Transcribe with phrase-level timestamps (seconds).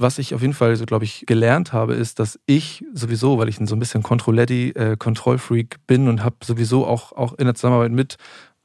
[0.00, 3.48] was ich auf jeden Fall, so glaube ich, gelernt habe, ist, dass ich sowieso, weil
[3.48, 7.54] ich so ein bisschen Controletti, äh, Kontrollfreak bin und habe sowieso auch, auch in der
[7.54, 8.16] Zusammenarbeit mit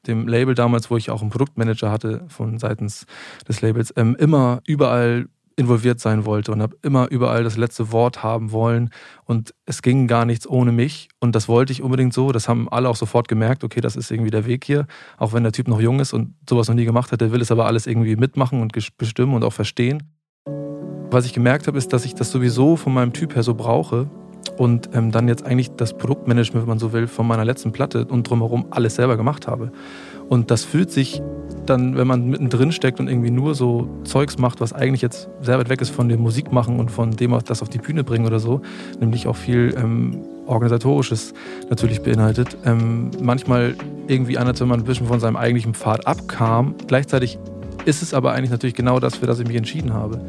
[0.07, 3.05] dem Label damals, wo ich auch einen Produktmanager hatte von seitens
[3.47, 5.27] des Labels, ähm, immer überall
[5.57, 8.89] involviert sein wollte und habe immer überall das letzte Wort haben wollen
[9.23, 12.31] und es ging gar nichts ohne mich und das wollte ich unbedingt so.
[12.31, 14.85] Das haben alle auch sofort gemerkt, okay, das ist irgendwie der Weg hier,
[15.17, 17.41] auch wenn der Typ noch jung ist und sowas noch nie gemacht hat, der will
[17.41, 20.03] es aber alles irgendwie mitmachen und bestimmen und auch verstehen.
[21.15, 24.07] Was ich gemerkt habe, ist, dass ich das sowieso von meinem Typ her so brauche
[24.57, 28.03] und ähm, dann jetzt eigentlich das Produktmanagement, wenn man so will, von meiner letzten Platte
[28.03, 29.71] und drumherum alles selber gemacht habe.
[30.27, 31.21] Und das fühlt sich
[31.65, 35.57] dann, wenn man mittendrin steckt und irgendwie nur so Zeugs macht, was eigentlich jetzt sehr
[35.57, 38.39] weit weg ist von dem Musikmachen und von dem, das auf die Bühne bringen oder
[38.39, 38.59] so,
[38.99, 41.33] nämlich auch viel ähm, Organisatorisches
[41.69, 43.75] natürlich beinhaltet, ähm, manchmal
[44.09, 46.75] irgendwie an, als wenn man ein bisschen von seinem eigentlichen Pfad abkam.
[46.87, 47.39] Gleichzeitig
[47.85, 50.19] ist es aber eigentlich natürlich genau das, für das ich mich entschieden habe.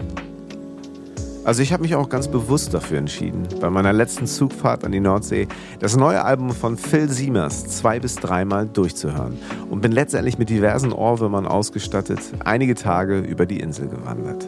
[1.46, 4.98] Also ich habe mich auch ganz bewusst dafür entschieden, bei meiner letzten Zugfahrt an die
[4.98, 5.46] Nordsee
[5.78, 9.38] das neue Album von Phil Siemers zwei bis dreimal durchzuhören
[9.70, 14.44] und bin letztendlich mit diversen Ohrwürmern ausgestattet einige Tage über die Insel gewandert.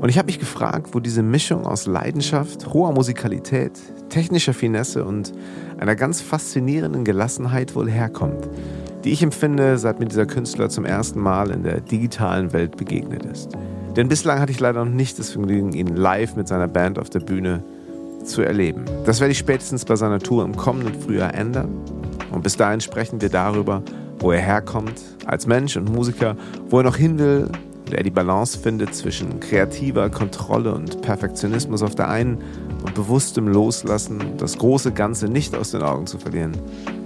[0.00, 3.72] Und ich habe mich gefragt, wo diese Mischung aus Leidenschaft, hoher Musikalität,
[4.08, 5.34] technischer Finesse und
[5.78, 8.48] einer ganz faszinierenden Gelassenheit wohl herkommt,
[9.04, 13.26] die ich empfinde, seit mir dieser Künstler zum ersten Mal in der digitalen Welt begegnet
[13.26, 13.50] ist.
[13.96, 17.08] Denn bislang hatte ich leider noch nicht das Vergnügen, ihn live mit seiner Band auf
[17.08, 17.64] der Bühne
[18.24, 18.84] zu erleben.
[19.06, 21.70] Das werde ich spätestens bei seiner Tour im kommenden Frühjahr ändern.
[22.30, 23.82] Und bis dahin sprechen wir darüber,
[24.18, 26.36] wo er herkommt als Mensch und Musiker,
[26.68, 27.48] wo er noch hin will,
[27.90, 32.38] der die Balance findet zwischen kreativer Kontrolle und Perfektionismus auf der einen
[32.84, 36.52] und bewusstem Loslassen, das große Ganze nicht aus den Augen zu verlieren,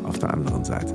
[0.05, 0.95] auf der anderen Seite.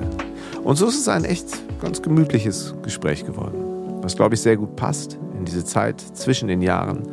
[0.63, 1.47] Und so ist es ein echt
[1.81, 6.61] ganz gemütliches Gespräch geworden, was glaube ich sehr gut passt in diese Zeit zwischen den
[6.61, 7.03] Jahren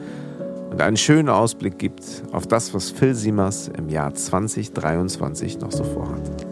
[0.71, 2.03] und einen schönen Ausblick gibt
[2.33, 6.47] auf das, was Phil Siemers im Jahr 2023 noch so vorhat.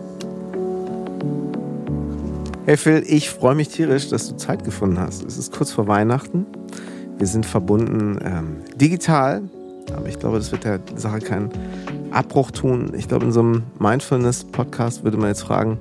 [2.67, 5.25] Hey Phil, ich freue mich tierisch, dass du Zeit gefunden hast.
[5.25, 6.45] Es ist kurz vor Weihnachten.
[7.17, 9.41] Wir sind verbunden ähm, digital,
[9.97, 11.51] aber ich glaube, das wird der Sache keinen
[12.11, 12.93] Abbruch tun.
[12.95, 15.79] Ich glaube, in so einem Mindfulness-Podcast würde man jetzt fragen,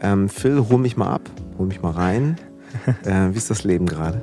[0.00, 1.22] ähm, Phil, hol mich mal ab,
[1.56, 2.36] hol mich mal rein.
[3.04, 4.22] Äh, wie ist das Leben gerade?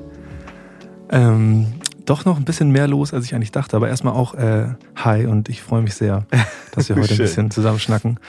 [1.12, 1.74] Ähm,
[2.06, 3.76] doch noch ein bisschen mehr los, als ich eigentlich dachte.
[3.76, 6.26] Aber erstmal auch äh, hi und ich freue mich sehr,
[6.72, 8.20] dass wir heute ein bisschen zusammen schnacken.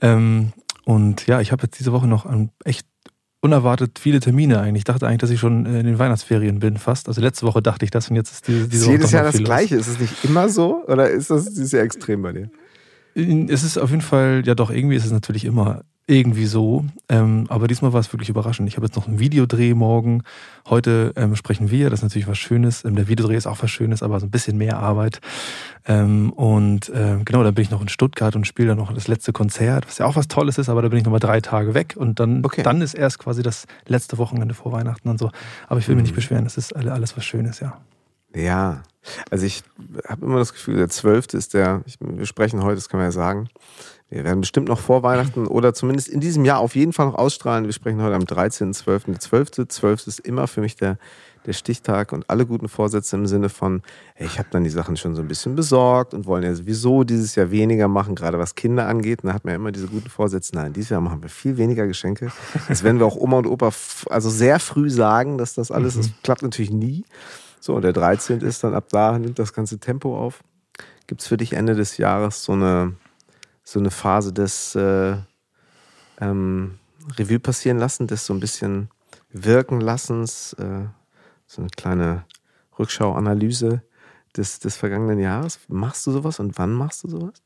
[0.00, 0.52] Ähm,
[0.84, 2.26] und ja, ich habe jetzt diese Woche noch
[2.64, 2.86] echt
[3.40, 4.80] unerwartet viele Termine eigentlich.
[4.80, 7.08] Ich dachte eigentlich, dass ich schon in den Weihnachtsferien bin fast.
[7.08, 9.24] Also letzte Woche dachte ich das und jetzt ist diese, diese ist Woche jedes Jahr
[9.24, 9.76] das Gleiche.
[9.76, 12.50] Ist es nicht immer so oder ist das sehr extrem bei dir?
[13.14, 16.84] Es ist auf jeden Fall, ja doch, irgendwie ist es natürlich immer irgendwie so.
[17.08, 18.68] Ähm, aber diesmal war es wirklich überraschend.
[18.68, 20.22] Ich habe jetzt noch einen Videodreh morgen.
[20.68, 22.84] Heute ähm, sprechen wir, das ist natürlich was Schönes.
[22.84, 25.20] Ähm, der Videodreh ist auch was Schönes, aber so ein bisschen mehr Arbeit.
[25.86, 29.08] Ähm, und äh, genau, dann bin ich noch in Stuttgart und spiele dann noch das
[29.08, 31.74] letzte Konzert, was ja auch was Tolles ist, aber da bin ich nochmal drei Tage
[31.74, 32.62] weg und dann, okay.
[32.62, 35.30] dann ist erst quasi das letzte Wochenende vor Weihnachten und so.
[35.68, 36.16] Aber ich will mich nicht mhm.
[36.16, 37.78] beschweren, das ist alles was Schönes, ja.
[38.34, 38.82] Ja,
[39.30, 39.62] also ich
[40.08, 41.34] habe immer das Gefühl, der 12.
[41.34, 43.48] ist der, ich, wir sprechen heute, das kann man ja sagen,
[44.12, 47.14] wir werden bestimmt noch vor Weihnachten oder zumindest in diesem Jahr auf jeden Fall noch
[47.14, 47.64] ausstrahlen.
[47.64, 49.06] Wir sprechen heute am 13.12.
[49.06, 49.68] Der 12.
[49.68, 50.06] 12.
[50.06, 50.98] ist immer für mich der,
[51.46, 53.80] der Stichtag und alle guten Vorsätze im Sinne von,
[54.14, 57.04] hey, ich habe dann die Sachen schon so ein bisschen besorgt und wollen ja sowieso
[57.04, 59.20] dieses Jahr weniger machen, gerade was Kinder angeht.
[59.22, 60.54] Da hat man ja immer diese guten Vorsätze.
[60.56, 62.30] Nein, dieses Jahr machen wir viel weniger Geschenke.
[62.68, 63.70] Das werden wir auch Oma und Opa
[64.10, 66.14] also sehr früh sagen, dass das alles, das mhm.
[66.22, 67.06] klappt natürlich nie.
[67.60, 68.42] So, und der 13.
[68.42, 70.44] ist dann ab da, nimmt das ganze Tempo auf.
[71.06, 72.92] Gibt es für dich Ende des Jahres so eine
[73.64, 75.16] so eine Phase des äh,
[76.20, 76.78] ähm,
[77.18, 78.88] Revue passieren lassen, des so ein bisschen
[79.30, 80.86] wirken lassens, äh,
[81.46, 82.24] so eine kleine
[82.78, 83.82] Rückschauanalyse
[84.36, 85.60] des, des vergangenen Jahres.
[85.68, 87.42] Machst du sowas und wann machst du sowas?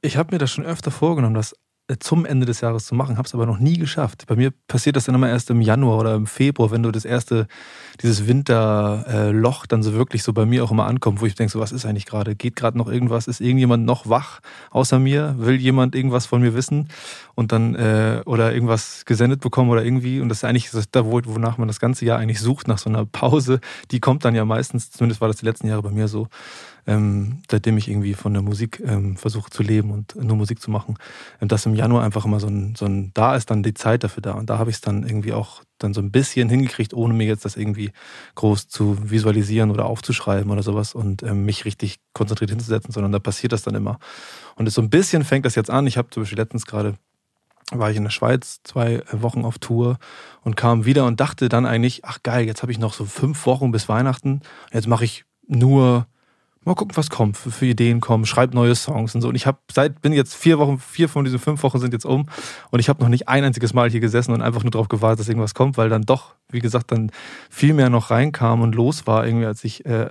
[0.00, 1.56] Ich habe mir das schon öfter vorgenommen, das
[2.00, 4.24] zum Ende des Jahres zu machen, habe es aber noch nie geschafft.
[4.26, 7.06] Bei mir passiert das dann immer erst im Januar oder im Februar, wenn du das
[7.06, 7.46] erste,
[8.02, 11.60] dieses Winterloch dann so wirklich so bei mir auch immer ankommt, wo ich denke, so
[11.60, 12.34] was ist eigentlich gerade?
[12.34, 13.26] Geht gerade noch irgendwas?
[13.26, 14.40] Ist irgendjemand noch wach
[14.70, 15.34] außer mir?
[15.38, 16.88] Will jemand irgendwas von mir wissen?
[17.34, 20.20] Und dann, äh, oder irgendwas gesendet bekommen oder irgendwie.
[20.20, 22.90] Und das ist eigentlich das, da, wonach man das ganze Jahr eigentlich sucht, nach so
[22.90, 23.60] einer Pause.
[23.92, 26.28] Die kommt dann ja meistens, zumindest war das die letzten Jahre bei mir so,
[26.88, 30.70] ähm, seitdem ich irgendwie von der Musik ähm, versuche zu leben und nur Musik zu
[30.70, 30.96] machen,
[31.40, 34.02] ähm, dass im Januar einfach immer so ein, so ein, da ist dann die Zeit
[34.04, 34.32] dafür da.
[34.32, 37.26] Und da habe ich es dann irgendwie auch dann so ein bisschen hingekriegt, ohne mir
[37.26, 37.92] jetzt das irgendwie
[38.36, 43.18] groß zu visualisieren oder aufzuschreiben oder sowas und ähm, mich richtig konzentriert hinzusetzen, sondern da
[43.18, 43.98] passiert das dann immer.
[44.56, 45.86] Und so ein bisschen fängt das jetzt an.
[45.86, 46.94] Ich habe zum Beispiel letztens gerade
[47.70, 49.98] war ich in der Schweiz zwei Wochen auf Tour
[50.42, 53.44] und kam wieder und dachte dann eigentlich, ach geil, jetzt habe ich noch so fünf
[53.44, 54.40] Wochen bis Weihnachten.
[54.72, 56.06] Jetzt mache ich nur
[56.68, 59.28] mal gucken, was kommt, für, für Ideen kommen, schreib neue Songs und so.
[59.28, 62.06] Und ich habe seit, bin jetzt vier Wochen, vier von diesen fünf Wochen sind jetzt
[62.06, 62.26] um
[62.70, 65.20] und ich habe noch nicht ein einziges Mal hier gesessen und einfach nur darauf gewartet,
[65.20, 67.10] dass irgendwas kommt, weil dann doch, wie gesagt, dann
[67.50, 70.10] viel mehr noch reinkam und los war irgendwie, als ich äh,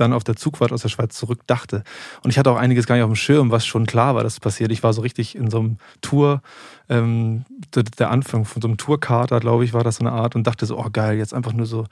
[0.00, 1.82] dann auf der Zugfahrt aus der Schweiz zurück dachte.
[2.22, 4.34] Und ich hatte auch einiges gar nicht auf dem Schirm, was schon klar war, dass
[4.34, 4.72] es passiert.
[4.72, 6.42] Ich war so richtig in so einem Tour,
[6.88, 7.44] ähm,
[7.74, 10.66] der Anfang von so einem Tourkater, glaube ich, war das so eine Art und dachte
[10.66, 11.86] so, oh geil, jetzt einfach nur so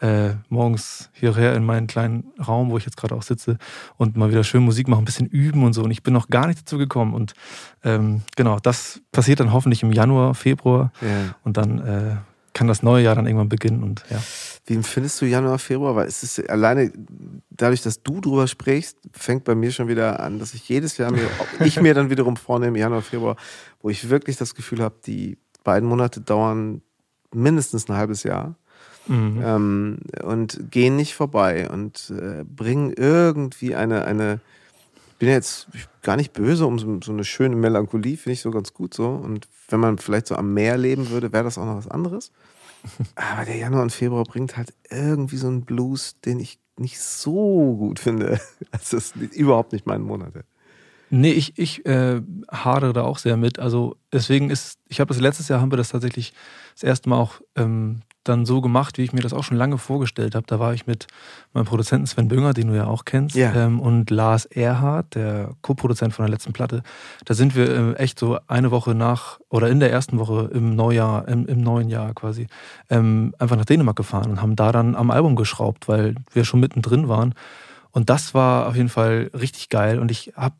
[0.00, 3.58] äh, morgens hierher in meinen kleinen Raum, wo ich jetzt gerade auch sitze
[3.96, 5.82] und mal wieder schön Musik machen, ein bisschen üben und so.
[5.82, 7.14] Und ich bin noch gar nicht dazu gekommen.
[7.14, 7.34] Und
[7.84, 10.92] ähm, genau, das passiert dann hoffentlich im Januar, Februar.
[11.00, 11.34] Ja.
[11.44, 12.16] Und dann äh,
[12.56, 13.82] kann das neue Jahr dann irgendwann beginnen.
[13.82, 14.18] Und ja.
[14.64, 15.94] Wie empfindest du Januar, Februar?
[15.94, 16.90] Weil es ist alleine
[17.50, 21.10] dadurch, dass du drüber sprichst, fängt bei mir schon wieder an, dass ich jedes Jahr
[21.10, 21.28] mir,
[21.64, 23.36] ich mir dann wiederum vornehme, Januar, Februar,
[23.82, 26.80] wo ich wirklich das Gefühl habe, die beiden Monate dauern
[27.34, 28.56] mindestens ein halbes Jahr.
[29.08, 29.42] Mhm.
[29.44, 34.40] Ähm, und gehen nicht vorbei und äh, bringen irgendwie eine, eine,
[35.12, 35.68] ich bin jetzt
[36.02, 39.08] gar nicht böse um so, so eine schöne Melancholie, finde ich so ganz gut so.
[39.08, 42.32] Und wenn man vielleicht so am Meer leben würde, wäre das auch noch was anderes.
[43.14, 47.76] Aber der Januar und Februar bringt halt irgendwie so einen Blues, den ich nicht so
[47.76, 48.40] gut finde.
[48.70, 50.44] Also das ist überhaupt nicht meine Monate.
[51.10, 52.20] Nee, ich, ich äh,
[52.50, 53.58] hadere da auch sehr mit.
[53.58, 56.32] Also deswegen ist, ich habe das letztes Jahr haben wir das tatsächlich
[56.74, 59.78] das erste Mal auch ähm, dann so gemacht, wie ich mir das auch schon lange
[59.78, 60.46] vorgestellt habe.
[60.46, 61.06] Da war ich mit
[61.52, 63.54] meinem Produzenten Sven Bünger, den du ja auch kennst, ja.
[63.54, 66.82] ähm, und Lars Erhardt, der Co-Produzent von der letzten Platte.
[67.24, 70.74] Da sind wir äh, echt so eine Woche nach oder in der ersten Woche im
[70.74, 72.46] Neujahr, im, im neuen Jahr quasi,
[72.90, 76.60] ähm, einfach nach Dänemark gefahren und haben da dann am Album geschraubt, weil wir schon
[76.60, 77.34] mittendrin waren.
[77.92, 79.98] Und das war auf jeden Fall richtig geil.
[79.98, 80.54] Und ich habe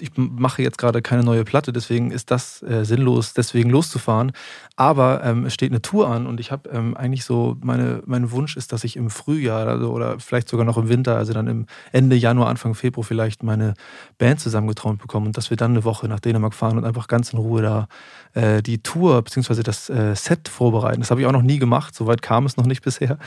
[0.00, 4.32] ich mache jetzt gerade keine neue Platte, deswegen ist das äh, sinnlos, deswegen loszufahren.
[4.76, 8.30] Aber ähm, es steht eine Tour an und ich habe ähm, eigentlich so, meine, mein
[8.30, 11.46] Wunsch ist, dass ich im Frühjahr also, oder vielleicht sogar noch im Winter, also dann
[11.46, 13.74] im Ende Januar, Anfang Februar vielleicht meine
[14.18, 17.32] Band zusammengetraumt bekomme und dass wir dann eine Woche nach Dänemark fahren und einfach ganz
[17.32, 17.88] in Ruhe da
[18.34, 19.62] äh, die Tour bzw.
[19.62, 21.00] das äh, Set vorbereiten.
[21.00, 23.18] Das habe ich auch noch nie gemacht, soweit kam es noch nicht bisher,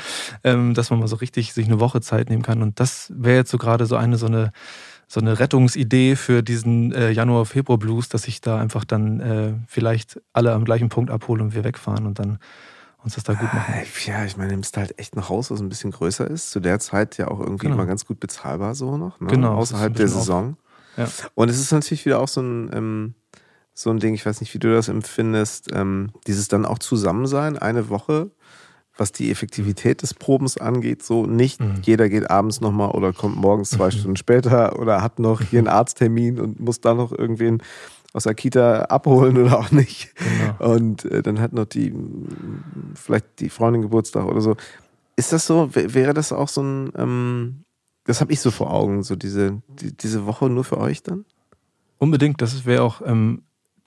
[0.43, 2.61] ähm, dass man mal so richtig sich eine Woche Zeit nehmen kann.
[2.61, 4.51] Und das wäre jetzt so gerade so eine so eine
[5.07, 10.53] so eine Rettungsidee für diesen äh, Januar-Februar-Blues, dass ich da einfach dann äh, vielleicht alle
[10.53, 12.39] am gleichen Punkt abhole und wir wegfahren und dann
[13.03, 13.73] uns das da gut machen.
[13.75, 16.49] Ah, ja, ich meine, nimmst halt echt ein Haus, was ein bisschen größer ist.
[16.49, 17.75] Zu der Zeit ja auch irgendwie genau.
[17.75, 19.19] immer ganz gut bezahlbar so noch.
[19.19, 19.27] Ne?
[19.27, 19.53] Genau.
[19.55, 20.57] Außerhalb der Saison.
[20.97, 21.07] Ja.
[21.35, 23.13] Und es ist natürlich wieder auch so ein, ähm,
[23.73, 27.57] so ein Ding, ich weiß nicht, wie du das empfindest, ähm, dieses dann auch Zusammensein,
[27.57, 28.31] eine Woche
[28.97, 31.81] was die Effektivität des Probens angeht, so nicht mhm.
[31.83, 33.91] jeder geht abends nochmal oder kommt morgens zwei mhm.
[33.91, 37.61] Stunden später oder hat noch hier einen Arzttermin und muss da noch irgendwen
[38.13, 40.13] aus der Kita abholen oder auch nicht.
[40.15, 40.73] Genau.
[40.73, 41.93] Und äh, dann hat noch die,
[42.93, 44.55] vielleicht die Freundin Geburtstag oder so.
[45.17, 45.69] Ist das so?
[45.73, 47.63] Wäre das auch so ein, ähm,
[48.05, 51.25] das habe ich so vor Augen, so diese, die, diese Woche nur für euch dann?
[51.97, 53.43] Unbedingt, das wäre auch ähm,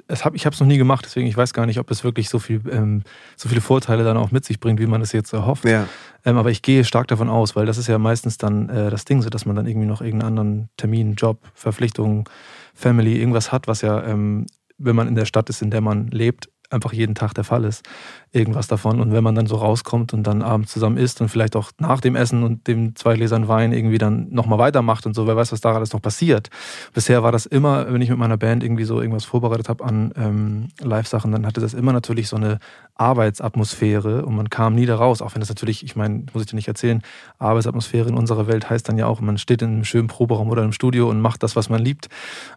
[0.09, 2.29] hab, ich habe es noch nie gemacht, deswegen ich weiß gar nicht, ob es wirklich
[2.29, 3.03] so, viel, ähm,
[3.37, 5.65] so viele Vorteile dann auch mit sich bringt, wie man es jetzt erhofft.
[5.65, 5.87] Ja.
[6.25, 9.05] Ähm, aber ich gehe stark davon aus, weil das ist ja meistens dann äh, das
[9.05, 12.25] Ding, so dass man dann irgendwie noch irgendeinen anderen Termin, Job, Verpflichtungen,
[12.75, 14.47] Family, irgendwas hat, was ja, ähm,
[14.79, 17.65] wenn man in der Stadt ist, in der man lebt, einfach jeden Tag der Fall
[17.65, 17.87] ist
[18.33, 19.01] irgendwas davon.
[19.01, 22.01] Und wenn man dann so rauskommt und dann abends zusammen isst und vielleicht auch nach
[22.01, 25.53] dem Essen und dem zwei Gläsern Wein irgendwie dann nochmal weitermacht und so, wer weiß,
[25.53, 26.51] was da alles noch passiert.
[26.93, 30.13] Bisher war das immer, wenn ich mit meiner Band irgendwie so irgendwas vorbereitet habe an
[30.17, 32.59] ähm, Live-Sachen, dann hatte das immer natürlich so eine
[32.97, 36.51] Arbeitsatmosphäre und man kam nie da raus, auch wenn das natürlich, ich meine, muss ich
[36.51, 37.03] dir nicht erzählen,
[37.39, 40.65] Arbeitsatmosphäre in unserer Welt heißt dann ja auch, man steht in einem schönen Proberaum oder
[40.65, 42.09] im Studio und macht das, was man liebt.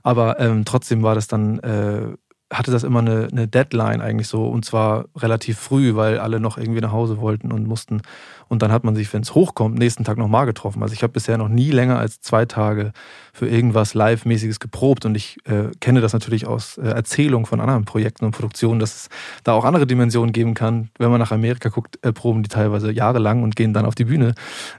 [0.04, 2.08] Aber ähm, trotzdem war das dann äh,
[2.52, 6.58] hatte das immer eine, eine, Deadline eigentlich so und zwar relativ früh, weil alle noch
[6.58, 8.02] irgendwie nach Hause wollten und mussten.
[8.50, 10.84] Und dann hat man sich, wenn es hochkommt, nächsten Tag nochmal getroffen.
[10.84, 12.92] Also ich habe bisher noch nie länger als zwei Tage
[13.32, 17.86] für irgendwas Live-mäßiges geprobt und ich äh, kenne das natürlich aus äh, Erzählungen von anderen
[17.86, 19.10] Projekten und Produktionen, dass es
[19.46, 20.90] da auch andere Dimensionen geben kann.
[20.98, 24.06] Wenn man nach Amerika guckt, äh, proben die teilweise jahrelang und gehen dann auf die
[24.06, 24.36] Bühne.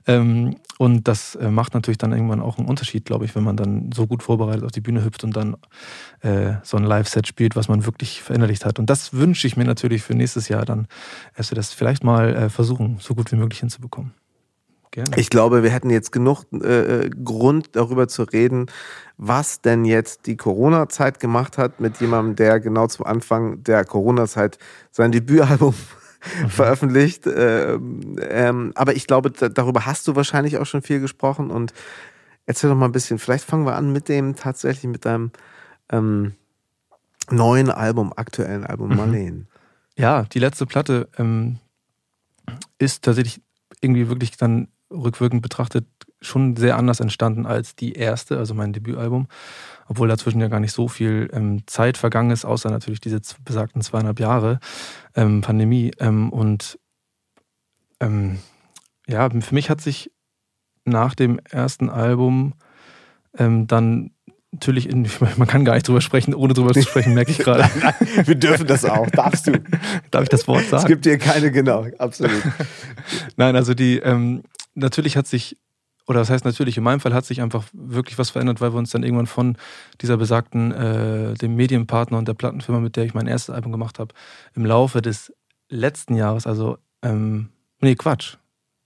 [0.06, 3.56] Ähm, und das äh, macht natürlich dann irgendwann auch einen Unterschied, glaube ich, wenn man
[3.56, 5.56] dann so gut vorbereitet auf die Bühne hüpft und dann
[6.22, 8.80] äh, so ein Live-Set spielt, was man wirklich verinnerlicht hat.
[8.80, 10.88] Und das wünsche ich mir natürlich für nächstes Jahr dann,
[11.36, 14.12] dass wir das vielleicht mal äh, versuchen, so gut wie möglich hinzubekommen.
[14.90, 15.12] Gerne.
[15.14, 18.66] Ich glaube, wir hätten jetzt genug äh, Grund darüber zu reden,
[19.16, 24.58] was denn jetzt die Corona-Zeit gemacht hat mit jemandem, der genau zum Anfang der Corona-Zeit
[24.90, 25.74] sein Debütalbum.
[26.48, 27.26] veröffentlicht.
[27.26, 31.72] Ähm, ähm, aber ich glaube, darüber hast du wahrscheinlich auch schon viel gesprochen und
[32.46, 33.18] erzähl doch mal ein bisschen.
[33.18, 35.32] Vielleicht fangen wir an mit dem tatsächlich mit deinem
[35.90, 36.34] ähm,
[37.30, 38.96] neuen Album, aktuellen Album mhm.
[38.96, 39.48] Marleen.
[39.96, 41.58] Ja, die letzte Platte ähm,
[42.78, 43.42] ist tatsächlich
[43.80, 45.86] irgendwie wirklich dann rückwirkend betrachtet
[46.22, 49.28] schon sehr anders entstanden als die erste, also mein Debütalbum.
[49.88, 53.82] Obwohl dazwischen ja gar nicht so viel ähm, Zeit vergangen ist, außer natürlich diese besagten
[53.82, 54.58] zweieinhalb Jahre
[55.14, 55.90] ähm, Pandemie.
[55.98, 56.78] Ähm, und
[58.00, 58.38] ähm,
[59.06, 60.10] ja, für mich hat sich
[60.84, 62.54] nach dem ersten Album
[63.38, 64.12] ähm, dann
[64.52, 67.64] natürlich, in, man kann gar nicht drüber sprechen, ohne drüber zu sprechen, merke ich gerade.
[68.24, 69.52] Wir dürfen das auch, darfst du.
[70.10, 70.82] Darf ich das Wort sagen?
[70.82, 72.42] Es gibt dir keine, genau, absolut.
[73.36, 74.42] Nein, also die, ähm,
[74.74, 75.56] natürlich hat sich,
[76.12, 78.78] oder das heißt natürlich, in meinem Fall hat sich einfach wirklich was verändert, weil wir
[78.78, 79.56] uns dann irgendwann von
[80.02, 83.98] dieser besagten, äh, dem Medienpartner und der Plattenfirma, mit der ich mein erstes Album gemacht
[83.98, 84.14] habe,
[84.54, 85.32] im Laufe des
[85.70, 87.48] letzten Jahres, also, ähm,
[87.80, 88.36] nee, Quatsch,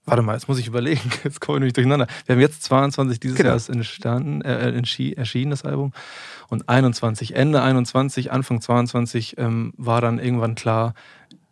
[0.08, 1.00] Warte mal, jetzt muss ich überlegen.
[1.24, 2.06] Jetzt kommen wir nämlich durcheinander.
[2.26, 3.48] Wir haben jetzt 22 dieses genau.
[3.48, 4.70] Jahr ist entstanden, äh,
[5.16, 5.92] erschienen, das Album.
[6.46, 10.94] Und 21, Ende 21, Anfang 22 ähm, war dann irgendwann klar,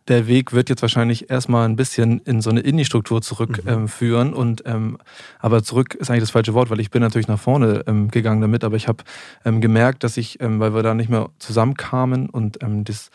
[0.07, 4.29] der Weg wird jetzt wahrscheinlich erstmal ein bisschen in so eine Indie-Struktur zurückführen.
[4.29, 4.33] Mhm.
[4.33, 4.97] Ähm, und ähm,
[5.39, 8.41] aber zurück ist eigentlich das falsche Wort, weil ich bin natürlich nach vorne ähm, gegangen
[8.41, 9.03] damit, aber ich habe
[9.45, 13.09] ähm, gemerkt, dass ich, ähm, weil wir da nicht mehr zusammenkamen und ähm, das,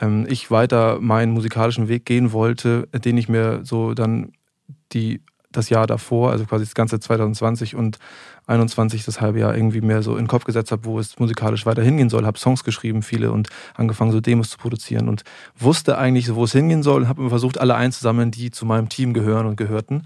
[0.00, 4.32] ähm, ich weiter meinen musikalischen Weg gehen wollte, den ich mir so dann
[4.92, 7.98] die das Jahr davor, also quasi das ganze 2020 und
[8.48, 11.66] 21 das halbe Jahr irgendwie mehr so in den Kopf gesetzt habe, wo es musikalisch
[11.66, 15.22] weiter hingehen soll, habe Songs geschrieben, viele und angefangen so Demos zu produzieren und
[15.56, 19.12] wusste eigentlich, wo es hingehen soll und habe versucht, alle einzusammeln, die zu meinem Team
[19.12, 20.02] gehören und gehörten.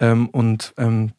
[0.00, 1.12] Ähm, und ähm,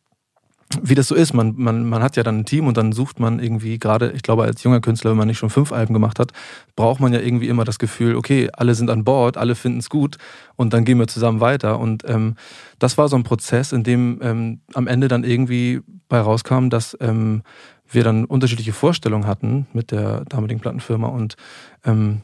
[0.81, 3.19] wie das so ist, man, man, man hat ja dann ein Team und dann sucht
[3.19, 6.19] man irgendwie, gerade ich glaube als junger Künstler, wenn man nicht schon fünf Alben gemacht
[6.19, 6.31] hat,
[6.75, 9.89] braucht man ja irgendwie immer das Gefühl, okay, alle sind an Bord, alle finden es
[9.89, 10.17] gut
[10.55, 11.79] und dann gehen wir zusammen weiter.
[11.79, 12.35] Und ähm,
[12.79, 16.97] das war so ein Prozess, in dem ähm, am Ende dann irgendwie bei rauskam, dass
[16.99, 17.43] ähm,
[17.87, 21.35] wir dann unterschiedliche Vorstellungen hatten mit der damaligen Plattenfirma und
[21.85, 22.21] ähm,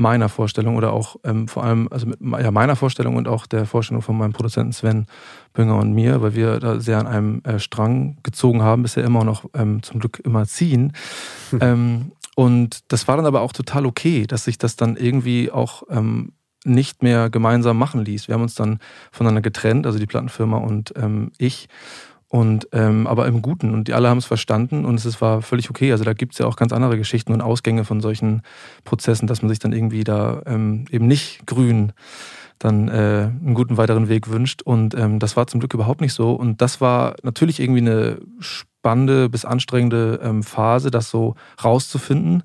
[0.00, 3.66] meiner Vorstellung oder auch ähm, vor allem also mit ja, meiner Vorstellung und auch der
[3.66, 5.06] Vorstellung von meinem Produzenten Sven
[5.52, 9.24] Bünger und mir, weil wir da sehr an einem äh, Strang gezogen haben, bisher immer
[9.24, 10.92] noch ähm, zum Glück immer ziehen.
[11.50, 12.12] Hm.
[12.36, 16.32] Und das war dann aber auch total okay, dass sich das dann irgendwie auch ähm,
[16.64, 18.28] nicht mehr gemeinsam machen ließ.
[18.28, 18.78] Wir haben uns dann
[19.10, 21.68] voneinander getrennt, also die Plattenfirma und ähm, ich.
[22.32, 23.74] Und ähm, aber im Guten.
[23.74, 25.90] Und die alle haben es verstanden und es war völlig okay.
[25.90, 28.42] Also da gibt es ja auch ganz andere Geschichten und Ausgänge von solchen
[28.84, 31.92] Prozessen, dass man sich dann irgendwie da ähm, eben nicht grün
[32.60, 34.62] dann äh, einen guten weiteren Weg wünscht.
[34.62, 36.32] Und ähm, das war zum Glück überhaupt nicht so.
[36.32, 41.34] Und das war natürlich irgendwie eine spannende bis anstrengende ähm, Phase, das so
[41.64, 42.44] rauszufinden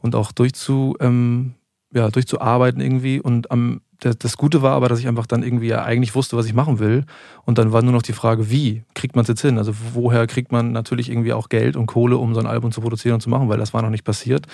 [0.00, 1.54] und auch durchzu, ähm,
[1.92, 3.20] ja, durchzuarbeiten irgendwie.
[3.20, 6.46] Und am das Gute war aber, dass ich einfach dann irgendwie ja eigentlich wusste, was
[6.46, 7.04] ich machen will.
[7.44, 9.58] Und dann war nur noch die Frage, wie kriegt man es jetzt hin?
[9.58, 12.80] Also woher kriegt man natürlich irgendwie auch Geld und Kohle, um so ein Album zu
[12.80, 14.46] produzieren und zu machen, weil das war noch nicht passiert.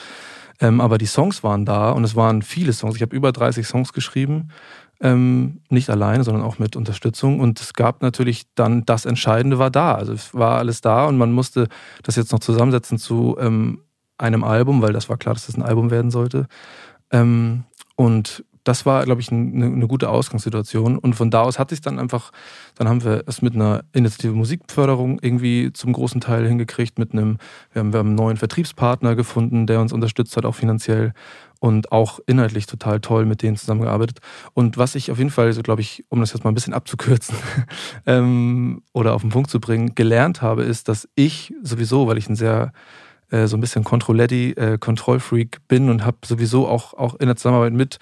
[0.61, 2.97] Ähm, aber die Songs waren da und es waren viele Songs.
[2.97, 4.49] Ich habe über 30 Songs geschrieben,
[5.01, 7.41] ähm, nicht alleine, sondern auch mit Unterstützung.
[7.41, 9.95] Und es gab natürlich dann, das Entscheidende war da.
[9.95, 11.69] Also es war alles da und man musste
[12.03, 13.83] das jetzt noch zusammensetzen zu ähm,
[14.19, 16.49] einem Album, weil das war klar, dass das ein Album werden sollte.
[17.11, 17.65] Ähm,
[17.97, 20.99] und das war, glaube ich, eine, eine, gute Ausgangssituation.
[20.99, 22.33] Und von da aus hat sich dann einfach,
[22.75, 27.39] dann haben wir es mit einer Initiative Musikförderung irgendwie zum großen Teil hingekriegt, mit einem,
[27.73, 31.15] wir haben, wir haben einen neuen Vertriebspartner gefunden, der uns unterstützt hat, auch finanziell
[31.61, 34.19] und auch inhaltlich total toll mit denen zusammengearbeitet.
[34.53, 36.75] Und was ich auf jeden Fall, so glaube ich, um das jetzt mal ein bisschen
[36.75, 37.37] abzukürzen
[38.07, 42.29] ähm, oder auf den Punkt zu bringen, gelernt habe, ist, dass ich sowieso, weil ich
[42.29, 42.73] ein sehr
[43.31, 47.37] äh, so ein bisschen Controletti, äh, Kontrollfreak bin und habe sowieso auch, auch in der
[47.37, 47.99] Zusammenarbeit mit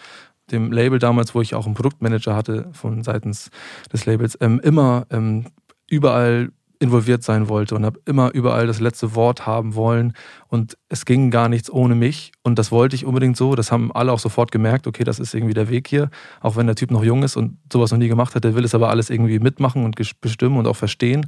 [0.50, 3.50] dem Label damals, wo ich auch einen Produktmanager hatte von seitens
[3.92, 5.47] des Labels, ähm, immer ähm,
[5.88, 10.12] überall involviert sein wollte und habe immer überall das letzte Wort haben wollen
[10.49, 13.54] und es ging gar nichts ohne mich und das wollte ich unbedingt so.
[13.54, 16.66] Das haben alle auch sofort gemerkt, okay, das ist irgendwie der Weg hier, auch wenn
[16.66, 18.90] der Typ noch jung ist und sowas noch nie gemacht hat, der will es aber
[18.90, 21.26] alles irgendwie mitmachen und bestimmen und auch verstehen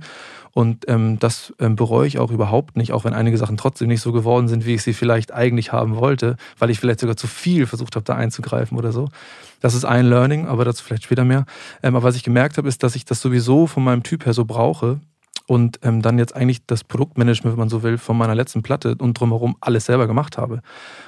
[0.52, 4.00] und ähm, das ähm, bereue ich auch überhaupt nicht, auch wenn einige Sachen trotzdem nicht
[4.00, 7.26] so geworden sind, wie ich sie vielleicht eigentlich haben wollte, weil ich vielleicht sogar zu
[7.26, 9.09] viel versucht habe, da einzugreifen oder so.
[9.61, 11.45] Das ist ein Learning, aber dazu vielleicht später mehr.
[11.83, 14.35] Ähm, aber was ich gemerkt habe, ist, dass ich das sowieso von meinem Typ her
[14.35, 15.00] so brauche,
[15.49, 18.97] und ähm, dann jetzt eigentlich das Produktmanagement, wenn man so will, von meiner letzten Platte
[18.99, 20.61] und drumherum alles selber gemacht habe.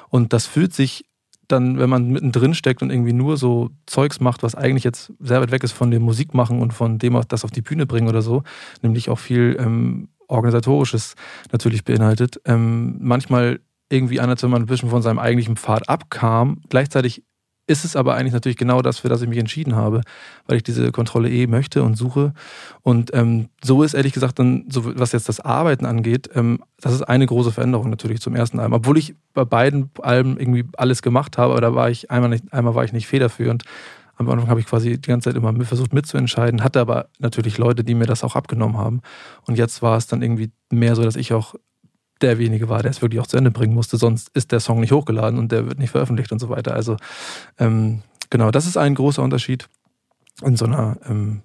[0.08, 1.04] Und das fühlt sich
[1.52, 5.40] dann, wenn man mittendrin steckt und irgendwie nur so Zeugs macht, was eigentlich jetzt sehr
[5.40, 8.22] weit weg ist von dem Musikmachen und von dem, das auf die Bühne bringen oder
[8.22, 8.42] so,
[8.82, 11.14] nämlich auch viel ähm, Organisatorisches
[11.52, 15.88] natürlich beinhaltet, ähm, manchmal irgendwie an, als wenn man ein bisschen von seinem eigentlichen Pfad
[15.88, 16.62] abkam.
[16.68, 17.24] Gleichzeitig
[17.70, 20.02] ist es aber eigentlich natürlich genau das, für das ich mich entschieden habe,
[20.46, 22.34] weil ich diese Kontrolle eh möchte und suche.
[22.82, 26.92] Und ähm, so ist ehrlich gesagt dann, so was jetzt das Arbeiten angeht, ähm, das
[26.92, 28.74] ist eine große Veränderung natürlich zum ersten Album.
[28.74, 32.52] Obwohl ich bei beiden Alben irgendwie alles gemacht habe, aber da war ich einmal nicht,
[32.52, 33.62] einmal war ich nicht federführend.
[34.16, 37.84] Am Anfang habe ich quasi die ganze Zeit immer versucht mitzuentscheiden, hatte aber natürlich Leute,
[37.84, 39.00] die mir das auch abgenommen haben.
[39.46, 41.54] Und jetzt war es dann irgendwie mehr so, dass ich auch
[42.22, 43.96] derjenige war, der es wirklich auch zu Ende bringen musste.
[43.96, 46.74] Sonst ist der Song nicht hochgeladen und der wird nicht veröffentlicht und so weiter.
[46.74, 46.96] Also
[47.58, 49.68] ähm, genau, das ist ein großer Unterschied
[50.42, 51.42] in so einer ähm,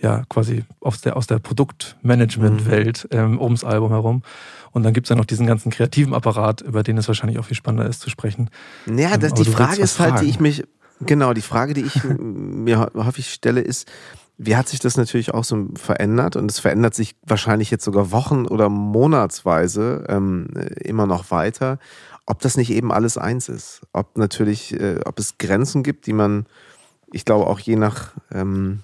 [0.00, 3.18] ja quasi aus der, aus der Produktmanagement-Welt mhm.
[3.18, 4.22] ähm, ums Album herum.
[4.72, 7.44] Und dann gibt es ja noch diesen ganzen kreativen Apparat, über den es wahrscheinlich auch
[7.44, 8.50] viel spannender ist zu sprechen.
[8.86, 10.64] Ja, das, die Frage ist halt, die ich mich,
[11.00, 13.90] genau, die Frage, die ich mir häufig stelle, ist,
[14.36, 16.36] wie hat sich das natürlich auch so verändert?
[16.36, 20.48] Und es verändert sich wahrscheinlich jetzt sogar Wochen- oder Monatsweise ähm,
[20.80, 21.78] immer noch weiter.
[22.26, 23.82] Ob das nicht eben alles eins ist.
[23.92, 26.46] Ob natürlich, äh, ob es Grenzen gibt, die man,
[27.12, 28.80] ich glaube auch je nach ähm,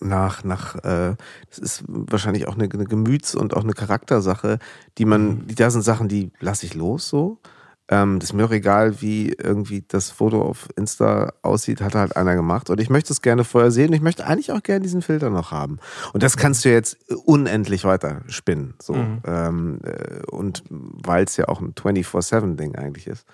[0.00, 1.16] nach, nach, äh,
[1.48, 4.58] das ist wahrscheinlich auch eine, eine Gemüts- und auch eine Charaktersache,
[4.98, 5.46] die man, mhm.
[5.46, 7.38] die, da sind Sachen, die lasse ich los so.
[7.88, 12.16] Ähm, das ist mir auch egal, wie irgendwie das Foto auf Insta aussieht, hat halt
[12.16, 12.70] einer gemacht.
[12.70, 13.88] Und ich möchte es gerne vorher sehen.
[13.88, 15.78] Und ich möchte eigentlich auch gerne diesen Filter noch haben.
[16.14, 18.74] Und das kannst du jetzt unendlich weiter spinnen.
[18.80, 18.94] So.
[18.94, 19.20] Mhm.
[19.26, 23.26] Ähm, äh, und weil es ja auch ein 24-7-Ding eigentlich ist.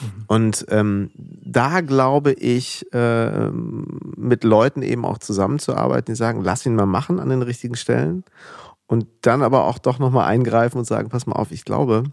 [0.00, 0.24] Mhm.
[0.26, 6.74] Und ähm, da glaube ich, äh, mit Leuten eben auch zusammenzuarbeiten, die sagen, lass ihn
[6.74, 8.24] mal machen an den richtigen Stellen.
[8.86, 12.04] Und dann aber auch doch nochmal eingreifen und sagen, pass mal auf, ich glaube,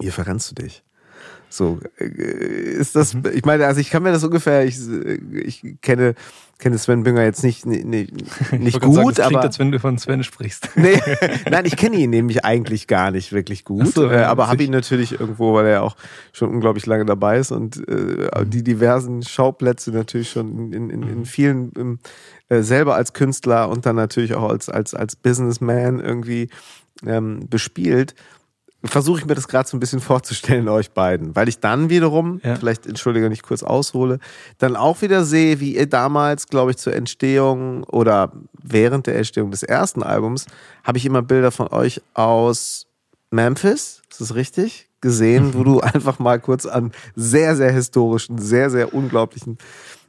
[0.00, 0.82] hier verrennst du dich.
[1.52, 3.24] So, äh, ist das, mhm.
[3.34, 4.78] ich meine, also ich kann mir das ungefähr, ich,
[5.32, 6.14] ich kenne,
[6.58, 8.12] kenne Sven Bünger jetzt nicht, nicht,
[8.52, 9.40] nicht gut, sagen, das aber.
[9.42, 10.70] als wenn du von Sven sprichst.
[10.76, 11.00] Nee,
[11.50, 14.70] nein, ich kenne ihn nämlich eigentlich gar nicht wirklich gut, so, äh, aber habe ihn
[14.70, 15.96] natürlich irgendwo, weil er auch
[16.32, 21.18] schon unglaublich lange dabei ist und äh, die diversen Schauplätze natürlich schon in, in, in
[21.18, 21.24] mhm.
[21.24, 21.98] vielen, im,
[22.48, 26.48] äh, selber als Künstler und dann natürlich auch als, als, als Businessman irgendwie
[27.04, 28.14] ähm, bespielt
[28.84, 31.34] versuche ich mir das gerade so ein bisschen vorzustellen, euch beiden.
[31.36, 32.56] Weil ich dann wiederum, ja.
[32.56, 34.18] vielleicht entschuldige, wenn ich kurz aushole,
[34.58, 38.32] dann auch wieder sehe, wie ihr damals, glaube ich, zur Entstehung oder
[38.62, 40.46] während der Entstehung des ersten Albums,
[40.84, 42.86] habe ich immer Bilder von euch aus
[43.30, 44.88] Memphis, ist das richtig?
[45.00, 49.56] Gesehen, wo du einfach mal kurz an sehr, sehr historischen, sehr, sehr unglaublichen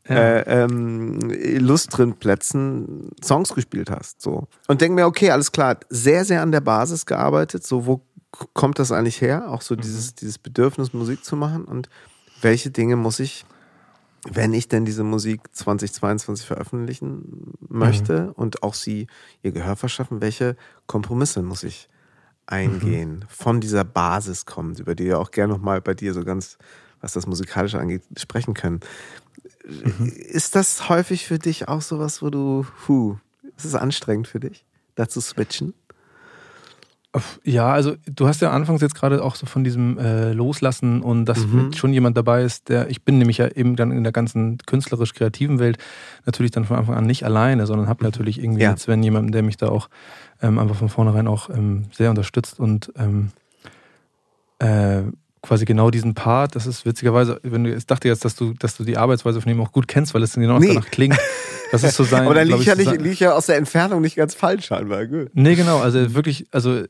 [0.08, 0.16] ja.
[0.16, 4.22] äh, ähm, illustren Plätzen Songs gespielt hast.
[4.22, 4.48] So.
[4.68, 7.66] Und denk mir, okay, alles klar, sehr, sehr an der Basis gearbeitet.
[7.66, 9.50] So, wo kommt das eigentlich her?
[9.50, 9.82] Auch so mhm.
[9.82, 11.66] dieses, dieses Bedürfnis, Musik zu machen?
[11.66, 11.90] Und
[12.42, 13.46] welche Dinge muss ich,
[14.30, 18.32] wenn ich denn diese Musik 2022 veröffentlichen möchte mhm.
[18.32, 19.08] und auch sie
[19.44, 21.90] ihr Gehör verschaffen, welche Kompromisse muss ich
[22.46, 23.26] eingehen, mhm.
[23.30, 26.58] von dieser Basis kommt, über die wir auch gerne nochmal bei dir so ganz,
[27.00, 28.82] was das Musikalische angeht, sprechen können.
[29.66, 30.08] Mhm.
[30.08, 33.18] Ist das häufig für dich auch sowas, wo du, hu,
[33.58, 34.66] ist es anstrengend für dich,
[34.96, 35.74] da zu switchen?
[37.44, 41.26] Ja, also du hast ja anfangs jetzt gerade auch so von diesem äh, Loslassen und
[41.26, 41.74] dass mhm.
[41.74, 45.60] schon jemand dabei ist, der, ich bin nämlich ja eben dann in der ganzen künstlerisch-kreativen
[45.60, 45.78] Welt
[46.26, 48.78] natürlich dann von Anfang an nicht alleine, sondern habe natürlich irgendwie ja.
[48.78, 49.90] Sven jemanden, der mich da auch
[50.42, 53.32] ähm, einfach von vornherein auch ähm, sehr unterstützt und ähm,
[54.60, 55.04] äh,
[55.42, 58.78] quasi genau diesen Part, das ist witzigerweise, wenn du, ich dachte jetzt, dass du, dass
[58.78, 60.68] du die Arbeitsweise von ihm auch gut kennst, weil es genau nee.
[60.68, 61.18] danach klingt.
[61.72, 62.26] Das ist so sein.
[62.26, 65.08] Aber dann ich, ja nicht, lieg ja aus der Entfernung nicht ganz falsch scheinbar.
[65.08, 65.30] Gut.
[65.34, 66.84] Nee, genau, also wirklich, also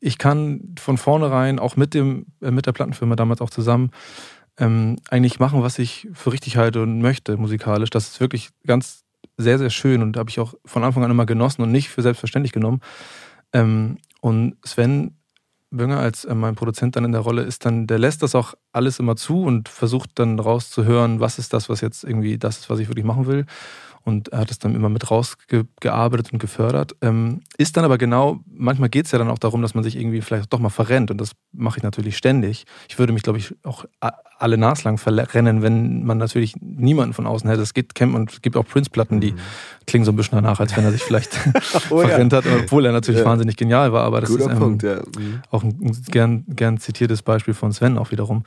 [0.00, 3.90] ich kann von vornherein auch mit dem äh, mit der Plattenfirma damals auch zusammen
[4.58, 7.90] ähm, eigentlich machen, was ich für richtig halte und möchte musikalisch.
[7.90, 9.04] Das ist wirklich ganz
[9.36, 12.02] sehr sehr schön und habe ich auch von Anfang an immer genossen und nicht für
[12.02, 12.80] selbstverständlich genommen.
[13.52, 15.14] Ähm, und Sven
[15.70, 18.54] Bünger als äh, mein Produzent dann in der Rolle ist dann, der lässt das auch
[18.72, 22.70] alles immer zu und versucht dann rauszuhören, was ist das, was jetzt irgendwie das ist,
[22.70, 23.44] was ich wirklich machen will
[24.08, 26.96] und er hat es dann immer mit rausgearbeitet und gefördert.
[27.02, 29.96] Ähm, ist dann aber genau, manchmal geht es ja dann auch darum, dass man sich
[29.96, 32.64] irgendwie vielleicht doch mal verrennt und das mache ich natürlich ständig.
[32.88, 33.84] Ich würde mich, glaube ich, auch
[34.38, 37.60] alle naslang verrennen, wenn man natürlich niemanden von außen hätte.
[37.60, 39.38] Es gibt, kennt man, es gibt auch Prince-Platten, die mhm.
[39.86, 41.38] klingen so ein bisschen danach, als wenn er sich vielleicht
[41.90, 42.38] oh, verrennt ja.
[42.38, 43.26] hat, obwohl er natürlich ja.
[43.26, 44.04] wahnsinnig genial war.
[44.04, 44.96] Aber das Guter ist ähm, Punkt, ja.
[45.18, 45.42] mhm.
[45.50, 48.44] auch ein gern, gern zitiertes Beispiel von Sven auch wiederum.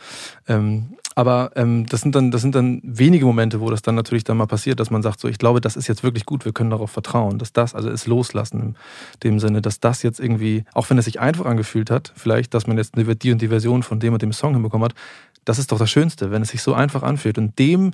[0.47, 4.24] Ähm, aber ähm, das, sind dann, das sind dann wenige Momente, wo das dann natürlich
[4.24, 6.54] dann mal passiert, dass man sagt, so, ich glaube, das ist jetzt wirklich gut, wir
[6.54, 8.76] können darauf vertrauen, dass das, also es loslassen in
[9.24, 12.67] dem Sinne, dass das jetzt irgendwie, auch wenn es sich einfach angefühlt hat, vielleicht, dass
[12.67, 14.95] man jetzt die und die Version von dem und dem Song hinbekommen hat,
[15.43, 17.38] das ist doch das Schönste, wenn es sich so einfach anfühlt.
[17.38, 17.91] Und dem,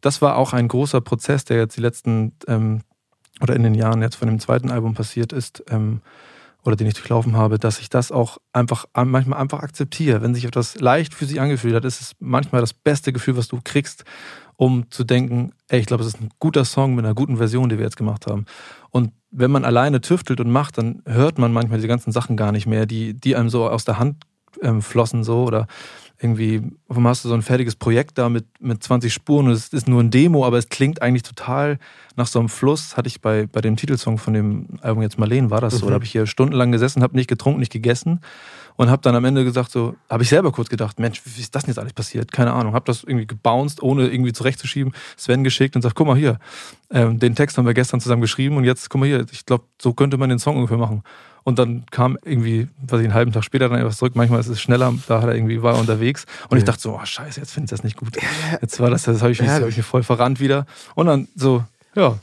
[0.00, 2.80] das war auch ein großer Prozess, der jetzt die letzten ähm,
[3.40, 6.00] oder in den Jahren jetzt von dem zweiten Album passiert ist, ähm,
[6.68, 10.22] oder den ich durchlaufen habe, dass ich das auch einfach manchmal einfach akzeptiere.
[10.22, 13.48] Wenn sich etwas leicht für sich angefühlt hat, ist es manchmal das beste Gefühl, was
[13.48, 14.04] du kriegst,
[14.56, 17.68] um zu denken, ey, ich glaube, es ist ein guter Song mit einer guten Version,
[17.68, 18.44] die wir jetzt gemacht haben.
[18.90, 22.52] Und wenn man alleine tüftelt und macht, dann hört man manchmal diese ganzen Sachen gar
[22.52, 24.24] nicht mehr, die, die einem so aus der Hand
[24.62, 25.66] ähm, flossen so oder
[26.20, 29.52] irgendwie, auf einmal hast du so ein fertiges Projekt da mit, mit 20 Spuren und
[29.52, 31.78] es ist nur ein Demo, aber es klingt eigentlich total
[32.16, 32.96] nach so einem Fluss.
[32.96, 35.78] Hatte ich bei, bei dem Titelsong von dem Album jetzt Marleen, war das mhm.
[35.78, 35.86] so.
[35.86, 38.20] Da habe ich hier stundenlang gesessen, habe nicht getrunken, nicht gegessen
[38.78, 41.52] und habe dann am Ende gesagt, so, habe ich selber kurz gedacht, Mensch, wie ist
[41.52, 42.30] das denn jetzt alles passiert?
[42.30, 42.74] Keine Ahnung.
[42.74, 46.38] Habe das irgendwie gebounced, ohne irgendwie zurechtzuschieben, Sven geschickt und sagt, guck mal hier,
[46.90, 49.64] ähm, den Text haben wir gestern zusammen geschrieben und jetzt, guck mal hier, ich glaube,
[49.82, 51.02] so könnte man den Song ungefähr machen.
[51.48, 54.14] Und dann kam irgendwie, was ich, einen halben Tag später dann etwas zurück.
[54.14, 56.26] Manchmal ist es schneller, da hat er irgendwie, war er unterwegs.
[56.50, 56.58] Und ja.
[56.58, 58.18] ich dachte so, oh scheiße, jetzt finde ich das nicht gut.
[58.60, 60.66] Jetzt war das, das habe ich, mich, hab ich mich voll verrannt wieder.
[60.94, 62.18] Und dann so, ja,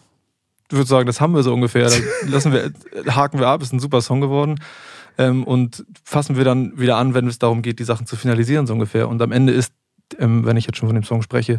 [0.70, 1.90] ich würde sagen, das haben wir so ungefähr.
[1.90, 2.72] Dann lassen wir,
[3.16, 4.60] haken wir ab, ist ein super Song geworden.
[5.18, 8.68] Ähm, und fassen wir dann wieder an, wenn es darum geht, die Sachen zu finalisieren,
[8.68, 9.10] so ungefähr.
[9.10, 9.74] Und am Ende ist,
[10.20, 11.58] ähm, wenn ich jetzt schon von dem Song spreche,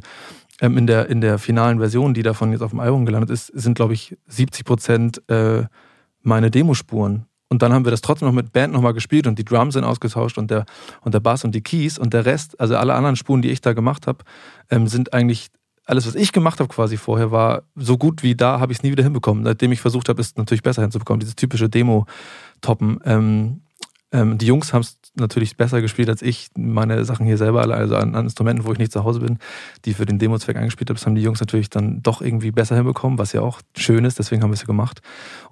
[0.61, 3.47] ähm, in, der, in der finalen Version, die davon jetzt auf dem Album gelandet ist,
[3.49, 5.65] sind, glaube ich, 70 Prozent äh,
[6.23, 7.27] meine Demospuren.
[7.49, 9.85] Und dann haben wir das trotzdem noch mit Band nochmal gespielt und die Drums sind
[9.85, 10.67] ausgetauscht und der,
[11.03, 13.61] und der Bass und die Keys und der Rest, also alle anderen Spuren, die ich
[13.61, 14.25] da gemacht habe,
[14.71, 15.49] ähm, sind eigentlich
[15.87, 18.83] alles, was ich gemacht habe quasi vorher, war so gut wie da, habe ich es
[18.83, 19.45] nie wieder hinbekommen.
[19.45, 21.21] Seitdem ich versucht habe, es natürlich besser hinzubekommen.
[21.21, 22.99] Dieses typische Demo-Toppen.
[23.05, 23.61] Ähm,
[24.17, 26.49] ähm, die Jungs haben es natürlich besser gespielt als ich.
[26.57, 29.39] Meine Sachen hier selber, also an, an, Instrumenten, wo ich nicht zu Hause bin,
[29.85, 33.19] die für den Demo-Zweck eingespielt habe, haben die Jungs natürlich dann doch irgendwie besser hinbekommen,
[33.19, 35.01] was ja auch schön ist, deswegen haben wir es ja gemacht.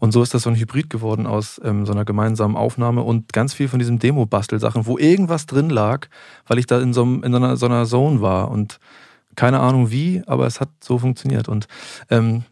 [0.00, 3.32] Und so ist das so ein Hybrid geworden aus ähm, so einer gemeinsamen Aufnahme und
[3.32, 6.08] ganz viel von diesem Demo-Bastel-Sachen, wo irgendwas drin lag,
[6.46, 8.78] weil ich da in so, in so, einer, so einer Zone war und
[9.36, 11.48] keine Ahnung wie, aber es hat so funktioniert.
[11.48, 11.66] Und
[12.08, 12.44] ähm,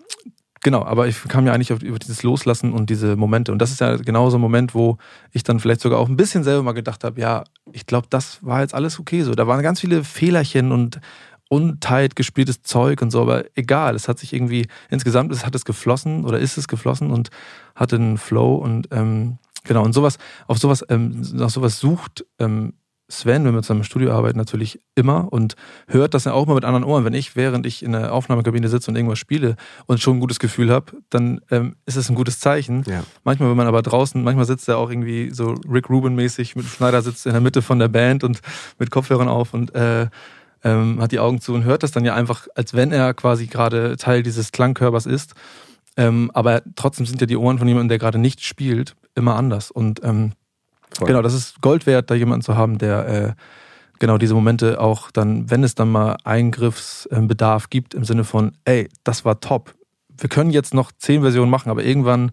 [0.65, 3.51] Genau, aber ich kam ja eigentlich auf, über dieses Loslassen und diese Momente.
[3.51, 4.97] Und das ist ja genau so ein Moment, wo
[5.33, 8.39] ich dann vielleicht sogar auch ein bisschen selber mal gedacht habe, ja, ich glaube, das
[8.45, 9.35] war jetzt alles okay so.
[9.35, 11.01] Da waren ganz viele Fehlerchen und
[11.49, 15.67] untight gespieltes Zeug und so, aber egal, es hat sich irgendwie, insgesamt es hat es
[15.67, 17.29] geflossen oder ist es geflossen und
[17.75, 22.73] hatte einen Flow und ähm, genau, und sowas, auf sowas, ähm, nach sowas sucht ähm,
[23.13, 25.55] Sven, wenn wir zusammen im Studio arbeiten, natürlich immer und
[25.87, 27.05] hört das ja auch mal mit anderen Ohren.
[27.05, 30.39] Wenn ich, während ich in der Aufnahmekabine sitze und irgendwas spiele und schon ein gutes
[30.39, 32.85] Gefühl habe, dann ähm, ist es ein gutes Zeichen.
[32.87, 33.05] Ja.
[33.25, 37.03] Manchmal, wenn man aber draußen, manchmal sitzt er auch irgendwie so Rick Rubin-mäßig mit Schneider
[37.03, 38.41] sitzt in der Mitte von der Band und
[38.79, 40.09] mit Kopfhörern auf und äh,
[40.65, 43.47] ähm, hat die Augen zu und hört das dann ja einfach, als wenn er quasi
[43.47, 45.35] gerade Teil dieses Klangkörpers ist.
[45.97, 49.71] Ähm, aber trotzdem sind ja die Ohren von jemandem, der gerade nicht spielt, immer anders.
[49.71, 50.33] Und ähm,
[50.99, 51.09] Voll.
[51.09, 53.33] Genau, das ist Gold wert, da jemanden zu haben, der äh,
[53.99, 58.89] genau diese Momente auch dann, wenn es dann mal Eingriffsbedarf gibt, im Sinne von, ey,
[59.05, 59.75] das war top.
[60.19, 62.33] Wir können jetzt noch zehn Versionen machen, aber irgendwann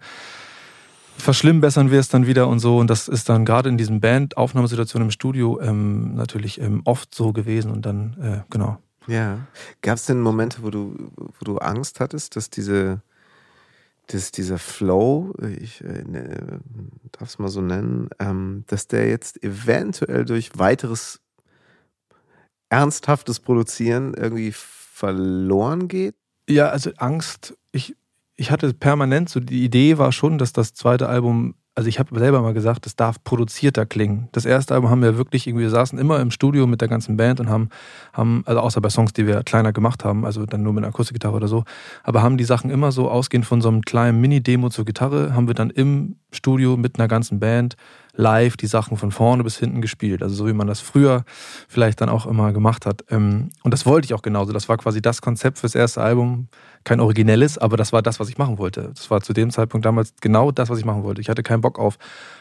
[1.20, 2.78] verschlimmbessern wir es dann wieder und so.
[2.78, 7.34] Und das ist dann gerade in diesen Band-Aufnahmesituationen im Studio ähm, natürlich ähm, oft so
[7.34, 8.78] gewesen und dann, äh, genau.
[9.08, 9.40] Ja.
[9.82, 13.02] Gab es denn Momente, wo du, wo du Angst hattest, dass diese
[14.14, 16.62] dass dieser Flow, ich äh, ne,
[17.12, 21.22] darf es mal so nennen, ähm, dass der jetzt eventuell durch weiteres
[22.70, 26.16] ernsthaftes Produzieren irgendwie verloren geht?
[26.50, 27.96] Ja, also Angst, ich,
[28.36, 32.20] ich hatte permanent so, die Idee war schon, dass das zweite Album also ich habe
[32.20, 34.28] selber mal gesagt, das darf produzierter klingen.
[34.34, 37.16] Das erste Album haben wir wirklich irgendwie, wir saßen immer im Studio mit der ganzen
[37.16, 37.70] Band und haben,
[38.12, 40.90] haben, also außer bei Songs, die wir kleiner gemacht haben, also dann nur mit einer
[40.90, 41.64] Akustikgitarre oder so,
[42.04, 45.48] aber haben die Sachen immer so ausgehend von so einem kleinen Mini-Demo zur Gitarre, haben
[45.48, 47.78] wir dann im Studio mit einer ganzen Band
[48.20, 50.22] live die Sachen von vorne bis hinten gespielt.
[50.22, 51.24] Also so wie man das früher
[51.70, 53.06] vielleicht dann auch immer gemacht hat.
[53.10, 54.52] Ähm, und das wollte ich auch genauso.
[54.52, 56.50] Das war quasi das Konzept fürs erste Album.
[56.84, 58.92] Kein originelles, aber das war das, was ich machen wollte.
[58.94, 61.22] Das war zu dem Zeitpunkt damals genau das, was ich machen wollte.
[61.22, 61.98] Ich hatte keinen Bock auf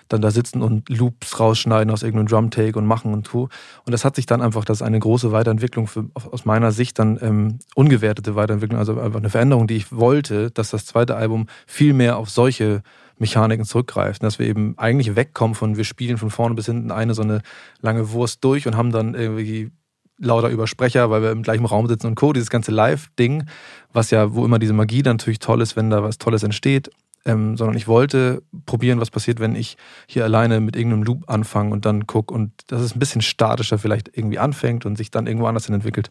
[0.08, 3.48] dann da sitzen und Loops rausschneiden aus irgendeinem Drum-Take und machen und tu.
[3.84, 6.98] Und das hat sich dann einfach, das ist eine große Weiterentwicklung für, aus meiner Sicht
[6.98, 11.46] dann ähm, ungewertete Weiterentwicklung, also einfach eine Veränderung, die ich wollte, dass das zweite Album
[11.66, 12.82] viel mehr auf solche
[13.18, 14.22] Mechaniken zurückgreift.
[14.22, 17.42] Dass wir eben eigentlich wegkommen von, wir spielen von vorne bis hinten eine so eine
[17.80, 19.70] lange Wurst durch und haben dann irgendwie
[20.18, 22.32] lauter Übersprecher, weil wir im gleichen Raum sitzen und Co.
[22.32, 23.44] Dieses ganze Live-Ding,
[23.92, 26.90] was ja, wo immer diese Magie dann natürlich toll ist, wenn da was Tolles entsteht.
[27.24, 29.76] Ähm, sondern ich wollte probieren, was passiert, wenn ich
[30.06, 33.76] hier alleine mit irgendeinem Loop anfange und dann gucke und dass es ein bisschen statischer
[33.76, 36.10] vielleicht irgendwie anfängt und sich dann irgendwo anders hin entwickelt.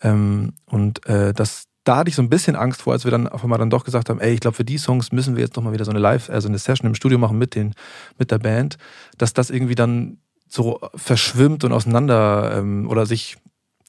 [0.00, 3.28] Ähm, und äh, das, da hatte ich so ein bisschen Angst vor, als wir dann
[3.28, 5.54] auf einmal dann doch gesagt haben, ey, ich glaube, für die Songs müssen wir jetzt
[5.54, 7.74] nochmal wieder so eine Live, also eine Session im Studio machen mit den,
[8.18, 8.76] mit der Band,
[9.18, 10.18] dass das irgendwie dann
[10.48, 13.36] so verschwimmt und auseinander ähm, oder sich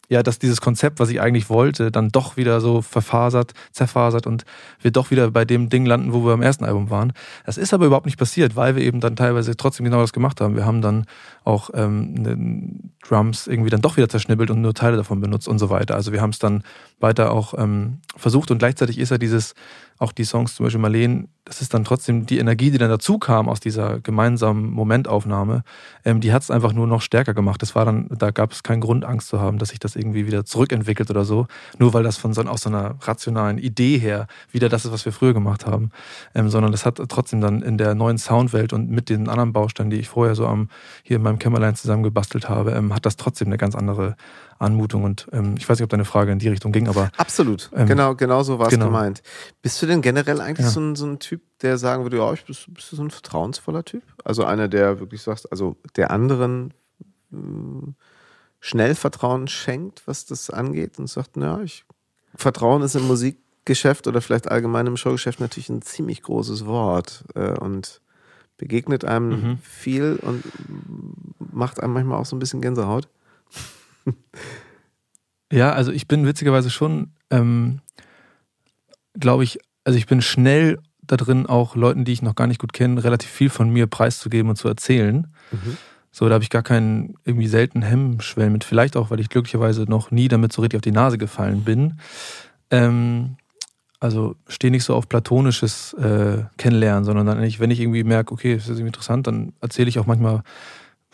[0.10, 4.46] ja, dass dieses Konzept, was ich eigentlich wollte, dann doch wieder so verfasert, zerfasert und
[4.82, 7.14] wir doch wieder bei dem Ding landen, wo wir am ersten Album waren.
[7.46, 10.40] Das ist aber überhaupt nicht passiert, weil wir eben dann teilweise trotzdem genau das gemacht
[10.40, 10.56] haben.
[10.56, 11.06] Wir haben dann
[11.44, 15.60] auch ähm, ne, Drums irgendwie dann doch wieder zerschnibbelt und nur Teile davon benutzt und
[15.60, 15.96] so weiter.
[15.96, 16.64] Also wir haben es dann
[17.00, 19.56] weiter auch ähm, versucht und gleichzeitig ist ja dieses
[20.00, 23.20] auch die Songs, zum Beispiel Marleen, das ist dann trotzdem die Energie, die dann dazu
[23.20, 25.64] kam aus dieser gemeinsamen Momentaufnahme,
[26.04, 27.62] ähm, die hat es einfach nur noch stärker gemacht.
[27.62, 30.28] Das war dann, da gab es keinen Grund, Angst zu haben, dass sich das irgendwie
[30.28, 31.48] wieder zurückentwickelt oder so.
[31.80, 35.06] Nur weil das von so, aus so einer rationalen Idee her wieder das ist, was
[35.06, 35.92] wir früher gemacht haben.
[36.36, 39.90] Ähm, sondern das hat trotzdem dann in der neuen Soundwelt und mit den anderen Bausteinen,
[39.90, 40.70] die ich vorher so am,
[41.04, 44.18] hier in meinem Kämmerlein zusammengebastelt habe, ähm, hat das trotzdem eine ganz andere
[44.60, 45.04] Anmutung.
[45.04, 47.12] Und ähm, ich weiß nicht, ob deine Frage in die Richtung ging, aber.
[47.18, 47.70] Absolut.
[47.74, 48.86] Ähm, genau, genau so war es genau.
[48.86, 49.22] gemeint.
[49.62, 50.72] Bist du denn generell eigentlich ja.
[50.72, 53.12] so, ein, so ein Typ, der sagen würde, ja, ich bist, bist du so ein
[53.12, 54.04] vertrauensvoller Typ?
[54.24, 56.74] Also einer, der wirklich sagt, also der anderen
[57.32, 57.38] äh,
[58.60, 61.86] schnell Vertrauen schenkt, was das angeht und sagt, naja, ich
[62.36, 67.58] Vertrauen ist im Musikgeschäft oder vielleicht allgemein im Showgeschäft natürlich ein ziemlich großes Wort äh,
[67.58, 68.02] und
[68.58, 69.58] begegnet einem mhm.
[69.60, 70.44] viel und
[71.40, 73.08] macht einem manchmal auch so ein bisschen Gänsehaut.
[75.52, 77.82] Ja, also ich bin witzigerweise schon, ähm,
[79.20, 82.60] glaube ich, also ich bin schnell da drin, auch Leuten, die ich noch gar nicht
[82.60, 85.28] gut kenne, relativ viel von mir preiszugeben und zu erzählen.
[85.52, 85.78] Mhm.
[86.12, 88.64] So, da habe ich gar keinen irgendwie selten Hemmschwellen mit.
[88.64, 92.00] Vielleicht auch, weil ich glücklicherweise noch nie damit so richtig auf die Nase gefallen bin.
[92.72, 93.38] Ähm,
[94.00, 98.56] also stehe nicht so auf platonisches äh, Kennenlernen, sondern dann wenn ich irgendwie merke, okay,
[98.56, 100.44] das ist irgendwie interessant, dann erzähle ich auch manchmal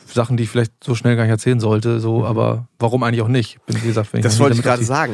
[0.08, 2.26] Sachen, die ich vielleicht so schnell gar nicht erzählen sollte, so, mhm.
[2.26, 3.64] aber warum eigentlich auch nicht?
[3.66, 5.14] Bin, wie gesagt, wenn das ich wollte ich gerade sagen.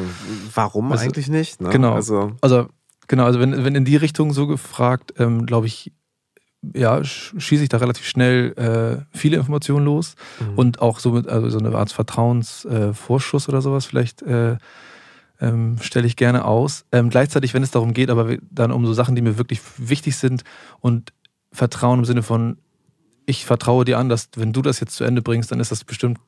[0.54, 1.62] Warum also, eigentlich nicht?
[1.62, 1.70] Ne?
[1.70, 1.94] Genau.
[1.94, 2.68] Also, also,
[3.08, 5.92] genau, also wenn, wenn in die Richtung so gefragt, ähm, glaube ich,
[6.74, 10.58] ja, schieße ich da relativ schnell äh, viele Informationen los mhm.
[10.58, 14.58] und auch so mit, also so eine Art Vertrauensvorschuss äh, oder sowas vielleicht äh,
[15.42, 16.86] ähm, stelle ich gerne aus.
[16.92, 20.18] Ähm, gleichzeitig, wenn es darum geht, aber dann um so Sachen, die mir wirklich wichtig
[20.18, 20.44] sind
[20.82, 21.14] und
[21.52, 22.58] Vertrauen im Sinne von,
[23.30, 25.84] ich vertraue dir an, dass wenn du das jetzt zu Ende bringst, dann ist das
[25.84, 26.20] bestimmt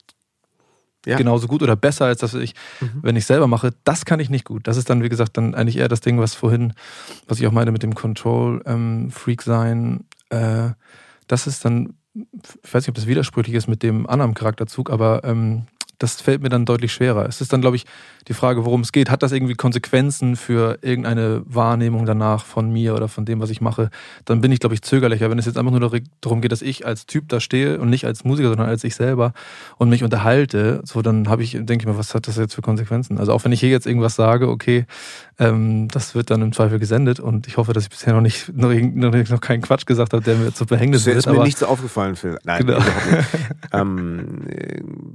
[1.06, 1.18] ja.
[1.18, 3.00] genauso gut oder besser, als das ich, mhm.
[3.02, 3.74] wenn ich selber mache.
[3.84, 4.68] Das kann ich nicht gut.
[4.68, 6.74] Das ist dann, wie gesagt, dann eigentlich eher das Ding, was vorhin,
[7.28, 10.06] was ich auch meine mit dem Control-Freak ähm, sein.
[10.30, 10.70] Äh,
[11.26, 15.24] das ist dann, ich weiß nicht, ob das widersprüchlich ist mit dem anderen Charakterzug, aber
[15.24, 15.64] ähm,
[16.02, 17.28] das fällt mir dann deutlich schwerer.
[17.28, 17.86] Es ist dann, glaube ich,
[18.28, 19.10] die Frage, worum es geht.
[19.10, 23.62] Hat das irgendwie Konsequenzen für irgendeine Wahrnehmung danach von mir oder von dem, was ich
[23.62, 23.90] mache?
[24.26, 25.30] Dann bin ich, glaube ich, zögerlicher.
[25.30, 28.06] Wenn es jetzt einfach nur darum geht, dass ich als Typ da stehe und nicht
[28.06, 29.34] als Musiker, sondern als ich selber
[29.78, 32.62] und mich unterhalte, so dann habe ich, denke ich mir, was hat das jetzt für
[32.62, 33.18] Konsequenzen?
[33.18, 34.86] Also auch wenn ich hier jetzt irgendwas sage, okay,
[35.40, 38.56] ähm, das wird dann im Zweifel gesendet und ich hoffe, dass ich bisher noch nicht
[38.56, 41.18] noch, noch, keinen Quatsch gesagt habe, der mir zu Verhängnis wird.
[41.18, 42.38] Das ist mir nichts aufgefallen, Phil.
[42.44, 42.80] Nein, genau.
[43.74, 44.46] ähm,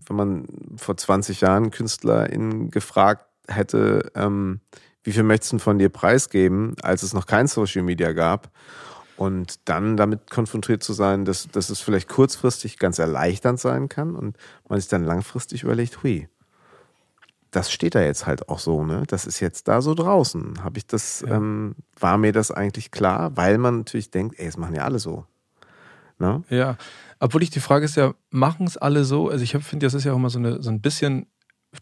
[0.07, 0.45] wenn man
[0.77, 4.61] vor 20 Jahren KünstlerInnen gefragt hätte, ähm,
[5.03, 8.51] wie viel möchtest du von dir preisgeben, als es noch kein Social Media gab?
[9.17, 14.15] Und dann damit konfrontiert zu sein, dass, dass es vielleicht kurzfristig ganz erleichternd sein kann
[14.15, 14.37] und
[14.69, 16.29] man sich dann langfristig überlegt, hui,
[17.51, 19.05] das steht da jetzt halt auch so, ne?
[19.07, 20.63] Das ist jetzt da so draußen.
[20.63, 21.37] Habe ich das, ja.
[21.37, 23.35] ähm, war mir das eigentlich klar?
[23.37, 25.25] Weil man natürlich denkt, ey, das machen ja alle so.
[26.19, 26.43] Ne?
[26.49, 26.77] Ja,
[27.19, 29.29] obwohl ich die Frage ist ja, machen es alle so?
[29.29, 31.27] Also ich finde, das ist ja auch immer so, eine, so ein bisschen,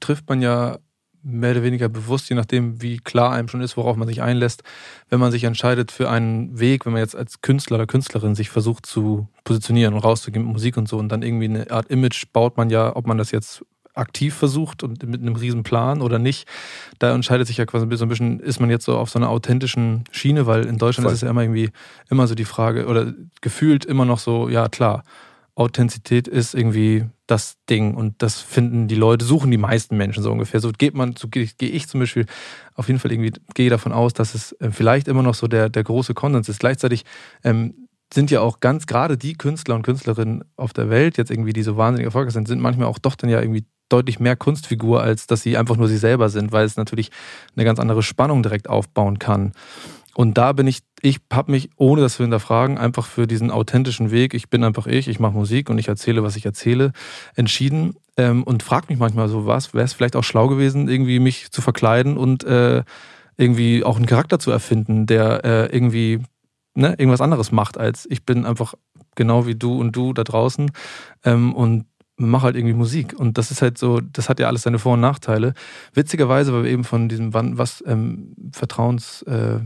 [0.00, 0.78] trifft man ja
[1.24, 4.62] mehr oder weniger bewusst, je nachdem, wie klar einem schon ist, worauf man sich einlässt,
[5.08, 8.50] wenn man sich entscheidet für einen Weg, wenn man jetzt als Künstler oder Künstlerin sich
[8.50, 12.24] versucht zu positionieren und rauszugehen mit Musik und so und dann irgendwie eine Art Image
[12.32, 16.18] baut man ja, ob man das jetzt aktiv versucht und mit einem riesen Plan oder
[16.18, 16.48] nicht.
[16.98, 19.30] Da entscheidet sich ja quasi so ein bisschen, ist man jetzt so auf so einer
[19.30, 21.12] authentischen Schiene, weil in Deutschland Voll.
[21.12, 21.70] ist es ja immer irgendwie
[22.10, 25.04] immer so die Frage oder gefühlt immer noch so, ja klar,
[25.56, 30.32] Authentizität ist irgendwie das Ding und das finden die Leute, suchen die meisten Menschen so
[30.32, 30.58] ungefähr.
[30.58, 32.26] So geht man, so gehe ich zum Beispiel
[32.74, 35.68] auf jeden Fall irgendwie, gehe davon aus, dass es äh, vielleicht immer noch so der,
[35.68, 36.58] der große Konsens ist.
[36.58, 37.04] Gleichzeitig
[37.44, 37.83] ähm,
[38.14, 41.62] sind ja auch ganz gerade die Künstler und Künstlerinnen auf der Welt jetzt irgendwie, die
[41.62, 45.26] so wahnsinnig erfolgreich sind, sind manchmal auch doch dann ja irgendwie deutlich mehr Kunstfigur, als
[45.26, 47.10] dass sie einfach nur sie selber sind, weil es natürlich
[47.54, 49.52] eine ganz andere Spannung direkt aufbauen kann.
[50.14, 54.10] Und da bin ich, ich habe mich, ohne das zu hinterfragen, einfach für diesen authentischen
[54.10, 56.92] Weg, ich bin einfach ich, ich mache Musik und ich erzähle, was ich erzähle,
[57.34, 61.18] entschieden ähm, und frage mich manchmal so, was, wäre es vielleicht auch schlau gewesen, irgendwie
[61.18, 62.84] mich zu verkleiden und äh,
[63.36, 66.20] irgendwie auch einen Charakter zu erfinden, der äh, irgendwie
[66.74, 68.74] ne, irgendwas anderes macht, als ich bin einfach
[69.14, 70.70] genau wie du und du da draußen
[71.24, 73.14] ähm, und mach halt irgendwie Musik.
[73.18, 75.54] Und das ist halt so, das hat ja alles seine Vor- und Nachteile.
[75.92, 79.58] Witzigerweise, weil wir eben von diesem, was ähm, Vertrauens, äh,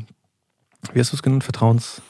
[0.92, 1.44] wie hast du es genannt?
[1.44, 2.02] Vertrauens.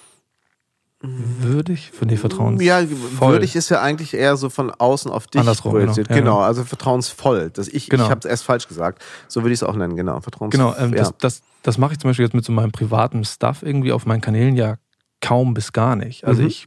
[1.00, 1.92] Würdig?
[1.92, 2.61] Von nee, Vertrauens.
[2.61, 2.82] Ja,
[3.20, 5.92] würdig ist ja eigentlich eher so von außen auf dich Andersrum, genau.
[5.92, 7.50] Ja, genau, also vertrauensvoll.
[7.50, 8.04] Das ich genau.
[8.04, 9.04] ich habe es erst falsch gesagt.
[9.28, 10.20] So würde ich es auch nennen, genau.
[10.20, 10.72] Vertrauensvoll.
[10.72, 11.04] Genau, ähm, ja.
[11.04, 14.06] das, das, das mache ich zum Beispiel jetzt mit so meinem privaten Stuff irgendwie auf
[14.06, 14.74] meinen Kanälen ja
[15.20, 16.24] kaum bis gar nicht.
[16.24, 16.48] Also mhm.
[16.48, 16.66] ich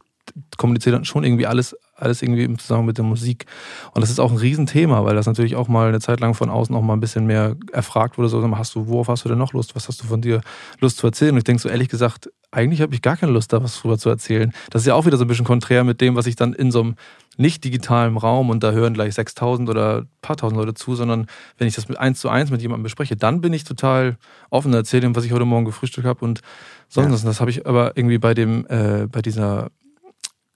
[0.58, 3.46] kommuniziere dann schon irgendwie alles alles irgendwie im Zusammenhang mit der Musik.
[3.94, 6.50] Und das ist auch ein Riesenthema, weil das natürlich auch mal eine Zeit lang von
[6.50, 8.30] außen auch mal ein bisschen mehr erfragt wurde.
[8.30, 9.76] So, hast du, worauf hast du denn noch Lust?
[9.76, 10.42] Was hast du von dir
[10.80, 11.34] Lust zu erzählen?
[11.34, 13.98] Und ich denke so ehrlich gesagt, eigentlich habe ich gar keine Lust, da was drüber
[13.98, 14.54] zu erzählen.
[14.70, 16.72] Das ist ja auch wieder so ein bisschen konträr mit dem, was ich dann in
[16.72, 16.96] so einem
[17.38, 21.28] nicht digitalen Raum und da hören gleich 6000 oder ein paar tausend Leute zu, sondern
[21.58, 24.18] wenn ich das mit eins zu eins mit jemandem bespreche, dann bin ich total
[24.50, 26.42] offen, erzähle ihm, was ich heute Morgen gefrühstückt habe und
[26.90, 27.30] sonst ja.
[27.30, 29.70] Das habe ich aber irgendwie bei dem, äh, bei dieser,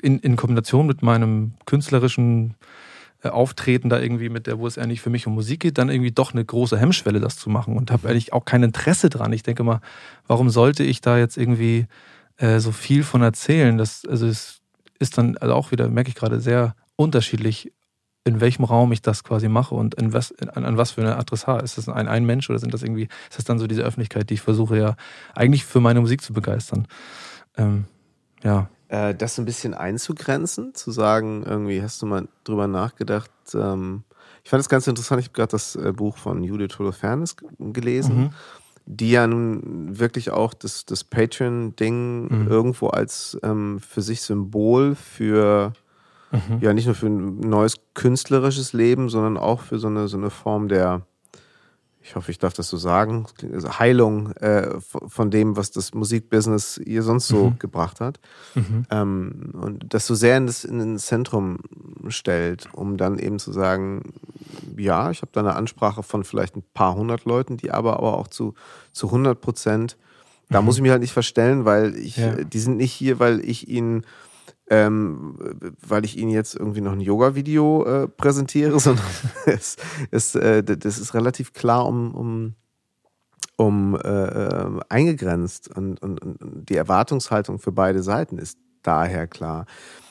[0.02, 2.56] in, in Kombination mit meinem künstlerischen
[3.24, 6.12] Auftreten da irgendwie mit der, wo es eigentlich für mich um Musik geht, dann irgendwie
[6.12, 9.34] doch eine große Hemmschwelle, das zu machen und habe eigentlich auch kein Interesse dran.
[9.34, 9.82] Ich denke mal,
[10.28, 11.88] warum sollte ich da jetzt irgendwie
[12.38, 13.78] äh, so viel von erzählen?
[13.78, 14.62] Das, also es
[15.00, 17.72] ist dann also auch wieder, merke ich gerade, sehr unterschiedlich,
[18.26, 21.18] in welchem Raum ich das quasi mache und in was, an, an was für eine
[21.18, 21.64] Adressat.
[21.64, 24.30] Ist das ein, ein Mensch oder sind das irgendwie, ist das dann so diese Öffentlichkeit,
[24.30, 24.96] die ich versuche ja
[25.36, 26.88] eigentlich für meine Musik zu begeistern?
[27.58, 27.86] Ähm,
[28.44, 28.70] ja.
[28.88, 34.04] Äh, das ein bisschen einzugrenzen, zu sagen, irgendwie hast du mal drüber nachgedacht, ähm,
[34.44, 38.18] ich fand das ganz interessant, ich habe gerade das äh, Buch von Judith Holofernes gelesen.
[38.18, 38.30] Mhm
[38.88, 42.48] die ja nun wirklich auch das, das Patreon-Ding mhm.
[42.48, 45.74] irgendwo als ähm, für sich Symbol für
[46.32, 46.60] mhm.
[46.62, 50.30] ja nicht nur für ein neues künstlerisches Leben, sondern auch für so eine, so eine
[50.30, 51.02] Form der
[52.06, 56.78] ich hoffe, ich darf das so sagen, also Heilung äh, von dem, was das Musikbusiness
[56.78, 57.60] ihr sonst so mhm.
[57.60, 58.20] gebracht hat.
[58.54, 58.86] Mhm.
[58.92, 61.58] Ähm, und das so sehr in das, in das Zentrum
[62.10, 64.14] stellt, um dann eben zu sagen,
[64.78, 68.20] ja, ich habe da eine Ansprache von vielleicht ein paar hundert Leuten, die aber, aber
[68.20, 68.54] auch zu,
[68.92, 69.98] zu 100 Prozent,
[70.50, 70.66] da mhm.
[70.66, 72.36] muss ich mich halt nicht verstellen, weil ich, ja.
[72.36, 74.06] die sind nicht hier, weil ich ihnen
[74.70, 75.38] ähm,
[75.88, 79.06] weil ich Ihnen jetzt irgendwie noch ein Yoga-Video äh, präsentiere, sondern
[79.46, 79.78] es,
[80.12, 82.56] es, äh, das ist relativ klar um, um,
[83.58, 89.66] um äh, äh, eingegrenzt und, und, und, die Erwartungshaltung für beide Seiten ist daher klar.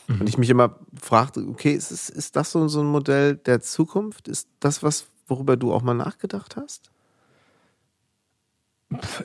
[0.07, 0.21] Mhm.
[0.21, 4.29] Und ich mich immer fragte, okay, ist, ist das so, so ein Modell der Zukunft?
[4.29, 6.91] Ist das was, worüber du auch mal nachgedacht hast?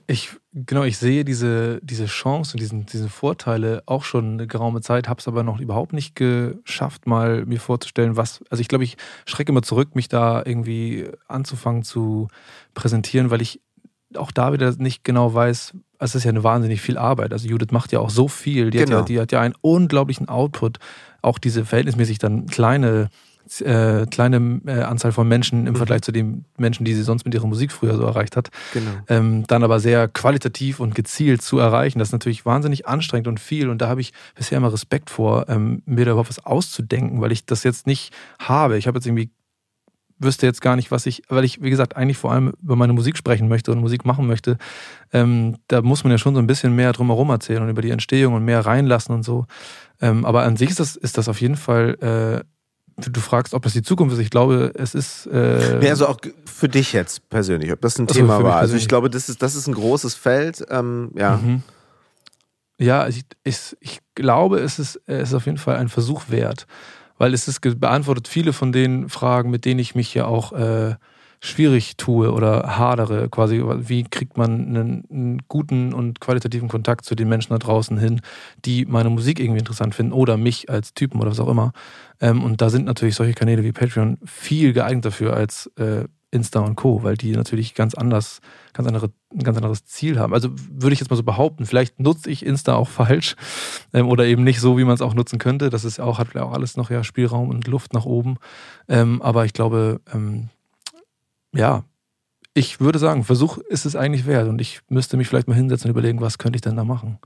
[0.08, 4.82] Ich, genau, ich sehe diese, diese Chance und diesen, diese Vorteile auch schon eine geraume
[4.82, 8.44] Zeit, habe es aber noch überhaupt nicht geschafft, mal mir vorzustellen, was.
[8.50, 12.28] Also ich glaube, ich schrecke immer zurück, mich da irgendwie anzufangen zu
[12.74, 13.62] präsentieren, weil ich
[14.16, 17.34] auch da wieder nicht genau weiß, es ist ja eine wahnsinnig viel Arbeit.
[17.34, 18.72] Also Judith macht ja auch so viel.
[18.72, 18.84] Die, genau.
[18.84, 19.06] hat, ja, genau.
[19.06, 20.80] die hat ja einen unglaublichen Output.
[21.22, 23.10] Auch diese verhältnismäßig dann kleine
[23.62, 25.78] äh, kleine äh, Anzahl von Menschen im mhm.
[25.78, 28.50] Vergleich zu den Menschen, die sie sonst mit ihrer Musik früher so erreicht hat.
[28.74, 28.92] Genau.
[29.08, 32.00] Ähm, dann aber sehr qualitativ und gezielt zu erreichen.
[32.00, 33.70] Das ist natürlich wahnsinnig anstrengend und viel.
[33.70, 37.32] Und da habe ich bisher immer Respekt vor, ähm, mir da überhaupt was auszudenken, weil
[37.32, 38.78] ich das jetzt nicht habe.
[38.78, 39.32] Ich habe jetzt irgendwie
[40.20, 42.94] wüsste jetzt gar nicht, was ich, weil ich, wie gesagt, eigentlich vor allem über meine
[42.94, 44.58] Musik sprechen möchte und Musik machen möchte.
[45.14, 47.90] Ähm, da muss man ja schon so ein bisschen mehr drumherum erzählen und über die
[47.90, 49.46] Entstehung und mehr reinlassen und so.
[50.02, 52.46] Ähm, aber an sich ist das, ist das auf jeden Fall äh,
[53.08, 54.20] du fragst, ob das die Zukunft ist.
[54.20, 55.26] Ich glaube, es ist.
[55.28, 58.58] Äh nee, also auch für dich jetzt persönlich, ob das ein also Thema war.
[58.58, 60.66] Also ich glaube, das ist, das ist ein großes Feld.
[60.70, 61.38] Ähm, ja.
[61.38, 61.64] Mhm.
[62.80, 66.66] Ja, ich, ich, ich glaube, es ist, es ist auf jeden Fall ein Versuch wert,
[67.18, 70.96] weil es ist beantwortet viele von den Fragen, mit denen ich mich ja auch äh,
[71.42, 77.16] schwierig tue oder hadere, quasi, wie kriegt man einen, einen, guten und qualitativen Kontakt zu
[77.16, 78.22] den Menschen da draußen hin,
[78.66, 81.72] die meine Musik irgendwie interessant finden oder mich als Typen oder was auch immer.
[82.20, 86.60] Ähm, und da sind natürlich solche Kanäle wie Patreon viel geeignet dafür als äh, Insta
[86.60, 88.42] und Co., weil die natürlich ganz anders,
[88.74, 90.34] ganz andere, ein ganz anderes Ziel haben.
[90.34, 93.36] Also würde ich jetzt mal so behaupten, vielleicht nutze ich Insta auch falsch
[93.94, 95.70] ähm, oder eben nicht so, wie man es auch nutzen könnte.
[95.70, 98.38] Das ist auch, hat auch alles noch ja Spielraum und Luft nach oben.
[98.88, 100.50] Ähm, aber ich glaube, ähm,
[101.54, 101.84] ja,
[102.54, 105.90] ich würde sagen, Versuch ist es eigentlich wert und ich müsste mich vielleicht mal hinsetzen
[105.90, 107.20] und überlegen, was könnte ich denn da machen.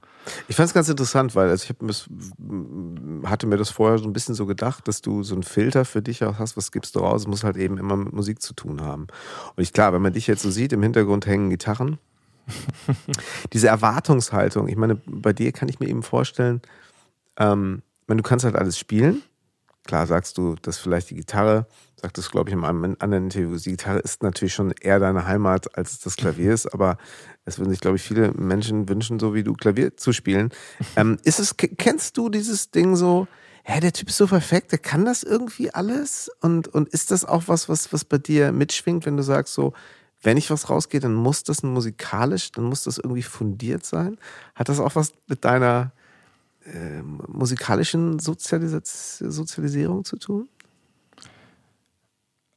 [0.48, 4.36] Ich fand es ganz interessant, weil also ich hatte mir das vorher so ein bisschen
[4.36, 7.22] so gedacht, dass du so einen Filter für dich auch hast, was gibst du raus,
[7.22, 9.08] es muss halt eben immer mit Musik zu tun haben.
[9.56, 11.98] Und ich klar, wenn man dich jetzt so sieht, im Hintergrund hängen Gitarren,
[13.54, 16.62] diese Erwartungshaltung, ich meine, bei dir kann ich mir eben vorstellen,
[17.38, 19.24] ähm, wenn du kannst halt alles spielen,
[19.86, 21.66] klar sagst du, dass vielleicht die Gitarre
[22.04, 23.58] sagt das, glaube ich, in einem anderen Interview.
[23.58, 26.98] Die Gitarre ist natürlich schon eher deine Heimat, als es das Klavier ist, aber
[27.46, 30.50] es würden sich, glaube ich, viele Menschen wünschen, so wie du Klavier zu spielen.
[30.98, 33.28] Ähm, ist es, kennst du dieses Ding so,
[33.64, 36.30] hä, der Typ ist so perfekt, der kann das irgendwie alles?
[36.42, 39.72] Und, und ist das auch was, was, was bei dir mitschwingt, wenn du sagst, so,
[40.22, 44.18] wenn ich was rausgehe, dann muss das musikalisch, dann muss das irgendwie fundiert sein?
[44.56, 45.94] Hat das auch was mit deiner
[46.66, 50.50] äh, musikalischen Sozialis Sozialisierung zu tun?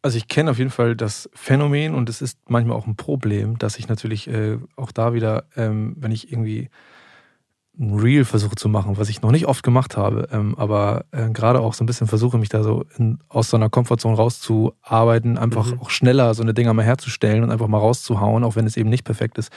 [0.03, 3.59] Also ich kenne auf jeden Fall das Phänomen und es ist manchmal auch ein Problem,
[3.59, 6.71] dass ich natürlich äh, auch da wieder, ähm, wenn ich irgendwie
[7.79, 11.29] ein Reel versuche zu machen, was ich noch nicht oft gemacht habe, ähm, aber äh,
[11.31, 15.37] gerade auch so ein bisschen versuche, mich da so in, aus so einer Komfortzone rauszuarbeiten,
[15.37, 15.81] einfach mhm.
[15.81, 18.89] auch schneller so eine Dinger mal herzustellen und einfach mal rauszuhauen, auch wenn es eben
[18.89, 19.53] nicht perfekt ist.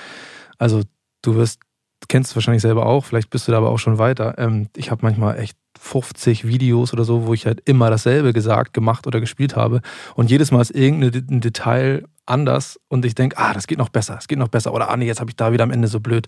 [0.58, 0.82] Also
[1.22, 1.62] du wirst,
[2.08, 4.36] kennst es wahrscheinlich selber auch, vielleicht bist du da aber auch schon weiter.
[4.38, 8.74] Ähm, ich habe manchmal echt 50 Videos oder so, wo ich halt immer dasselbe gesagt,
[8.74, 9.82] gemacht oder gespielt habe.
[10.16, 14.18] Und jedes Mal ist irgendein Detail anders und ich denke, ah, das geht noch besser,
[14.20, 14.74] es geht noch besser.
[14.74, 16.28] Oder ah, nee, jetzt habe ich da wieder am Ende so blöd.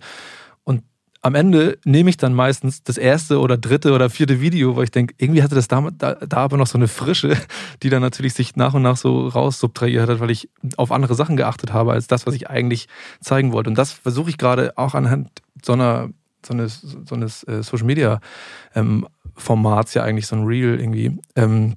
[1.24, 4.90] Am Ende nehme ich dann meistens das erste oder dritte oder vierte Video, weil ich
[4.90, 7.36] denke, irgendwie hatte das da, da, da, aber noch so eine Frische,
[7.82, 11.14] die dann natürlich sich nach und nach so raus subtrahiert hat, weil ich auf andere
[11.14, 12.88] Sachen geachtet habe, als das, was ich eigentlich
[13.20, 13.70] zeigen wollte.
[13.70, 15.30] Und das versuche ich gerade auch anhand
[15.64, 16.10] so einer
[16.44, 18.20] so eines, so eines äh, Social Media
[18.74, 19.06] ähm,
[19.36, 21.76] Formats ja eigentlich so ein Reel irgendwie ähm,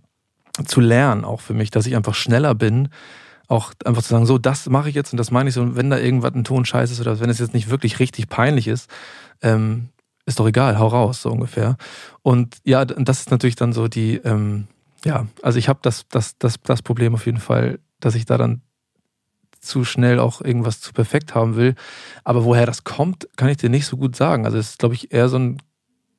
[0.65, 2.89] zu lernen, auch für mich, dass ich einfach schneller bin,
[3.47, 5.75] auch einfach zu sagen, so, das mache ich jetzt und das meine ich so, und
[5.75, 8.67] wenn da irgendwas ein Ton scheiße ist oder wenn es jetzt nicht wirklich richtig peinlich
[8.67, 8.89] ist,
[9.41, 9.89] ähm,
[10.25, 11.77] ist doch egal, hau raus, so ungefähr.
[12.23, 14.67] Und ja, das ist natürlich dann so die, ähm,
[15.03, 18.37] ja, also ich habe das, das, das, das Problem auf jeden Fall, dass ich da
[18.37, 18.61] dann
[19.59, 21.75] zu schnell auch irgendwas zu perfekt haben will.
[22.23, 24.45] Aber woher das kommt, kann ich dir nicht so gut sagen.
[24.45, 25.61] Also es ist, glaube ich, eher so ein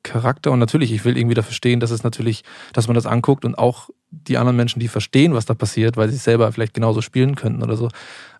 [0.07, 2.43] Charakter und natürlich, ich will irgendwie dafür stehen, dass es natürlich,
[2.73, 6.09] dass man das anguckt und auch die anderen Menschen, die verstehen, was da passiert, weil
[6.09, 7.89] sie es selber vielleicht genauso spielen könnten oder so,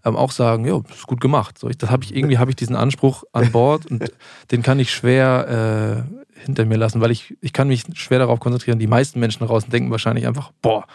[0.05, 1.57] ähm, auch sagen, ja, das ist gut gemacht.
[1.57, 4.03] So, ich, das habe ich irgendwie habe ich diesen Anspruch an Bord und
[4.51, 6.05] den kann ich schwer
[6.37, 8.79] äh, hinter mir lassen, weil ich ich kann mich schwer darauf konzentrieren.
[8.79, 10.85] Die meisten Menschen draußen denken wahrscheinlich einfach, boah,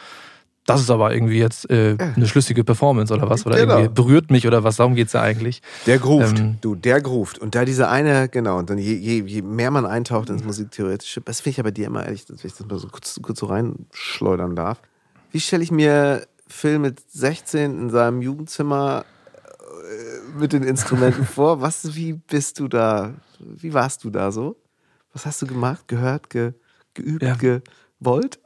[0.66, 3.44] das ist aber irgendwie jetzt äh, eine schlüssige Performance oder was?
[3.46, 3.78] Oder genau.
[3.78, 4.76] irgendwie berührt mich oder was?
[4.76, 5.60] Darum geht es ja eigentlich.
[5.86, 7.38] Der groovt, ähm, du, der groovt.
[7.38, 11.20] Und da diese eine, genau, und dann je, je, je mehr man eintaucht ins Musiktheoretische,
[11.20, 13.46] das finde ich aber dir immer ehrlich, dass ich das mal so kurz, kurz so
[13.46, 14.80] reinschleudern darf.
[15.32, 19.04] Wie stelle ich mir Phil mit 16 in seinem Jugendzimmer
[19.34, 21.60] äh, mit den Instrumenten vor?
[21.60, 23.14] Was, wie bist du da?
[23.40, 24.56] Wie warst du da so?
[25.12, 26.52] Was hast du gemacht, gehört, ge,
[26.94, 27.34] geübt, ja.
[27.34, 28.38] gewollt?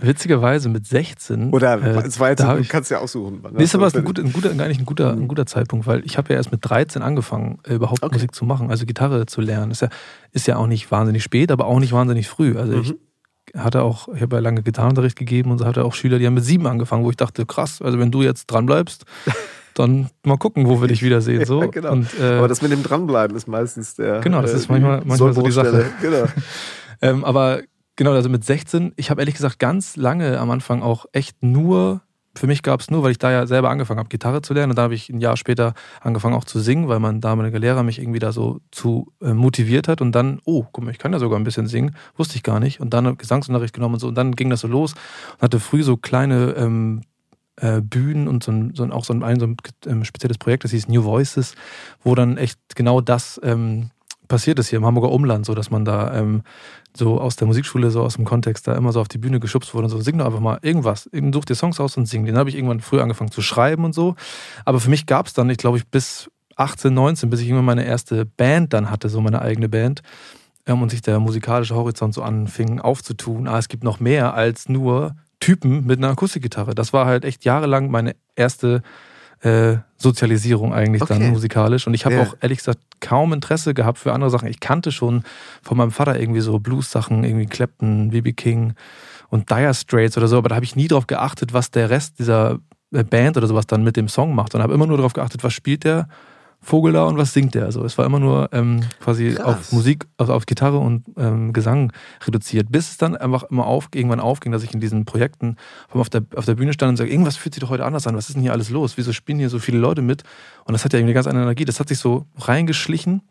[0.00, 1.52] Witzigerweise mit 16.
[1.52, 3.42] Oder äh, es war jetzt, du kannst ja aussuchen.
[3.52, 6.18] Nee, ist aber ein guter, ein guter, eigentlich ein guter, ein guter Zeitpunkt, weil ich
[6.18, 8.14] habe ja erst mit 13 angefangen, äh, überhaupt okay.
[8.14, 9.70] Musik zu machen, also Gitarre zu lernen.
[9.70, 9.88] Ist ja,
[10.32, 12.56] ist ja auch nicht wahnsinnig spät, aber auch nicht wahnsinnig früh.
[12.56, 12.82] Also mhm.
[12.82, 12.94] ich
[13.56, 16.34] hatte auch, ich habe ja lange Gitarrenunterricht gegeben und so hatte auch Schüler, die haben
[16.34, 19.04] mit sieben angefangen, wo ich dachte, krass, also wenn du jetzt dran bleibst,
[19.74, 21.44] dann mal gucken, wo wir dich wiedersehen.
[21.44, 21.62] So.
[21.62, 21.92] Ja, genau.
[21.92, 24.20] und, äh, aber das mit dem Dranbleiben ist meistens der.
[24.20, 25.86] Genau, das ist äh, manchmal, manchmal so die Sache.
[26.00, 26.24] Genau.
[27.02, 27.60] ähm, aber
[28.00, 32.00] Genau, also mit 16, ich habe ehrlich gesagt ganz lange am Anfang auch echt nur,
[32.34, 34.70] für mich gab es nur, weil ich da ja selber angefangen habe, Gitarre zu lernen.
[34.70, 37.82] Und da habe ich ein Jahr später angefangen auch zu singen, weil mein damaliger Lehrer
[37.82, 40.00] mich irgendwie da so zu äh, motiviert hat.
[40.00, 42.58] Und dann, oh, guck mal, ich kann ja sogar ein bisschen singen, wusste ich gar
[42.58, 42.80] nicht.
[42.80, 44.08] Und dann Gesangsunterricht genommen und so.
[44.08, 44.94] Und dann ging das so los
[45.34, 47.02] und hatte früh so kleine ähm,
[47.56, 50.64] äh, Bühnen und so ein, so ein, auch so ein, so ein ähm, spezielles Projekt,
[50.64, 51.54] das hieß New Voices,
[52.02, 53.90] wo dann echt genau das ähm,
[54.30, 56.42] passiert ist hier im Hamburger Umland, so dass man da ähm,
[56.96, 59.74] so aus der Musikschule, so aus dem Kontext, da immer so auf die Bühne geschubst
[59.74, 62.24] wurde und so, sing doch einfach mal irgendwas, such dir Songs aus und sing.
[62.24, 64.14] Den habe ich irgendwann früh angefangen zu schreiben und so.
[64.64, 67.66] Aber für mich gab es dann, ich glaube ich, bis 18, 19, bis ich irgendwann
[67.66, 70.02] meine erste Band dann hatte, so meine eigene Band.
[70.66, 73.48] Ähm, und sich der musikalische Horizont so anfing aufzutun.
[73.48, 76.74] Ah, es gibt noch mehr als nur Typen mit einer Akustikgitarre.
[76.74, 78.82] Das war halt echt jahrelang meine erste
[79.42, 81.18] äh, Sozialisierung eigentlich okay.
[81.18, 81.86] dann musikalisch.
[81.86, 82.22] Und ich habe ja.
[82.22, 84.48] auch ehrlich gesagt kaum Interesse gehabt für andere Sachen.
[84.48, 85.24] Ich kannte schon
[85.62, 88.32] von meinem Vater irgendwie so Blues-Sachen, irgendwie Clapton, B.B.
[88.32, 88.74] King
[89.28, 92.18] und Dire Straits oder so, aber da habe ich nie drauf geachtet, was der Rest
[92.18, 92.58] dieser
[92.92, 94.54] äh, Band oder sowas dann mit dem Song macht.
[94.54, 96.08] Und habe immer nur darauf geachtet, was spielt der
[96.62, 97.64] Vogel da und was singt der.
[97.64, 99.46] Also es war immer nur ähm, quasi Krass.
[99.46, 101.92] auf Musik, also auf Gitarre und ähm, Gesang
[102.26, 105.56] reduziert, bis es dann einfach immer auf, irgendwann aufging, dass ich in diesen Projekten
[105.88, 108.14] auf der, auf der Bühne stand und sage, irgendwas fühlt sich doch heute anders an,
[108.14, 108.96] was ist denn hier alles los?
[108.96, 110.22] Wieso spielen hier so viele Leute mit?
[110.64, 111.64] Und das hat ja irgendwie eine ganz andere Energie.
[111.64, 113.22] Das hat sich so reingeschlichen.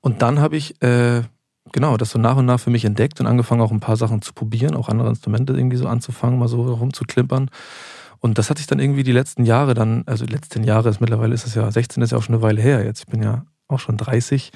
[0.00, 1.22] Und dann habe ich äh,
[1.72, 4.22] genau das so nach und nach für mich entdeckt und angefangen auch ein paar Sachen
[4.22, 7.50] zu probieren, auch andere Instrumente irgendwie so anzufangen, mal so rumzuklimpern.
[8.24, 10.98] Und das hat sich dann irgendwie die letzten Jahre dann, also die letzten Jahre ist
[10.98, 13.00] mittlerweile ist es ja, 16 ist ja auch schon eine Weile her jetzt.
[13.00, 14.50] Ich bin ja auch schon 30.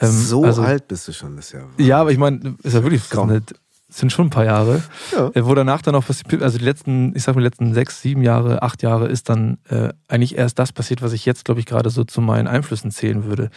[0.00, 1.68] Ähm, so also, alt bist du schon, das Jahr.
[1.76, 3.42] Ja, aber ich meine, ist ja wirklich das
[3.90, 4.82] sind schon ein paar Jahre.
[5.14, 5.30] Ja.
[5.34, 8.00] Äh, wo danach dann auch passiert, also die letzten, ich sag mal, die letzten sechs,
[8.00, 11.60] sieben Jahre, acht Jahre ist dann äh, eigentlich erst das passiert, was ich jetzt, glaube
[11.60, 13.50] ich, gerade so zu meinen Einflüssen zählen würde.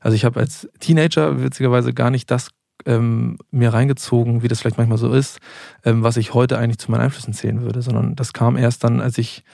[0.00, 2.50] Also ich habe als Teenager witzigerweise gar nicht das
[2.86, 5.38] ähm, mir reingezogen, wie das vielleicht manchmal so ist,
[5.84, 9.00] ähm, was ich heute eigentlich zu meinen Einflüssen zählen würde, sondern das kam erst dann,
[9.00, 9.44] als ich,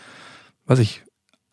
[0.67, 1.05] weiß ich,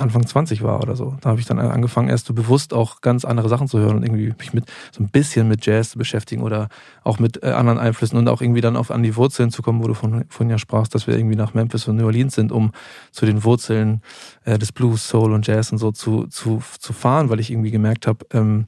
[0.02, 1.16] Anfang 20 war oder so.
[1.22, 4.04] Da habe ich dann angefangen, erst so bewusst auch ganz andere Sachen zu hören und
[4.04, 6.70] irgendwie mich mit so ein bisschen mit Jazz zu beschäftigen oder
[7.04, 9.82] auch mit äh, anderen Einflüssen und auch irgendwie dann auf an die Wurzeln zu kommen,
[9.82, 12.52] wo du von, von ja sprachst, dass wir irgendwie nach Memphis und New Orleans sind,
[12.52, 12.72] um
[13.12, 14.02] zu den Wurzeln
[14.44, 17.72] äh, des Blues, Soul und Jazz und so zu, zu, zu fahren, weil ich irgendwie
[17.72, 18.68] gemerkt habe, ähm,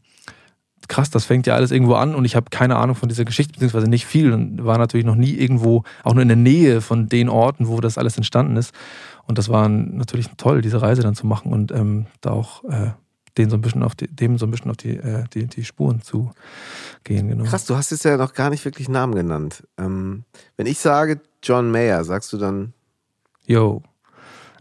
[0.88, 3.54] krass, das fängt ja alles irgendwo an und ich habe keine Ahnung von dieser Geschichte,
[3.54, 7.08] beziehungsweise nicht viel und war natürlich noch nie irgendwo, auch nur in der Nähe von
[7.08, 8.74] den Orten, wo das alles entstanden ist.
[9.26, 12.92] Und das war natürlich toll, diese Reise dann zu machen und ähm, da auch äh,
[13.38, 15.64] den so ein bisschen auf die, dem so ein bisschen auf die, äh, die, die
[15.64, 16.32] Spuren zu
[17.04, 17.30] gehen.
[17.30, 17.46] Genau.
[17.46, 19.64] Krass, du hast jetzt ja noch gar nicht wirklich Namen genannt.
[19.78, 20.24] Ähm,
[20.58, 22.74] wenn ich sage John Mayer, sagst du dann.
[23.46, 23.82] Yo.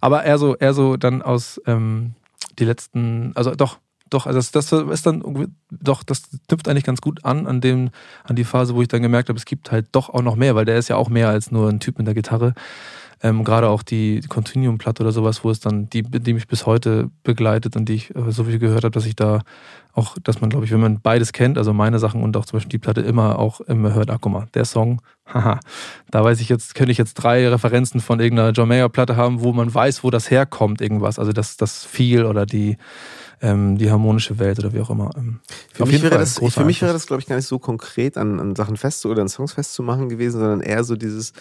[0.00, 2.14] Aber eher so, eher so dann aus ähm,
[2.58, 3.78] die letzten, also doch,
[4.12, 7.90] doch, also das, das ist dann doch, das knüpft eigentlich ganz gut an an dem,
[8.24, 10.54] an die Phase, wo ich dann gemerkt habe, es gibt halt doch auch noch mehr,
[10.54, 12.54] weil der ist ja auch mehr als nur ein Typ mit der Gitarre.
[13.24, 17.08] Ähm, Gerade auch die Continuum-Platte oder sowas, wo es dann, die, die mich bis heute
[17.22, 19.42] begleitet und die ich äh, so viel gehört habe, dass ich da
[19.92, 22.56] auch, dass man, glaube ich, wenn man beides kennt, also meine Sachen und auch zum
[22.56, 25.02] Beispiel die Platte immer auch immer hört, ach guck mal, der Song,
[25.32, 25.60] haha,
[26.10, 29.52] da weiß ich jetzt, könnte ich jetzt drei Referenzen von irgendeiner John Mayer-Platte haben, wo
[29.52, 31.20] man weiß, wo das herkommt, irgendwas.
[31.20, 32.76] Also das, das Feel oder die,
[33.42, 35.10] ähm, die harmonische Welt oder wie auch immer.
[35.16, 35.40] Ähm,
[35.72, 38.40] für, mich wäre, das, für mich wäre das, glaube ich, gar nicht so konkret an,
[38.40, 41.32] an Sachen fest oder an Songs festzumachen gewesen, sondern eher so dieses,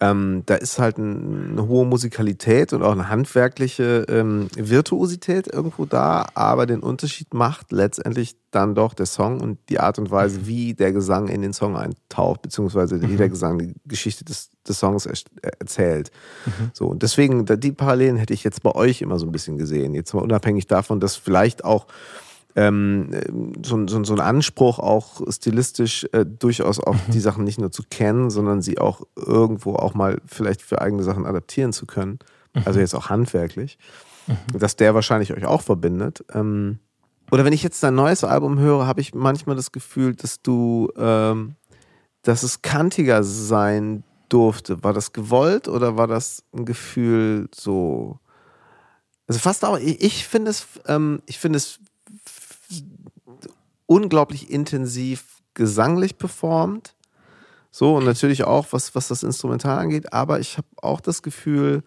[0.00, 5.84] ähm, da ist halt ein, eine hohe Musikalität und auch eine handwerkliche ähm, Virtuosität irgendwo
[5.84, 10.40] da, aber den Unterschied macht letztendlich dann doch der Song und die Art und Weise,
[10.40, 10.46] mhm.
[10.46, 13.10] wie der Gesang in den Song eintaucht, beziehungsweise mhm.
[13.10, 16.10] wie der Gesang die Geschichte des, des Songs er, erzählt.
[16.46, 16.70] Mhm.
[16.72, 19.94] So, und deswegen, die Parallelen hätte ich jetzt bei euch immer so ein bisschen gesehen.
[19.94, 21.86] Jetzt mal unabhängig davon, dass vielleicht auch
[22.56, 23.10] ähm,
[23.64, 27.12] so, so, so ein Anspruch auch stilistisch äh, durchaus auch mhm.
[27.12, 31.02] die Sachen nicht nur zu kennen, sondern sie auch irgendwo auch mal vielleicht für eigene
[31.02, 32.18] Sachen adaptieren zu können.
[32.54, 32.62] Mhm.
[32.64, 33.78] Also jetzt auch handwerklich.
[34.26, 34.58] Mhm.
[34.58, 36.24] Dass der wahrscheinlich euch auch verbindet.
[36.32, 36.78] Ähm,
[37.30, 40.90] oder wenn ich jetzt dein neues Album höre, habe ich manchmal das Gefühl, dass du,
[40.96, 41.54] ähm,
[42.22, 44.82] dass es kantiger sein durfte.
[44.82, 48.18] War das gewollt oder war das ein Gefühl so?
[49.28, 51.78] Also fast auch, ich, ich finde es, ähm, ich finde es
[53.86, 56.94] unglaublich intensiv gesanglich performt.
[57.70, 61.82] So, und natürlich auch, was, was das Instrumental angeht, aber ich habe auch das Gefühl,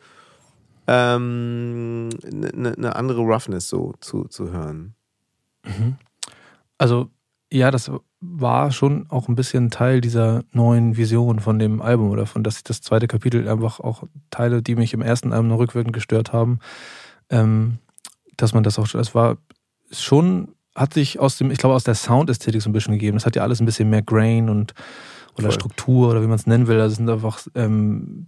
[0.85, 4.95] eine ähm, ne, ne andere Roughness so zu, zu hören.
[5.65, 5.95] Mhm.
[6.77, 7.09] Also,
[7.51, 12.25] ja, das war schon auch ein bisschen Teil dieser neuen Vision von dem Album oder
[12.25, 16.33] von dass das zweite Kapitel einfach auch Teile, die mich im ersten Album rückwirkend gestört
[16.33, 16.59] haben,
[17.29, 17.79] ähm,
[18.37, 19.37] dass man das auch, es war
[19.91, 23.17] schon hat sich aus dem, ich glaube, aus der Soundästhetik so ein bisschen gegeben.
[23.17, 24.73] Das hat ja alles ein bisschen mehr Grain und
[25.33, 25.51] oder Voll.
[25.51, 26.79] Struktur oder wie man es nennen will.
[26.79, 28.27] Also sind einfach ähm,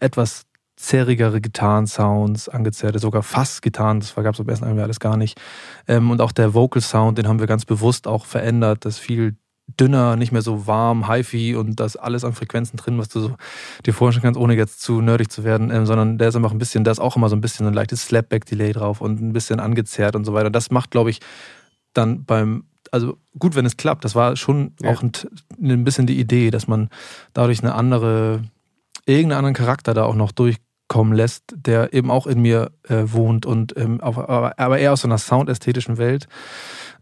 [0.00, 0.46] etwas
[0.76, 5.40] zerrigere Gitarrensounds angezerrt, sogar fast Gitarren, das gab es am ersten Album alles gar nicht.
[5.86, 9.36] Ähm, und auch der Vocal Sound, den haben wir ganz bewusst auch verändert, das viel
[9.80, 13.36] dünner, nicht mehr so warm, hi-fi und das alles an Frequenzen drin, was du so
[13.86, 16.58] dir vorstellen kannst, ohne jetzt zu nerdig zu werden, ähm, sondern der ist einfach ein
[16.58, 19.60] bisschen, da ist auch immer so ein bisschen ein leichtes Slapback-Delay drauf und ein bisschen
[19.60, 20.50] angezerrt und so weiter.
[20.50, 21.20] Das macht, glaube ich,
[21.94, 24.90] dann beim, also gut, wenn es klappt, das war schon ja.
[24.90, 25.12] auch ein,
[25.62, 26.88] ein, bisschen die Idee, dass man
[27.32, 28.42] dadurch eine andere,
[29.06, 33.46] irgendeinen anderen Charakter da auch noch durchkommen lässt, der eben auch in mir äh, wohnt
[33.46, 36.26] und ähm, aber, aber eher aus so einer soundästhetischen Welt.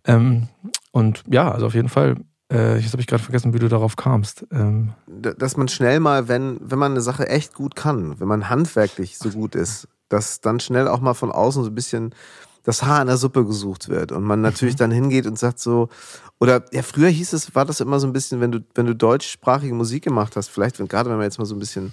[0.04, 0.48] Ähm,
[0.92, 2.16] und ja, also auf jeden Fall
[2.50, 4.44] jetzt habe ich gerade vergessen, wie du darauf kamst.
[4.50, 8.48] Ähm dass man schnell mal, wenn, wenn man eine Sache echt gut kann, wenn man
[8.48, 12.14] handwerklich so gut ist, dass dann schnell auch mal von außen so ein bisschen
[12.62, 14.78] das Haar in der Suppe gesucht wird und man natürlich mhm.
[14.78, 15.88] dann hingeht und sagt so,
[16.38, 18.94] oder ja, früher hieß es, war das immer so ein bisschen, wenn du, wenn du
[18.94, 21.92] deutschsprachige Musik gemacht hast, vielleicht, wenn, gerade wenn man jetzt mal so ein bisschen,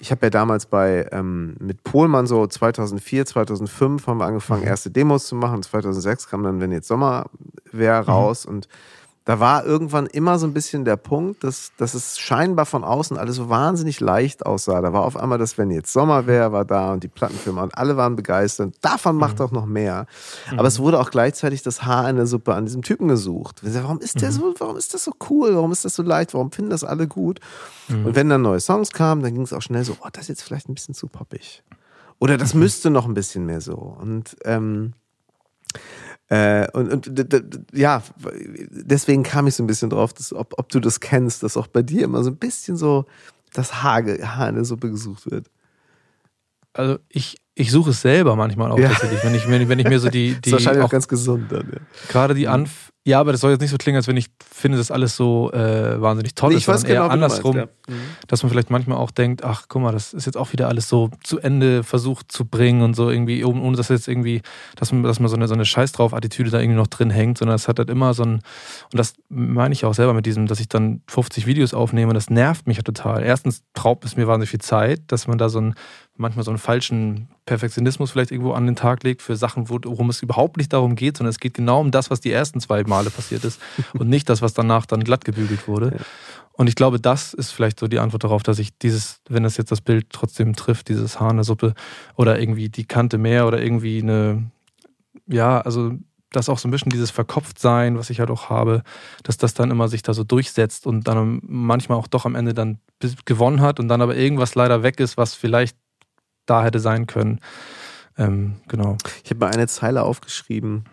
[0.00, 4.68] ich habe ja damals bei, ähm, mit Pohlmann so 2004, 2005 haben wir angefangen, mhm.
[4.68, 7.26] erste Demos zu machen, 2006 kam dann, wenn jetzt Sommer
[7.70, 8.08] wäre, mhm.
[8.08, 8.54] raus mhm.
[8.54, 8.68] und
[9.30, 13.16] da war irgendwann immer so ein bisschen der Punkt, dass, dass es scheinbar von außen
[13.16, 14.80] alles so wahnsinnig leicht aussah.
[14.80, 17.78] Da war auf einmal das, wenn jetzt Sommer wäre, war da und die Plattenfirma und
[17.78, 18.74] alle waren begeistert.
[18.80, 19.44] Davon macht mhm.
[19.44, 20.08] auch noch mehr.
[20.50, 20.58] Mhm.
[20.58, 23.60] Aber es wurde auch gleichzeitig das Haar in der Suppe an diesem Typen gesucht.
[23.62, 24.34] Warum ist der mhm.
[24.34, 25.54] so, warum ist das so cool?
[25.54, 26.34] Warum ist das so leicht?
[26.34, 27.38] Warum finden das alle gut?
[27.86, 28.06] Mhm.
[28.06, 30.28] Und wenn dann neue Songs kamen, dann ging es auch schnell so, oh, das ist
[30.28, 31.62] jetzt vielleicht ein bisschen zu poppig.
[32.18, 32.62] Oder das mhm.
[32.62, 33.76] müsste noch ein bisschen mehr so.
[33.76, 34.94] Und ähm,
[36.30, 38.02] äh, und, und ja,
[38.70, 41.66] deswegen kam ich so ein bisschen drauf, dass, ob, ob du das kennst, dass auch
[41.66, 43.06] bei dir immer so ein bisschen so
[43.52, 45.50] das Haar, Haar in der Suppe gesucht wird.
[46.72, 48.90] Also ich, ich suche es selber manchmal auch ja.
[48.90, 50.34] tatsächlich, wenn ich, wenn, ich, wenn ich mir so die.
[50.34, 51.80] die das ist wahrscheinlich auch, auch ganz gesund dann, ja.
[52.08, 54.76] Gerade die Anf ja, aber das soll jetzt nicht so klingen, als wenn ich finde,
[54.76, 57.94] dass alles so äh, wahnsinnig toll nee, ist, sondern genau, eher andersrum, meinst, ja.
[57.94, 58.00] mhm.
[58.26, 60.90] dass man vielleicht manchmal auch denkt, ach guck mal, das ist jetzt auch wieder alles
[60.90, 64.42] so zu Ende versucht zu bringen und so irgendwie, ohne dass jetzt irgendwie,
[64.76, 67.08] dass man, dass man so eine, so eine Scheiß drauf Attitüde da irgendwie noch drin
[67.08, 70.26] hängt, sondern es hat halt immer so ein, und das meine ich auch selber mit
[70.26, 73.22] diesem, dass ich dann 50 Videos aufnehme, das nervt mich ja total.
[73.22, 75.74] Erstens raubt es mir wahnsinnig viel Zeit, dass man da so ein
[76.20, 80.22] manchmal so einen falschen Perfektionismus vielleicht irgendwo an den Tag legt für Sachen, worum es
[80.22, 83.10] überhaupt nicht darum geht, sondern es geht genau um das, was die ersten zwei Male
[83.10, 83.60] passiert ist
[83.98, 85.96] und nicht das, was danach dann glatt gebügelt wurde.
[85.98, 86.04] Ja.
[86.52, 89.56] Und ich glaube, das ist vielleicht so die Antwort darauf, dass ich dieses, wenn das
[89.56, 91.72] jetzt das Bild trotzdem trifft, dieses Haar in der Suppe
[92.16, 94.50] oder irgendwie die Kante mehr oder irgendwie eine,
[95.26, 95.94] ja, also
[96.32, 98.82] das auch so ein bisschen dieses Verkopftsein, was ich halt auch habe,
[99.22, 102.52] dass das dann immer sich da so durchsetzt und dann manchmal auch doch am Ende
[102.52, 102.78] dann
[103.24, 105.76] gewonnen hat und dann aber irgendwas leider weg ist, was vielleicht
[106.46, 107.40] da hätte sein können.
[108.18, 108.96] Ähm, genau.
[109.24, 110.84] Ich habe mal eine Zeile aufgeschrieben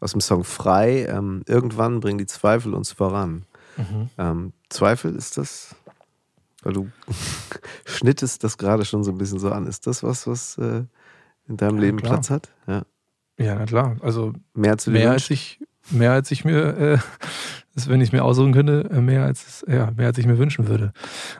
[0.00, 1.06] aus dem Song Frei.
[1.06, 3.44] Ähm, irgendwann bringen die Zweifel uns voran.
[3.76, 4.10] Mhm.
[4.18, 5.74] Ähm, Zweifel ist das,
[6.62, 6.90] weil du
[7.84, 9.66] schnittest das gerade schon so ein bisschen so an.
[9.66, 10.84] Ist das was, was äh,
[11.48, 12.14] in deinem ja, Leben klar.
[12.14, 12.50] Platz hat?
[12.66, 12.82] Ja.
[13.38, 13.96] Ja, na klar.
[14.00, 16.98] Also mehr, zu mehr als ich mehr als ich mir, äh,
[17.86, 20.92] wenn ich mir aussuchen könnte, äh, mehr als ja, mehr als ich mir wünschen würde.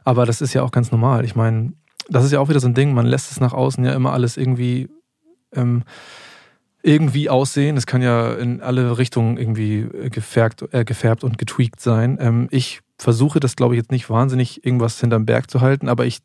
[0.04, 1.24] Aber das ist ja auch ganz normal.
[1.24, 1.72] Ich meine,
[2.08, 2.94] das ist ja auch wieder so ein Ding.
[2.94, 4.88] Man lässt es nach außen ja immer alles irgendwie
[5.52, 5.84] ähm,
[6.82, 7.76] irgendwie aussehen.
[7.76, 12.18] Es kann ja in alle Richtungen irgendwie äh, gefärbt, äh, gefärbt und getweakt sein.
[12.20, 16.06] Ähm, ich versuche das, glaube ich, jetzt nicht wahnsinnig irgendwas hinterm Berg zu halten, aber
[16.06, 16.20] ich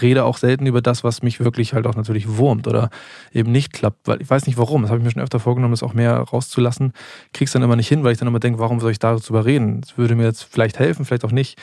[0.00, 2.90] rede auch selten über das, was mich wirklich halt auch natürlich wurmt oder
[3.32, 4.82] eben nicht klappt, weil ich weiß nicht warum.
[4.82, 6.92] Das habe ich mir schon öfter vorgenommen, das auch mehr rauszulassen.
[7.32, 9.80] Krieg's dann immer nicht hin, weil ich dann immer denke, warum soll ich darüber reden?
[9.80, 11.58] Das würde mir jetzt vielleicht helfen, vielleicht auch nicht.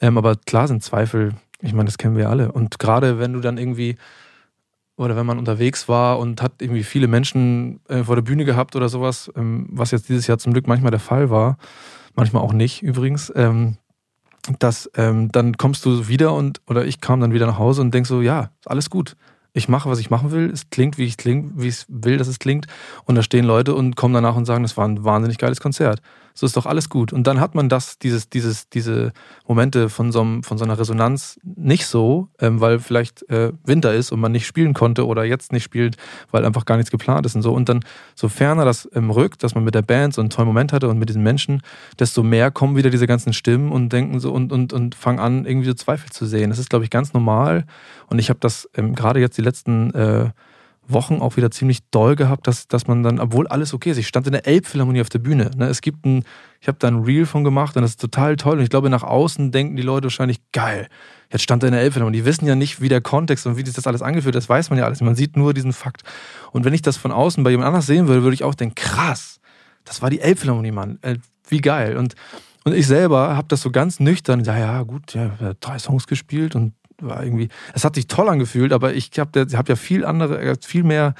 [0.00, 2.50] Ähm, aber klar sind Zweifel, ich meine, das kennen wir alle.
[2.50, 3.96] Und gerade wenn du dann irgendwie
[5.00, 8.76] oder wenn man unterwegs war und hat irgendwie viele Menschen äh, vor der Bühne gehabt
[8.76, 11.56] oder sowas, ähm, was jetzt dieses Jahr zum Glück manchmal der Fall war,
[12.14, 13.78] manchmal auch nicht übrigens, ähm,
[14.58, 17.94] dass ähm, dann kommst du wieder und oder ich kam dann wieder nach Hause und
[17.94, 19.16] denk so, ja, alles gut.
[19.52, 20.50] Ich mache, was ich machen will.
[20.50, 22.66] Es klingt, wie ich klingt, wie ich will, dass es klingt.
[23.04, 26.00] Und da stehen Leute und kommen danach und sagen, das war ein wahnsinnig geiles Konzert
[26.40, 27.12] so ist doch alles gut.
[27.12, 29.12] Und dann hat man das, dieses, dieses, diese
[29.46, 33.92] Momente von so, einem, von so einer Resonanz nicht so, ähm, weil vielleicht äh, Winter
[33.92, 35.98] ist und man nicht spielen konnte oder jetzt nicht spielt,
[36.30, 37.52] weil einfach gar nichts geplant ist und so.
[37.52, 37.84] Und dann,
[38.14, 40.88] so ferner das ähm, rückt, dass man mit der Band so einen tollen Moment hatte
[40.88, 41.60] und mit diesen Menschen,
[41.98, 45.44] desto mehr kommen wieder diese ganzen Stimmen und denken so und, und, und fangen an,
[45.44, 46.48] irgendwie so Zweifel zu sehen.
[46.48, 47.66] Das ist, glaube ich, ganz normal.
[48.06, 50.30] Und ich habe das ähm, gerade jetzt die letzten äh,
[50.92, 54.08] Wochen auch wieder ziemlich doll gehabt, dass, dass man dann, obwohl alles okay ist, ich
[54.08, 55.50] stand in der Elbphilharmonie auf der Bühne.
[55.56, 55.66] Ne?
[55.66, 56.24] Es gibt ein,
[56.60, 58.58] ich habe da ein Reel von gemacht und das ist total toll.
[58.58, 60.88] Und ich glaube, nach außen denken die Leute wahrscheinlich, geil,
[61.30, 62.18] jetzt stand er in der Elbphilharmonie.
[62.18, 64.70] Die wissen ja nicht, wie der Kontext und wie sich das alles angefühlt das weiß
[64.70, 65.00] man ja alles.
[65.00, 66.02] Man sieht nur diesen Fakt.
[66.52, 68.74] Und wenn ich das von außen bei jemand anders sehen würde, würde ich auch denken,
[68.74, 69.40] krass,
[69.84, 70.98] das war die Elbphilharmonie, Mann.
[71.02, 71.16] Äh,
[71.48, 71.96] wie geil.
[71.96, 72.14] Und,
[72.64, 75.30] und ich selber habe das so ganz nüchtern, ja, ja, gut, ja,
[75.60, 79.68] drei Songs gespielt und war irgendwie, es hat sich toll angefühlt, aber ich habe hab
[79.68, 81.14] ja viel andere, äh, viel mehr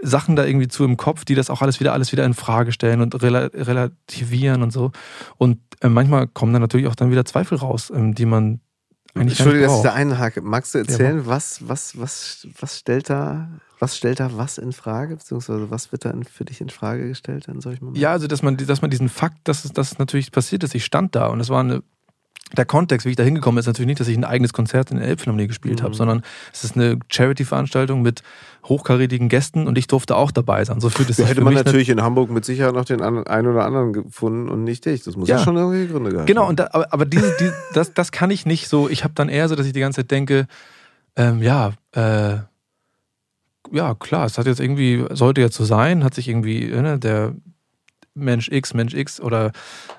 [0.00, 2.72] Sachen da irgendwie zu im Kopf, die das auch alles wieder, alles wieder in Frage
[2.72, 4.92] stellen und relativieren und so.
[5.36, 8.60] Und äh, manchmal kommen dann natürlich auch dann wieder Zweifel raus, ähm, die man
[9.14, 10.42] eigentlich Entschuldige, dass ich da einhake.
[10.42, 13.48] Magst du erzählen, ja, was, was, was, was stellt da,
[13.78, 17.48] was stellt da was in Frage, beziehungsweise was wird da für dich in Frage gestellt
[17.48, 18.02] in solchen Momenten?
[18.02, 20.84] Ja, also dass man, dass man diesen Fakt, dass es dass natürlich passiert ist, ich
[20.84, 21.82] stand da und es war eine
[22.56, 24.90] der Kontext, wie ich da hingekommen bin, ist natürlich nicht, dass ich ein eigenes Konzert
[24.90, 25.84] in der Elbphilharmonie gespielt mhm.
[25.84, 26.22] habe, sondern
[26.52, 28.22] es ist eine Charity-Veranstaltung mit
[28.64, 30.80] hochkarätigen Gästen und ich durfte auch dabei sein.
[30.80, 33.64] So fühlt es sich hätte man natürlich in Hamburg mit Sicherheit noch den einen oder
[33.64, 35.02] anderen gefunden und nicht dich.
[35.02, 37.50] Das muss ja, ja schon irgendwelche Gründe gehabt Genau, und da, aber, aber diese, die,
[37.74, 38.88] das, das kann ich nicht so.
[38.88, 40.46] Ich habe dann eher so, dass ich die ganze Zeit denke,
[41.16, 42.36] ähm, ja, äh,
[43.70, 47.34] ja, klar, es hat jetzt irgendwie, sollte jetzt so sein, hat sich irgendwie, ne, der,
[48.18, 49.52] Mensch X, Mensch X oder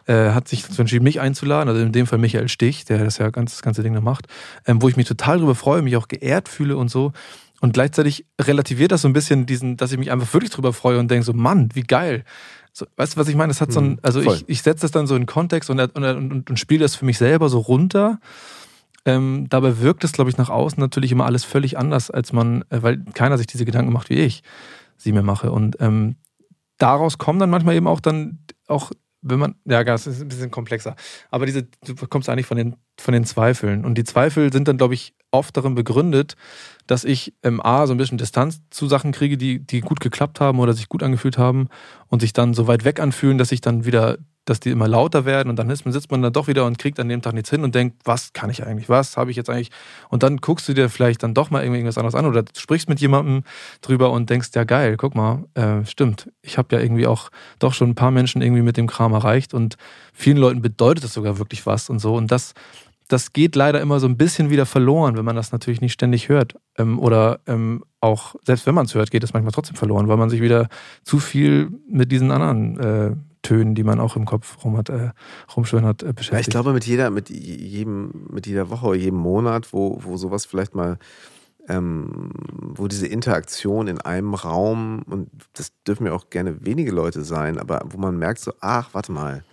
[0.06, 3.18] äh, hat sich dazu entschieden, mich einzuladen, also in dem Fall Michael Stich, der das
[3.18, 4.28] ja ganz, das ganze Ding da macht,
[4.66, 7.12] ähm, wo ich mich total darüber freue, mich auch geehrt fühle und so.
[7.62, 11.00] Und gleichzeitig relativiert das so ein bisschen diesen, dass ich mich einfach wirklich drüber freue
[11.00, 12.24] und denke so, Mann, wie geil.
[12.72, 13.50] So, weißt du, was ich meine?
[13.50, 15.80] Das hat so ein, mhm, also ich, ich setze das dann so in Kontext und,
[15.80, 18.20] und, und, und spiele das für mich selber so runter.
[19.06, 22.64] Ähm, dabei wirkt es, glaube ich, nach außen natürlich immer alles völlig anders, als man,
[22.70, 24.44] äh, weil keiner sich diese Gedanken macht, wie ich
[24.98, 25.52] sie mir mache.
[25.52, 26.16] Und ähm,
[26.80, 30.50] daraus kommen dann manchmal eben auch dann auch, wenn man, ja, das ist ein bisschen
[30.50, 30.96] komplexer.
[31.30, 33.86] Aber diese, du kommst eigentlich von den, von den Zweifeln.
[33.86, 36.36] Und die Zweifel sind dann, glaube ich, oft darin begründet,
[36.88, 40.40] dass ich ähm, A, so ein bisschen Distanz zu Sachen kriege, die, die gut geklappt
[40.40, 41.68] haben oder sich gut angefühlt haben
[42.08, 45.26] und sich dann so weit weg anfühlen, dass ich dann wieder dass die immer lauter
[45.26, 47.64] werden und dann sitzt man dann doch wieder und kriegt an dem Tag nichts hin
[47.64, 49.70] und denkt, was kann ich eigentlich, was habe ich jetzt eigentlich?
[50.10, 53.00] Und dann guckst du dir vielleicht dann doch mal irgendwas anderes an oder sprichst mit
[53.00, 53.44] jemandem
[53.82, 57.30] drüber und denkst, ja geil, guck mal, äh, stimmt, ich habe ja irgendwie auch
[57.60, 59.78] doch schon ein paar Menschen irgendwie mit dem Kram erreicht und
[60.14, 62.54] vielen Leuten bedeutet das sogar wirklich was und so und das
[63.10, 66.30] das geht leider immer so ein bisschen wieder verloren, wenn man das natürlich nicht ständig
[66.30, 66.56] hört.
[66.78, 70.18] Ähm, oder ähm, auch, selbst wenn man es hört, geht es manchmal trotzdem verloren, weil
[70.18, 70.70] man sich wieder
[71.04, 75.12] zu viel mit diesen anderen äh, Tönen, die man auch im Kopf rum hat, äh,
[75.56, 76.34] rumschwören hat, äh, beschäftigt.
[76.34, 80.18] Ja, ich glaube, mit jeder, mit jedem, mit jeder Woche oder jedem Monat, wo, wo
[80.18, 80.98] sowas vielleicht mal
[81.70, 87.24] ähm, wo diese Interaktion in einem Raum, und das dürfen ja auch gerne wenige Leute
[87.24, 89.44] sein, aber wo man merkt so, ach, warte mal,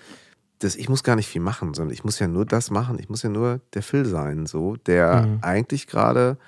[0.58, 3.10] das, ich muss gar nicht viel machen, sondern ich muss ja nur das machen, ich
[3.10, 5.38] muss ja nur der Phil sein, so, der mhm.
[5.42, 6.38] eigentlich gerade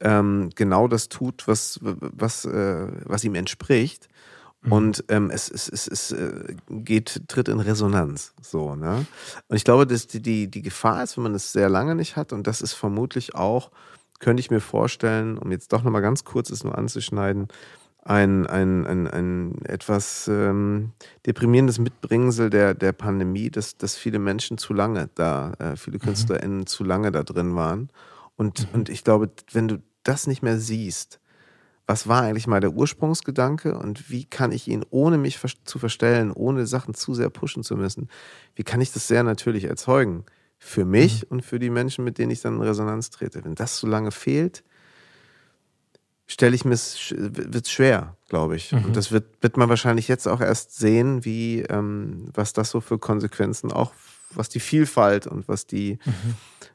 [0.00, 4.08] ähm, genau das tut, was, was, äh, was ihm entspricht.
[4.64, 4.72] Mhm.
[4.72, 8.34] Und ähm, es, es, es, es äh, geht, tritt in Resonanz.
[8.40, 9.06] So, ne?
[9.48, 12.16] Und ich glaube, dass die, die, die Gefahr ist, wenn man es sehr lange nicht
[12.16, 13.70] hat, und das ist vermutlich auch,
[14.20, 17.48] könnte ich mir vorstellen, um jetzt doch nochmal ganz kurz es nur anzuschneiden,
[18.04, 20.92] ein, ein, ein, ein etwas ähm,
[21.26, 26.02] deprimierendes Mitbringsel der, der Pandemie, dass, dass viele Menschen zu lange da, äh, viele mhm.
[26.02, 26.66] KünstlerInnen mhm.
[26.66, 27.88] zu lange da drin waren.
[28.36, 28.74] Und, mhm.
[28.74, 31.18] und ich glaube, wenn du das nicht mehr siehst,
[31.86, 36.32] was war eigentlich mal der Ursprungsgedanke und wie kann ich ihn, ohne mich zu verstellen,
[36.32, 38.08] ohne Sachen zu sehr pushen zu müssen,
[38.54, 40.24] wie kann ich das sehr natürlich erzeugen?
[40.58, 41.28] Für mich mhm.
[41.28, 43.44] und für die Menschen, mit denen ich dann in Resonanz trete.
[43.44, 44.64] Wenn das so lange fehlt,
[46.26, 48.72] stelle ich mir wird es schwer, glaube ich.
[48.72, 48.86] Mhm.
[48.86, 52.80] Und das wird, wird man wahrscheinlich jetzt auch erst sehen, wie, ähm, was das so
[52.80, 53.92] für Konsequenzen auch,
[54.30, 56.34] was die Vielfalt und was die, mhm.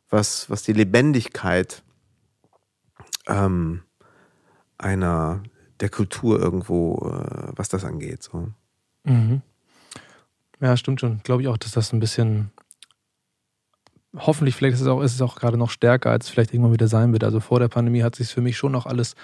[0.10, 1.82] was, was die Lebendigkeit
[3.28, 3.82] ähm,
[4.80, 5.44] einer
[5.80, 8.24] der Kultur irgendwo, äh, was das angeht.
[8.24, 8.50] So.
[9.04, 9.42] Mhm.
[10.60, 11.22] Ja, stimmt schon.
[11.24, 12.52] Glaube ich auch, dass das ein bisschen
[14.18, 16.74] hoffentlich, vielleicht ist es auch, ist es auch gerade noch stärker, als es vielleicht irgendwann
[16.74, 17.24] wieder sein wird.
[17.24, 19.16] Also vor der Pandemie hat sich für mich schon noch alles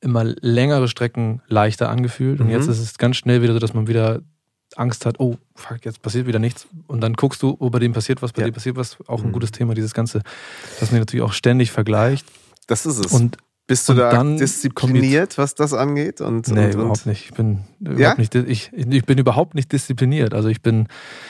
[0.00, 2.40] immer längere Strecken leichter angefühlt.
[2.40, 2.52] Und mhm.
[2.52, 4.20] jetzt ist es ganz schnell wieder so, dass man wieder
[4.76, 6.66] Angst hat, oh, fuck, jetzt passiert wieder nichts.
[6.86, 8.48] Und dann guckst du, oh, bei dem passiert was, bei ja.
[8.48, 8.98] dem passiert was.
[9.06, 9.32] Auch ein mhm.
[9.32, 10.22] gutes Thema, dieses Ganze,
[10.80, 12.26] dass man natürlich auch ständig vergleicht.
[12.66, 13.12] Das ist es.
[13.12, 16.20] Und bist du und da diszipliniert, was das angeht?
[16.20, 17.24] Und, nee, und, überhaupt nicht.
[17.26, 17.90] Ich bin, ja?
[17.90, 20.34] überhaupt nicht, ich, ich bin überhaupt nicht diszipliniert.
[20.34, 20.86] Also ich bin,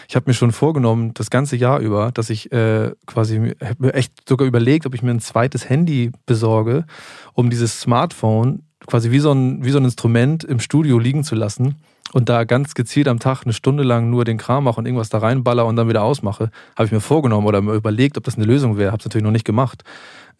[0.08, 4.28] ich habe mir schon vorgenommen, das ganze Jahr über, dass ich äh, quasi mir echt
[4.28, 6.84] sogar überlegt, ob ich mir ein zweites Handy besorge,
[7.32, 11.34] um dieses Smartphone quasi wie so ein, wie so ein Instrument im Studio liegen zu
[11.34, 11.76] lassen
[12.12, 15.08] und da ganz gezielt am Tag eine Stunde lang nur den Kram mache und irgendwas
[15.08, 18.36] da reinballer und dann wieder ausmache, habe ich mir vorgenommen oder mir überlegt, ob das
[18.36, 18.92] eine Lösung wäre.
[18.92, 19.82] Habe es natürlich noch nicht gemacht.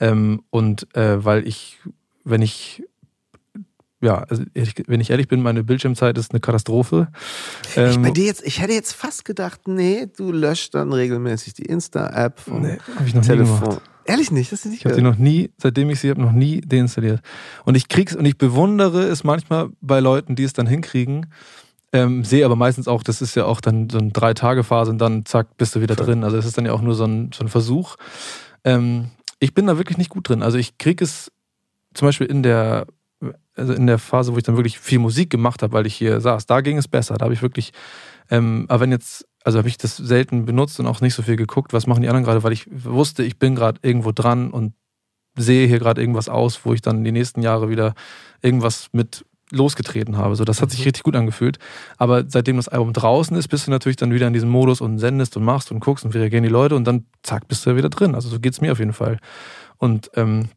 [0.00, 1.78] Ähm, und äh, weil ich,
[2.24, 2.82] wenn ich
[4.02, 4.42] ja, also
[4.86, 7.08] wenn ich ehrlich bin, meine Bildschirmzeit ist eine Katastrophe.
[7.76, 11.54] Ähm, ich, bei dir jetzt, ich hätte jetzt fast gedacht, nee, du löscht dann regelmäßig
[11.54, 13.54] die Insta-App vom nee, hab ich noch Telefon.
[13.54, 13.82] Nie gemacht.
[14.04, 14.80] Ehrlich nicht, das ist nicht.
[14.80, 17.20] Ich habe sie noch nie, seitdem ich sie habe, noch nie deinstalliert.
[17.64, 21.26] Und ich krieg's und ich bewundere es manchmal bei Leuten, die es dann hinkriegen.
[21.92, 24.90] Ähm, sehe aber meistens auch, das ist ja auch dann so eine drei Tage Phase
[24.92, 26.22] und dann zack bist du wieder drin.
[26.22, 27.96] Also es ist dann ja auch nur so ein, so ein Versuch.
[28.64, 30.42] Ähm, ich bin da wirklich nicht gut drin.
[30.42, 31.32] Also ich kriege es
[31.94, 32.86] zum Beispiel in der,
[33.54, 36.20] also in der Phase, wo ich dann wirklich viel Musik gemacht habe, weil ich hier
[36.20, 37.16] saß, da ging es besser.
[37.16, 37.72] Da habe ich wirklich,
[38.30, 41.36] ähm, aber wenn jetzt, also habe ich das selten benutzt und auch nicht so viel
[41.36, 44.74] geguckt, was machen die anderen gerade, weil ich wusste, ich bin gerade irgendwo dran und
[45.36, 47.94] sehe hier gerade irgendwas aus, wo ich dann die nächsten Jahre wieder
[48.42, 50.34] irgendwas mit losgetreten habe.
[50.36, 50.84] So, das hat sich mhm.
[50.84, 51.58] richtig gut angefühlt.
[51.98, 54.98] Aber seitdem das Album draußen ist, bist du natürlich dann wieder in diesem Modus und
[54.98, 57.70] sendest und machst und guckst und wie reagieren die Leute und dann zack, bist du
[57.70, 58.14] ja wieder drin.
[58.14, 59.18] Also so geht es mir auf jeden Fall.
[59.78, 60.48] Und ähm,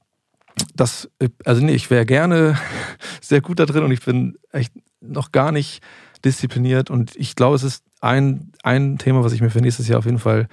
[0.76, 1.10] das,
[1.46, 2.58] also nee, ich wäre gerne
[3.22, 5.82] sehr gut da drin und ich bin echt noch gar nicht
[6.26, 10.00] diszipliniert und ich glaube, es ist ein, ein Thema, was ich mir für nächstes Jahr
[10.00, 10.48] auf jeden Fall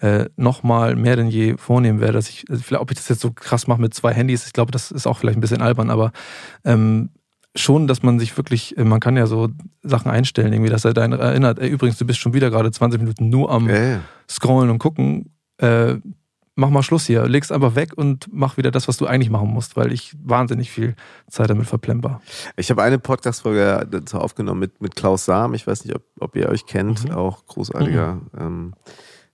[0.00, 3.30] äh, nochmal mehr denn je vornehmen werde, dass ich, also ob ich das jetzt so
[3.30, 6.10] krass mache mit zwei Handys, ich glaube, das ist auch vielleicht ein bisschen albern, aber
[6.64, 7.10] ähm,
[7.54, 9.48] schon, dass man sich wirklich, äh, man kann ja so
[9.82, 13.00] Sachen einstellen, irgendwie, dass er dann erinnert, ey, übrigens, du bist schon wieder gerade 20
[13.00, 14.00] Minuten nur am ja.
[14.28, 15.30] Scrollen und gucken.
[15.58, 15.96] Äh,
[16.54, 19.48] mach mal Schluss hier, leg's einfach weg und mach wieder das, was du eigentlich machen
[19.48, 20.94] musst, weil ich wahnsinnig viel
[21.28, 22.20] Zeit damit verplemper.
[22.56, 25.54] Ich habe eine Podcast-Folge dazu aufgenommen mit, mit Klaus Sam.
[25.54, 27.14] Ich weiß nicht, ob, ob ihr euch kennt, mhm.
[27.14, 28.38] auch großartiger mhm.
[28.38, 28.74] ähm,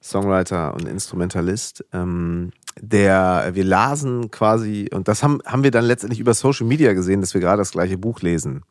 [0.03, 1.85] Songwriter und Instrumentalist.
[1.93, 6.93] Ähm, der, wir lasen quasi, und das haben, haben wir dann letztendlich über Social Media
[6.93, 8.63] gesehen, dass wir gerade das gleiche Buch lesen.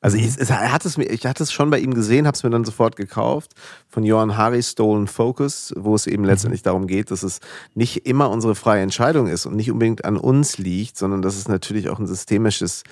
[0.00, 2.36] Also ich, es, er hat es mir, ich hatte es schon bei ihm gesehen, habe
[2.36, 3.52] es mir dann sofort gekauft
[3.88, 6.28] von Johann Hari Stolen Focus, wo es eben mhm.
[6.28, 7.40] letztendlich darum geht, dass es
[7.74, 11.48] nicht immer unsere freie Entscheidung ist und nicht unbedingt an uns liegt, sondern dass es
[11.48, 12.84] natürlich auch ein systemisches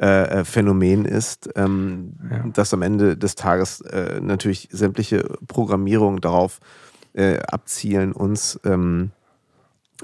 [0.00, 2.44] äh, äh Phänomen ist, ähm, ja.
[2.52, 6.60] dass am Ende des Tages äh, natürlich sämtliche Programmierungen darauf
[7.14, 9.10] äh, abzielen, uns ähm,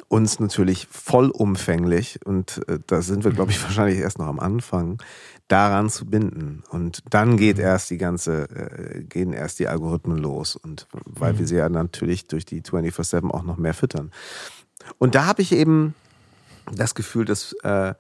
[0.09, 5.03] uns natürlich vollumfänglich, und äh, da sind wir, glaube ich, wahrscheinlich erst noch am Anfang,
[5.49, 6.63] daran zu binden.
[6.71, 7.65] Und dann geht mhm.
[7.65, 10.57] erst die ganze, äh, gehen erst die Algorithmen los.
[10.57, 11.39] Und weil mhm.
[11.41, 14.13] wir sie ja natürlich durch die 24-7 auch noch mehr füttern.
[14.99, 15.95] Und da habe ich eben
[16.73, 17.95] das Gefühl, dass, äh,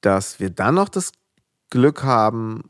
[0.00, 1.12] dass wir dann noch das
[1.68, 2.64] Glück haben,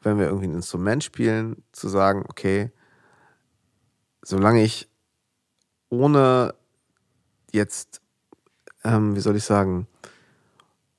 [0.00, 2.70] wenn wir irgendwie ein Instrument spielen, zu sagen, okay,
[4.22, 4.88] solange ich
[5.88, 6.54] ohne
[7.52, 8.00] jetzt,
[8.84, 9.86] ähm, wie soll ich sagen,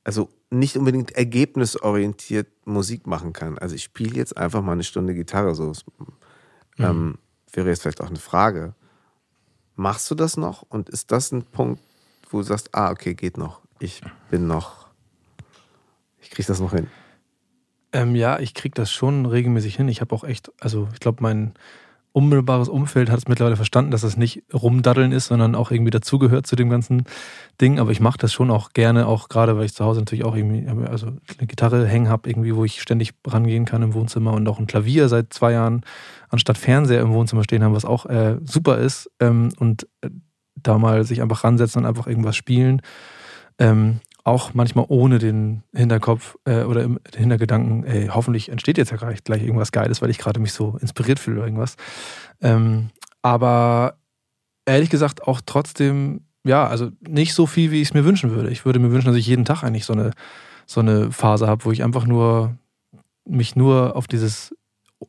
[0.04, 3.58] also nicht unbedingt ergebnisorientiert Musik machen kann.
[3.58, 6.14] Also ich spiele jetzt einfach mal eine Stunde Gitarre, so mhm.
[6.78, 7.18] ähm,
[7.52, 8.74] wäre jetzt vielleicht auch eine Frage.
[9.76, 10.64] Machst du das noch?
[10.64, 11.82] Und ist das ein Punkt,
[12.30, 13.62] wo du sagst, ah, okay, geht noch.
[13.80, 14.88] Ich bin noch,
[16.20, 16.88] ich kriege das noch hin.
[17.93, 19.88] Ähm, ja, ich kriege das schon regelmäßig hin.
[19.88, 21.54] Ich habe auch echt, also ich glaube, mein
[22.12, 26.47] unmittelbares Umfeld hat es mittlerweile verstanden, dass das nicht rumdaddeln ist, sondern auch irgendwie dazugehört
[26.47, 27.03] zu dem ganzen
[27.62, 27.80] Ding.
[27.80, 30.36] Aber ich mache das schon auch gerne, auch gerade, weil ich zu Hause natürlich auch
[30.36, 34.47] irgendwie, also eine Gitarre hängen habe, irgendwie, wo ich ständig rangehen kann im Wohnzimmer und
[34.47, 35.82] auch ein Klavier seit zwei Jahren
[36.30, 39.12] anstatt Fernseher im Wohnzimmer stehen haben, was auch äh, super ist.
[39.20, 40.10] Ähm, und äh,
[40.55, 42.82] da mal sich einfach ransetzen und einfach irgendwas spielen.
[43.60, 48.98] Ähm, auch manchmal ohne den Hinterkopf äh, oder im Hintergedanken, ey, hoffentlich entsteht jetzt ja
[48.98, 51.78] gleich, gleich irgendwas Geiles, weil ich gerade mich so inspiriert fühle oder irgendwas.
[52.42, 52.90] Ähm,
[53.22, 53.98] aber
[54.66, 58.50] ehrlich gesagt auch trotzdem, ja, also nicht so viel, wie ich es mir wünschen würde.
[58.50, 60.12] Ich würde mir wünschen, dass ich jeden Tag eigentlich so eine,
[60.66, 62.58] so eine Phase habe, wo ich einfach nur
[63.26, 64.54] mich nur auf dieses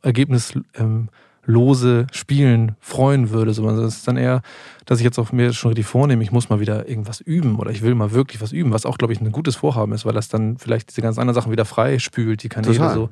[0.02, 1.08] Ergebnis ähm,
[1.48, 3.54] lose Spielen freuen würde.
[3.54, 4.42] So, das ist dann eher,
[4.84, 7.70] dass ich jetzt auch mir schon richtig vornehme, ich muss mal wieder irgendwas üben oder
[7.70, 10.12] ich will mal wirklich was üben, was auch, glaube ich, ein gutes Vorhaben ist, weil
[10.12, 12.94] das dann vielleicht diese ganzen anderen Sachen wieder frei spült, die Kanäle Total.
[12.94, 13.10] so.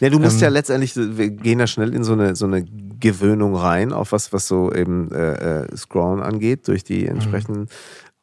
[0.00, 2.62] Ja, du musst ähm, ja letztendlich, wir gehen ja schnell in so eine, so eine
[3.00, 7.62] Gewöhnung rein, auf was, was so eben äh, äh Scrollen angeht, durch die entsprechenden.
[7.62, 7.68] Mhm.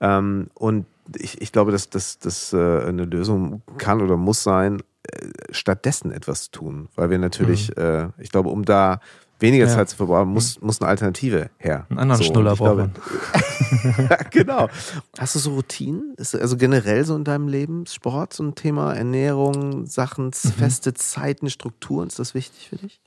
[0.02, 0.86] Ähm, und
[1.18, 6.52] ich, ich glaube, dass das äh, eine Lösung kann oder muss sein, äh, stattdessen etwas
[6.52, 6.88] tun.
[6.96, 7.84] Weil wir natürlich, mhm.
[7.84, 9.00] äh, ich glaube, um da
[9.40, 9.74] weniger ja.
[9.74, 11.86] Zeit zu verbrauchen, muss, muss eine Alternative her.
[11.90, 12.92] Einen anderen so, Schnuller braucht man.
[14.32, 14.70] genau.
[15.18, 16.14] Hast du so Routinen?
[16.18, 20.32] Ist also generell so in deinem Leben Sport so ein Thema, Ernährung, Sachen, mhm.
[20.32, 23.00] feste Zeiten, Strukturen, ist das wichtig für dich?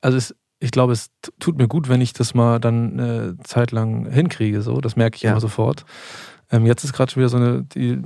[0.00, 3.70] Also es, ich glaube, es tut mir gut, wenn ich das mal dann eine Zeit
[3.72, 4.62] lang hinkriege.
[4.62, 5.32] So, das merke ich ja.
[5.32, 5.84] immer sofort.
[6.54, 8.00] Ähm, jetzt ist gerade schon wieder so eine, die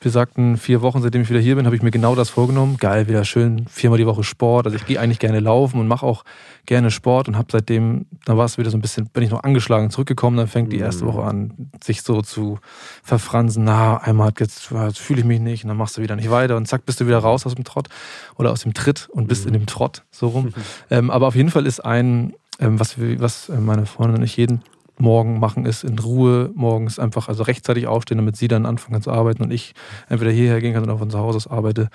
[0.00, 2.76] besagten vier Wochen, seitdem ich wieder hier bin, habe ich mir genau das vorgenommen.
[2.78, 4.66] Geil, wieder schön viermal die Woche Sport.
[4.66, 6.24] Also ich gehe eigentlich gerne laufen und mache auch
[6.66, 9.44] gerne Sport und habe seitdem, da war es wieder so ein bisschen, bin ich noch
[9.44, 12.58] angeschlagen zurückgekommen, dann fängt die erste Woche an, sich so zu
[13.04, 13.62] verfransen.
[13.62, 16.56] Na, einmal hat jetzt, fühle ich mich nicht und dann machst du wieder nicht weiter
[16.56, 17.88] und zack, bist du wieder raus aus dem Trott
[18.36, 20.52] oder aus dem Tritt und bist in dem Trott so rum.
[20.90, 24.62] ähm, aber auf jeden Fall ist ein, ähm, was, was meine Freundin und ich jeden
[25.02, 29.02] morgen machen, ist in Ruhe morgens einfach, also rechtzeitig aufstehen, damit sie dann anfangen kann
[29.02, 29.74] zu arbeiten und ich
[30.08, 31.90] entweder hierher gehen kann oder von zu Hause aus arbeite.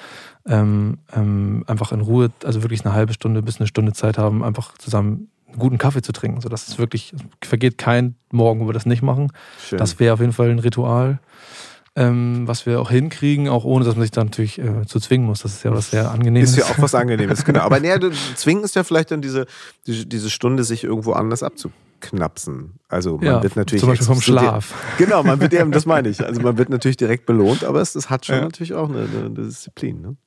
[0.45, 4.43] Ähm, ähm, einfach in Ruhe, also wirklich eine halbe Stunde bis eine Stunde Zeit haben,
[4.43, 6.41] einfach zusammen einen guten Kaffee zu trinken.
[6.41, 9.31] So, das ist wirklich, vergeht kein Morgen, wo wir das nicht machen.
[9.65, 9.79] Schön.
[9.79, 11.19] Das wäre auf jeden Fall ein Ritual.
[11.95, 15.25] Ähm, was wir auch hinkriegen, auch ohne, dass man sich da natürlich äh, zu zwingen
[15.25, 15.41] muss.
[15.41, 16.51] Das ist ja was sehr Angenehmes.
[16.51, 17.61] Ist ja auch was Angenehmes, genau.
[17.61, 17.91] Aber nee,
[18.35, 19.47] zwingen ist ja vielleicht dann diese,
[19.87, 22.79] diese, diese Stunde, sich irgendwo anders abzu knapsen.
[22.87, 24.73] Also man ja, wird natürlich zum Beispiel vom Schlaf.
[24.97, 26.23] Genau, man wird eben, das meine ich.
[26.23, 28.41] Also man wird natürlich direkt belohnt, aber es, es hat schon ja.
[28.41, 30.01] natürlich auch eine, eine Disziplin.
[30.01, 30.17] Ne?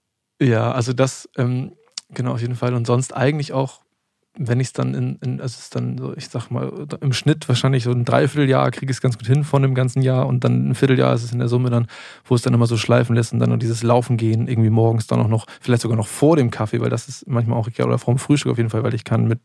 [0.41, 1.73] Ja, also das ähm,
[2.11, 3.81] genau auf jeden Fall und sonst eigentlich auch
[4.39, 6.71] wenn ich es dann in, in, also es ist dann so, ich sag mal,
[7.01, 10.03] im Schnitt wahrscheinlich so ein Dreivierteljahr kriege ich es ganz gut hin von dem ganzen
[10.03, 11.89] Jahr und dann ein Vierteljahr ist es in der Summe dann,
[12.25, 15.09] wo es dann immer so schleifen lässt und dann noch dieses Laufen gehen, irgendwie morgens
[15.09, 17.99] dann auch noch, vielleicht sogar noch vor dem Kaffee, weil das ist manchmal auch, oder
[17.99, 19.41] vor dem Frühstück auf jeden Fall, weil ich kann mit,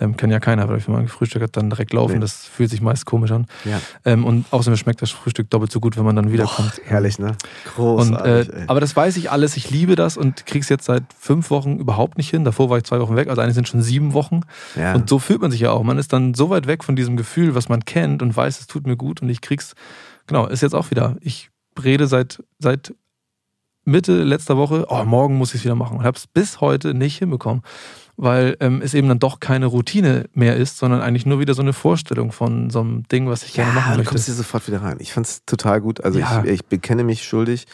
[0.00, 2.20] ähm, kann ja keiner, weil wenn man Frühstück hat, dann direkt laufen, nee.
[2.20, 3.46] das fühlt sich meist komisch an.
[3.64, 3.80] Ja.
[4.04, 6.74] Ähm, und außerdem schmeckt das Frühstück doppelt so gut, wenn man dann wiederkommt.
[6.76, 7.36] Boah, herrlich, ne?
[7.76, 8.52] Großartig.
[8.52, 11.50] Und, äh, aber das weiß ich alles, ich liebe das und krieg's jetzt seit fünf
[11.50, 12.44] Wochen überhaupt nicht hin.
[12.44, 14.40] Davor war ich zwei Wochen weg, also eigentlich sind schon sieben Wochen.
[14.74, 14.82] Ja.
[14.82, 14.94] Ja.
[14.94, 15.82] Und so fühlt man sich ja auch.
[15.82, 18.66] Man ist dann so weit weg von diesem Gefühl, was man kennt und weiß, es
[18.66, 19.74] tut mir gut und ich krieg's.
[20.26, 21.16] Genau, ist jetzt auch wieder.
[21.20, 21.50] Ich
[21.82, 22.94] rede seit, seit
[23.84, 26.92] Mitte letzter Woche, oh, morgen muss ich es wieder machen und habe es bis heute
[26.92, 27.62] nicht hinbekommen,
[28.16, 31.62] weil ähm, es eben dann doch keine Routine mehr ist, sondern eigentlich nur wieder so
[31.62, 34.04] eine Vorstellung von so einem Ding, was ich ja, gerne machen möchte.
[34.04, 34.98] du kommst hier sofort wieder rein.
[35.00, 36.04] Ich fand es total gut.
[36.04, 36.44] Also ja.
[36.44, 37.66] ich, ich bekenne mich schuldig.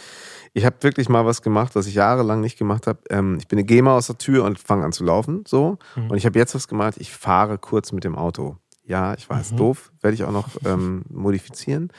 [0.57, 3.00] Ich habe wirklich mal was gemacht, was ich jahrelang nicht gemacht habe.
[3.11, 5.44] Ähm, ich bin eine GEMA aus der Tür und fange an zu laufen.
[5.46, 5.78] So.
[5.96, 6.11] Mhm.
[6.11, 6.94] Und ich habe jetzt was gemacht.
[6.98, 8.57] Ich fahre kurz mit dem Auto.
[8.86, 9.57] Ja, ich weiß, mhm.
[9.57, 11.90] doof, werde ich auch noch ähm, modifizieren.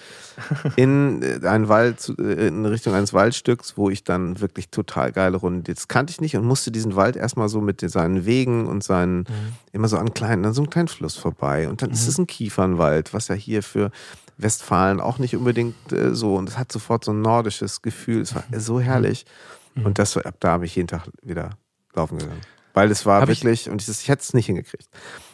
[0.75, 5.37] In äh, einen Wald, äh, in Richtung eines Waldstücks, wo ich dann wirklich total geile
[5.37, 5.63] Runden.
[5.63, 9.21] Das kannte ich nicht und musste diesen Wald erstmal so mit seinen Wegen und seinen,
[9.21, 9.53] mhm.
[9.71, 11.67] immer so an kleinen, dann so einen kleinen Fluss vorbei.
[11.67, 12.09] Und dann ist mhm.
[12.09, 13.89] es ein Kiefernwald, was ja hier für
[14.37, 16.35] Westfalen auch nicht unbedingt äh, so.
[16.35, 18.21] Und es hat sofort so ein nordisches Gefühl.
[18.21, 19.25] Es war so herrlich.
[19.75, 19.85] Mhm.
[19.85, 21.57] Und das, ab da habe ich jeden Tag wieder
[21.93, 22.41] laufen gegangen.
[22.73, 24.89] Weil es war Hab wirklich, ich, und ich, ich hätte es nicht hingekriegt.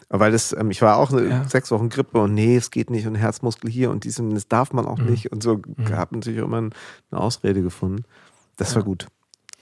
[0.10, 1.44] Weil das, ähm, ich war auch eine, ja.
[1.48, 4.48] sechs Wochen Grippe und nee, es geht nicht und Herzmuskel hier und dies und das
[4.48, 5.10] darf man auch mhm.
[5.10, 5.32] nicht.
[5.32, 5.96] Und so mhm.
[5.96, 6.72] habe natürlich immer eine
[7.12, 8.04] Ausrede gefunden.
[8.58, 8.78] Das ja.
[8.78, 9.08] war gut.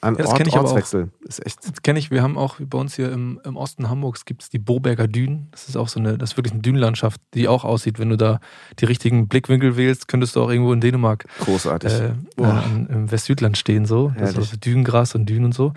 [0.01, 0.63] An Ja, das Ort, ich aber auch.
[0.65, 1.59] Ortswechsel ist echt.
[1.63, 4.49] Das kenne ich, wir haben auch bei uns hier im, im Osten Hamburgs gibt es
[4.49, 5.47] die Boberger Dünen.
[5.51, 7.99] Das ist auch so eine, das ist wirklich eine Dünenlandschaft, die auch aussieht.
[7.99, 8.39] Wenn du da
[8.79, 11.91] die richtigen Blickwinkel wählst, könntest du auch irgendwo in Dänemark Großartig.
[11.91, 12.63] äh, Boah.
[12.63, 14.07] an, im Westsüdland stehen, so.
[14.09, 14.37] Das ist Herrlich.
[14.37, 15.73] also Dünengras und Dünen und so.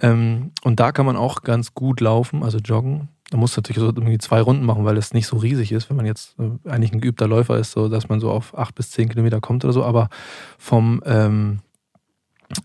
[0.00, 3.08] Ähm, und da kann man auch ganz gut laufen, also joggen.
[3.30, 5.90] Da musst du natürlich so irgendwie zwei Runden machen, weil es nicht so riesig ist,
[5.90, 8.74] wenn man jetzt äh, eigentlich ein geübter Läufer ist, so dass man so auf acht
[8.74, 9.84] bis zehn Kilometer kommt oder so.
[9.84, 10.08] Aber
[10.56, 11.58] vom ähm,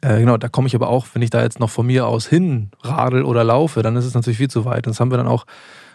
[0.01, 2.27] äh, genau, da komme ich aber auch, wenn ich da jetzt noch von mir aus
[2.27, 4.87] hin radel oder laufe, dann ist es natürlich viel zu weit.
[4.87, 5.45] Und das haben wir dann auch,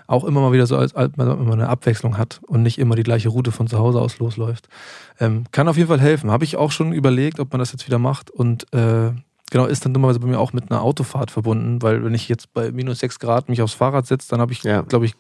[0.07, 2.97] auch immer mal wieder so, als, als man immer eine Abwechslung hat und nicht immer
[2.97, 4.69] die gleiche Route von zu Hause aus losläuft.
[5.21, 6.31] Ähm, kann auf jeden Fall helfen.
[6.31, 8.31] Habe ich auch schon überlegt, ob man das jetzt wieder macht.
[8.31, 9.11] Und äh,
[9.51, 12.53] genau, ist dann dummerweise bei mir auch mit einer Autofahrt verbunden, weil wenn ich jetzt
[12.53, 14.83] bei minus sechs Grad mich aufs Fahrrad setze, dann habe ich, Ja.
[14.83, 15.15] glaube ich,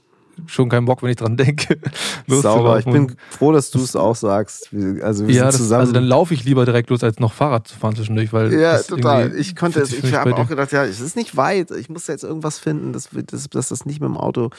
[0.46, 1.78] schon keinen Bock, wenn ich dran denke.
[2.26, 2.78] Sauber.
[2.78, 4.70] Ich bin froh, dass du es auch sagst.
[5.02, 5.80] Also wir ja, sind das, zusammen.
[5.80, 8.78] also dann laufe ich lieber direkt los, als noch Fahrrad zu fahren zwischendurch, weil ja,
[8.78, 9.34] total.
[9.36, 11.70] Ich konnte es, ich habe auch gedacht, ja, es ist nicht weit.
[11.72, 14.50] Ich muss jetzt irgendwas finden, dass, dass, dass das nicht mit dem Auto.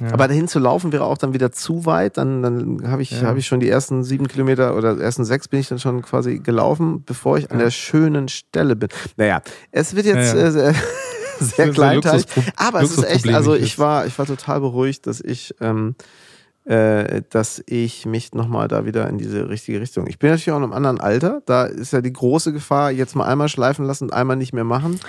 [0.00, 0.14] Ja.
[0.14, 2.16] Aber dahin zu laufen wäre auch dann wieder zu weit.
[2.16, 3.22] Dann, dann habe ich, Ja.
[3.22, 6.38] habe ich schon die ersten sieben Kilometer oder ersten sechs bin ich dann schon quasi
[6.38, 7.64] gelaufen, bevor ich an Ja.
[7.64, 8.88] der schönen Stelle bin.
[9.18, 10.70] Naja, es wird jetzt ja.
[10.70, 10.74] äh,
[11.46, 12.26] sehr, sehr ein kleinteilig.
[12.56, 15.94] Aber es ist echt, also ich war, ich war total beruhigt, dass ich, ähm,
[16.70, 20.06] äh, dass ich mich nochmal da wieder in diese richtige Richtung.
[20.06, 21.42] Ich bin natürlich auch in einem anderen Alter.
[21.44, 24.62] Da ist ja die große Gefahr, jetzt mal einmal schleifen lassen und einmal nicht mehr
[24.62, 25.00] machen,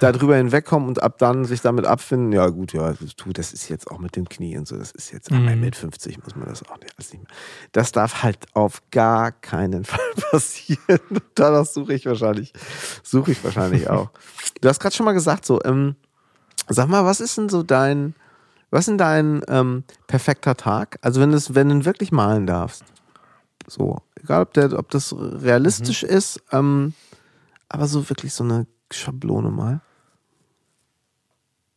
[0.00, 2.32] da drüber hinwegkommen und ab dann sich damit abfinden.
[2.32, 4.76] Ja, gut, ja, du, das ist jetzt auch mit dem Knie und so.
[4.76, 5.58] Das ist jetzt Mhm.
[5.58, 7.22] mit 50 muss man das auch nicht, nicht mehr.
[7.72, 10.00] Das darf halt auf gar keinen Fall
[10.30, 11.00] passieren.
[11.34, 12.52] Danach suche ich wahrscheinlich,
[13.02, 14.10] suche ich wahrscheinlich auch.
[14.60, 15.96] Du hast gerade schon mal gesagt, so, ähm,
[16.68, 18.14] Sag mal, was ist denn so dein,
[18.70, 20.98] was ist denn dein ähm, perfekter Tag?
[21.02, 22.84] Also wenn, das, wenn du wirklich malen darfst.
[23.68, 26.08] So, egal ob, der, ob das realistisch Mhm.
[26.08, 26.94] ist, ähm,
[27.68, 29.80] aber so wirklich so eine Schablone mal.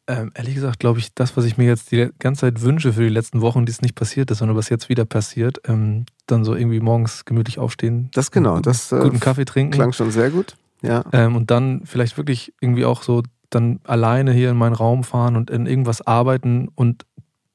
[0.08, 3.04] Ähm, ehrlich gesagt, glaube ich, das, was ich mir jetzt die ganze Zeit wünsche für
[3.04, 6.44] die letzten Wochen, die es nicht passiert ist, sondern was jetzt wieder passiert, ähm, dann
[6.44, 8.10] so irgendwie morgens gemütlich aufstehen.
[8.14, 9.72] Das genau, guten, das äh, guten Kaffee trinken.
[9.74, 10.56] klang schon sehr gut.
[10.82, 11.04] Ja.
[11.12, 15.36] Ähm, und dann vielleicht wirklich irgendwie auch so dann alleine hier in meinen Raum fahren
[15.36, 17.06] und in irgendwas arbeiten und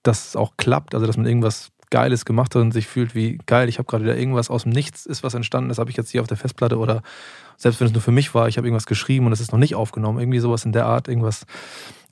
[0.03, 3.38] dass es auch klappt, also dass man irgendwas Geiles gemacht hat und sich fühlt wie
[3.47, 5.97] geil, ich habe gerade wieder irgendwas aus dem Nichts ist was entstanden, das habe ich
[5.97, 7.03] jetzt hier auf der Festplatte oder
[7.57, 9.59] selbst wenn es nur für mich war, ich habe irgendwas geschrieben und es ist noch
[9.59, 11.47] nicht aufgenommen, irgendwie sowas in der Art, irgendwas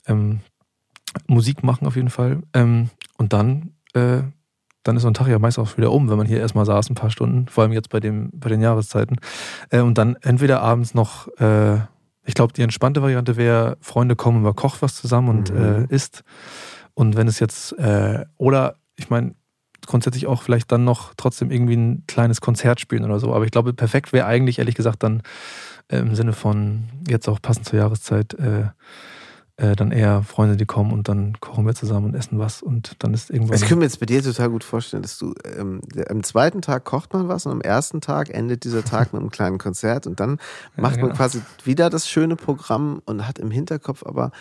[0.07, 0.39] ähm,
[1.27, 4.23] Musik machen auf jeden Fall ähm, und dann äh,
[4.83, 6.89] dann ist so ein Tag ja meist auch wieder um, wenn man hier erstmal saß
[6.89, 9.17] ein paar Stunden, vor allem jetzt bei, dem, bei den Jahreszeiten.
[9.69, 11.79] Äh, und dann entweder abends noch, äh,
[12.25, 15.85] ich glaube, die entspannte Variante wäre, Freunde kommen und man kocht was zusammen und Mhm.
[15.89, 16.23] äh, isst.
[16.93, 19.35] Und wenn es jetzt, äh, oder ich meine,
[19.85, 23.33] grundsätzlich auch vielleicht dann noch trotzdem irgendwie ein kleines Konzert spielen oder so.
[23.33, 25.21] Aber ich glaube, perfekt wäre eigentlich, ehrlich gesagt, dann
[25.89, 28.33] äh, im Sinne von jetzt auch passend zur Jahreszeit,
[29.57, 32.95] äh, dann eher Freunde, die kommen und dann kochen wir zusammen und essen was und
[33.03, 33.59] dann ist irgendwann.
[33.59, 36.85] Das können wir jetzt bei dir total gut vorstellen, dass du ähm, am zweiten Tag
[36.85, 40.19] kocht man was und am ersten Tag endet dieser Tag mit einem kleinen Konzert und
[40.19, 40.39] dann
[40.75, 41.15] macht man genau.
[41.15, 44.31] quasi wieder das schöne Programm und hat im Hinterkopf aber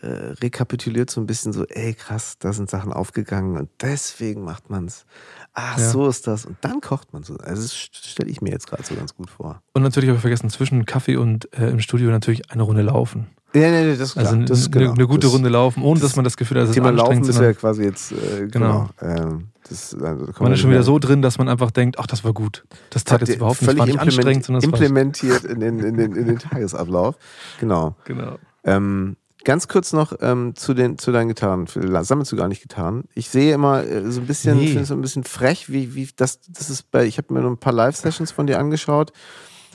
[0.00, 4.70] äh, rekapituliert so ein bisschen so, ey krass, da sind Sachen aufgegangen und deswegen macht
[4.70, 5.06] man's.
[5.54, 5.90] Ach, Ja.
[5.90, 6.46] so ist das.
[6.46, 7.36] Und dann kocht man so.
[7.36, 9.60] Also das stelle ich mir jetzt gerade so ganz gut vor.
[9.74, 13.26] Und natürlich habe ich vergessen, zwischen Kaffee und äh, im Studio natürlich eine Runde laufen.
[13.54, 14.26] Ja, nee, nee, das ist klar.
[14.26, 14.94] Also das ist eine, genau.
[14.94, 16.90] eine gute das, Runde laufen, ohne das dass man das Gefühl hat, dass es Thema
[16.90, 17.42] Laufen anstrengend ist ist.
[17.42, 18.88] ja quasi jetzt, äh, genau.
[18.98, 19.14] Genau.
[19.14, 22.24] Ähm, das, also, Man ist schon wieder so drin, dass man einfach denkt, ach, das
[22.24, 22.64] war gut.
[22.90, 26.26] Das tat jetzt überhaupt nicht, war nicht anstrengend, sondern implementiert in den, in, den, in
[26.26, 27.16] den Tagesablauf.
[27.60, 27.94] Genau.
[28.04, 28.38] Genau.
[28.64, 31.66] Ähm, ganz kurz noch ähm, zu, den, zu deinen Gitarren.
[31.66, 33.04] Sammelst du gar nicht Gitarren?
[33.14, 34.66] Ich sehe immer äh, so ein bisschen, Nee.
[34.66, 37.40] finde es so ein bisschen frech, wie, wie das, das ist bei, ich habe mir
[37.40, 39.12] nur ein paar Live-Sessions von dir angeschaut.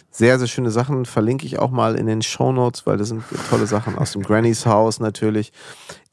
[0.09, 1.05] Sehr, sehr schöne Sachen.
[1.05, 4.65] Verlinke ich auch mal in den Shownotes, weil das sind tolle Sachen aus dem Granny's
[4.65, 5.51] Haus natürlich.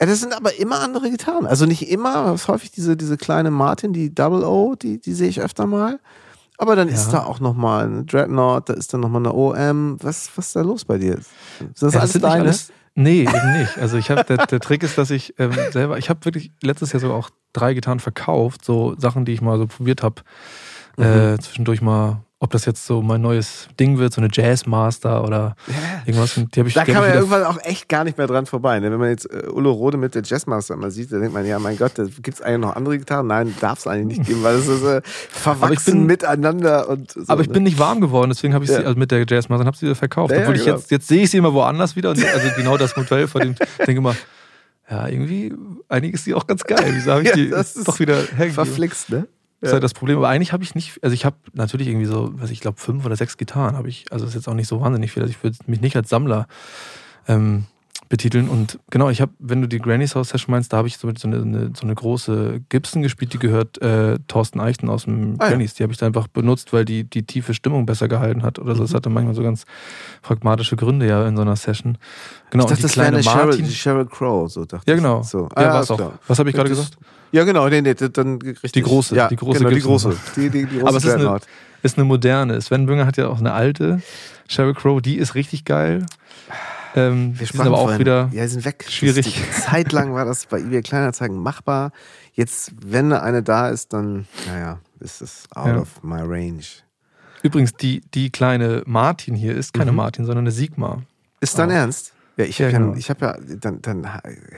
[0.00, 1.46] Ja, das sind aber immer andere Gitarren.
[1.46, 5.14] Also nicht immer, aber ist häufig diese, diese kleine Martin, die Double O, die, die
[5.14, 6.00] sehe ich öfter mal.
[6.58, 7.20] Aber dann ist Ja.
[7.20, 9.96] da auch nochmal eine Dreadnought, da ist dann nochmal eine OM.
[10.02, 11.14] Was, was ist da los bei dir?
[11.18, 11.32] Ist
[11.82, 12.42] das Ja, alles deine?
[12.44, 13.76] alles- Nee, eben nicht.
[13.78, 16.92] Also ich habe der, der Trick ist, dass ich ähm, selber, ich habe wirklich letztes
[16.92, 20.22] Jahr sogar auch drei Gitarren verkauft, so Sachen, die ich mal so probiert habe.
[20.96, 25.56] Äh, zwischendurch mal, ob das jetzt so mein neues Ding wird, so eine Jazzmaster oder
[26.06, 26.34] irgendwas.
[26.34, 28.46] Die habe ich, Da die kann man ja irgendwann auch echt gar nicht mehr dran
[28.46, 28.78] vorbei.
[28.78, 28.90] Ne?
[28.92, 31.58] Wenn man jetzt äh, Ulo Rode mit der Jazzmaster mal sieht, dann denkt man, ja,
[31.58, 33.26] mein Gott, gibt es eigentlich noch andere Gitarren?
[33.26, 36.88] Nein, darf es eigentlich nicht geben, weil es ist äh, verwachsen bin- miteinander.
[36.88, 37.54] Und so, Aber ich ne?
[37.54, 38.78] bin nicht warm geworden, deswegen habe ich Ja.
[38.80, 40.30] sie also mit der Jazzmaster und habe sie wieder verkauft.
[40.32, 40.76] Ja, ja, Obwohl ich genau.
[40.76, 43.54] jetzt, jetzt sehe ich sie immer woanders wieder und also genau das Modell von dem,
[43.78, 44.14] denke immer,
[44.90, 45.54] ja, irgendwie,
[45.88, 46.84] eigentlich ist sie auch ganz geil.
[46.90, 48.52] Wieso habe ich Ja, die das ist doch wieder hergegeben?
[48.52, 49.26] verflixt, ne?
[49.64, 50.18] Das ist halt das Problem.
[50.18, 53.04] Aber eigentlich habe ich nicht, also ich habe natürlich irgendwie so, was ich glaube, fünf
[53.04, 54.06] oder sechs Gitarren habe ich.
[54.10, 55.22] Also das ist jetzt auch nicht so wahnsinnig viel.
[55.22, 56.46] Also ich würde mich nicht als Sammler
[57.28, 57.64] ähm,
[58.08, 58.48] betiteln.
[58.48, 61.10] Und genau, ich habe, wenn du die Granny's House Session meinst, da habe ich so,
[61.16, 65.48] so, eine, so eine große Gibson gespielt, die gehört äh, Thorsten Eichten aus dem ah,
[65.48, 65.74] Granny's.
[65.74, 68.74] Die habe ich da einfach benutzt, weil die die tiefe Stimmung besser gehalten hat oder
[68.74, 68.82] so.
[68.82, 68.96] Das mhm.
[68.96, 69.64] hatte manchmal so ganz
[70.22, 71.96] pragmatische Gründe ja in so einer Session.
[72.50, 75.22] Genau, ich dachte, und die das kleine Martin, Sheryl, Sheryl Crow, so dachte Ja, genau.
[75.22, 75.48] So.
[75.54, 76.12] Ah, ja, war es auch.
[76.28, 76.98] Was habe ich gerade gesagt?
[77.34, 78.70] Ja, genau, nee, nee, dann richtig.
[78.70, 80.16] Die große, ja, die große, genau, die große.
[80.36, 81.40] Die, die, die große Aber es ist eine,
[81.82, 82.60] ist eine moderne.
[82.60, 84.00] Sven Bünger hat ja auch eine alte
[84.48, 86.06] Sheryl Crow, die ist richtig geil.
[86.94, 88.86] Ähm, wir sind aber auch wieder ja, sind weg.
[88.88, 89.42] schwierig.
[89.50, 91.90] Zeitlang war das bei eBay Kleinanzeigen machbar.
[92.34, 95.78] Jetzt, wenn eine da ist, dann, naja, ist es out ja.
[95.80, 96.84] of my range.
[97.42, 99.96] Übrigens, die, die kleine Martin hier ist keine mhm.
[99.96, 101.02] Martin, sondern eine Sigma.
[101.40, 101.72] Ist dein oh.
[101.72, 102.12] Ernst?
[102.36, 102.96] Ja, ich habe ja, genau.
[102.96, 104.08] hab ja, dann, dann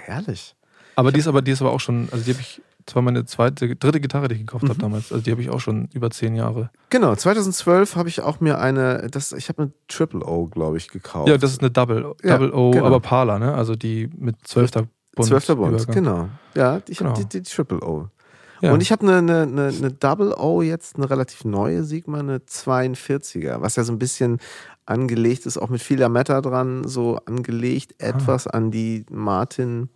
[0.05, 0.55] herrlich.
[0.95, 3.03] Aber die ist aber, die ist aber auch schon, also die habe ich das war
[3.03, 4.68] meine zweite, dritte Gitarre, die ich gekauft mhm.
[4.68, 5.11] habe damals.
[5.12, 6.70] Also die habe ich auch schon über zehn Jahre.
[6.89, 10.89] Genau, 2012 habe ich auch mir eine, das, ich habe eine Triple O, glaube ich,
[10.89, 11.28] gekauft.
[11.28, 12.87] Ja, das ist eine Double, Double O, genau.
[12.87, 13.55] aber Parla, ne?
[13.55, 15.28] Also die mit zwölfter Bund.
[15.28, 16.28] Zwölfter Bund, genau.
[16.55, 17.11] Ja, ich genau.
[17.11, 18.09] habe die, die, Triple O.
[18.61, 18.72] Ja.
[18.72, 22.39] Und ich habe eine, eine, eine, eine, Double O jetzt, eine relativ neue Sigma, eine
[22.39, 24.39] 42er, was ja so ein bisschen
[24.87, 28.05] angelegt ist, auch mit viel Lametta dran, so angelegt, ah.
[28.05, 29.89] etwas an die Martin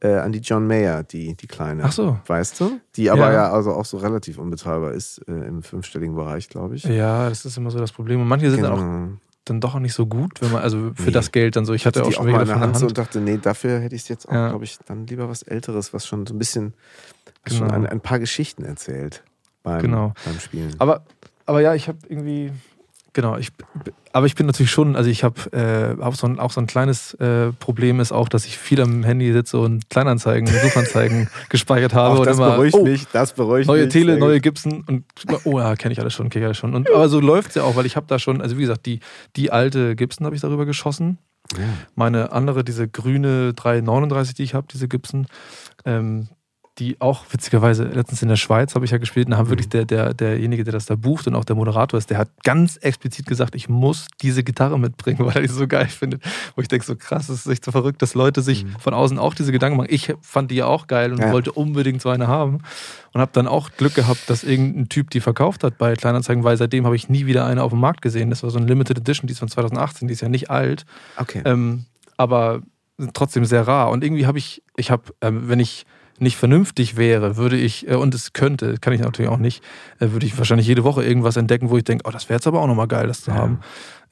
[0.00, 1.84] äh, an die John Mayer, die, die kleine.
[1.84, 2.18] Ach so.
[2.26, 2.80] Weißt du?
[2.96, 6.76] Die aber ja, ja also auch so relativ unbezahlbar ist äh, im fünfstelligen Bereich, glaube
[6.76, 6.84] ich.
[6.84, 8.20] Ja, das ist immer so das Problem.
[8.20, 8.76] Und manche sind genau.
[8.76, 11.10] dann auch dann doch auch nicht so gut, wenn man, also für nee.
[11.10, 11.74] das Geld dann so.
[11.74, 12.78] Ich hatte auch schon mal in der Hand, Hand.
[12.78, 14.48] So und dachte, nee, dafür hätte ich es jetzt auch, ja.
[14.48, 16.74] glaube ich, dann lieber was Älteres, was schon so ein bisschen,
[17.44, 17.58] genau.
[17.58, 19.22] schon ein, ein, paar Geschichten erzählt
[19.62, 20.14] beim, genau.
[20.24, 20.74] beim Spielen.
[20.78, 21.04] Aber,
[21.44, 22.52] aber ja, ich habe irgendwie,
[23.14, 23.50] Genau, ich,
[24.12, 26.66] aber ich bin natürlich schon, also ich habe äh, auch, so ein, auch so ein
[26.66, 31.94] kleines äh, Problem ist auch, dass ich viel am Handy sitze und Kleinanzeigen, Suchanzeigen gespeichert
[31.94, 32.16] habe.
[32.16, 33.84] Auch und das immer, beruhigt oh, mich, das beruhigt neue mich.
[33.84, 35.04] Neue Tele, neue Gibson und
[35.44, 36.74] oh ja, kenne ich alles schon, kenne ich alles schon.
[36.74, 38.84] Und, aber so läuft es ja auch, weil ich habe da schon, also wie gesagt,
[38.84, 38.98] die,
[39.36, 41.18] die alte Gibson habe ich darüber geschossen.
[41.56, 41.64] Ja.
[41.94, 45.28] Meine andere, diese grüne 339, die ich habe, diese Gibson,
[45.84, 46.26] ähm,
[46.78, 49.50] die auch witzigerweise letztens in der Schweiz habe ich ja gespielt und da haben mhm.
[49.50, 52.30] wirklich der, der, derjenige, der das da bucht und auch der Moderator ist, der hat
[52.42, 56.22] ganz explizit gesagt, ich muss diese Gitarre mitbringen, weil er die so geil findet.
[56.56, 58.76] Wo ich denke, so krass, es ist echt so verrückt, dass Leute sich mhm.
[58.80, 59.88] von außen auch diese Gedanken machen.
[59.90, 61.32] Ich fand die ja auch geil und ja.
[61.32, 62.58] wollte unbedingt so eine haben
[63.12, 66.56] und habe dann auch Glück gehabt, dass irgendein Typ die verkauft hat bei Kleinanzeigen, weil
[66.56, 68.30] seitdem habe ich nie wieder eine auf dem Markt gesehen.
[68.30, 70.84] Das war so eine Limited Edition, die ist von 2018, die ist ja nicht alt.
[71.16, 71.42] Okay.
[71.44, 71.84] Ähm,
[72.16, 72.62] aber
[73.12, 73.90] trotzdem sehr rar.
[73.90, 75.86] Und irgendwie habe ich, ich habe, ähm, wenn ich
[76.18, 79.62] nicht vernünftig wäre, würde ich, äh, und es könnte, kann ich natürlich auch nicht,
[79.98, 82.46] äh, würde ich wahrscheinlich jede Woche irgendwas entdecken, wo ich denke, oh, das wäre jetzt
[82.46, 83.36] aber auch nochmal geil, das zu ja.
[83.36, 83.60] haben.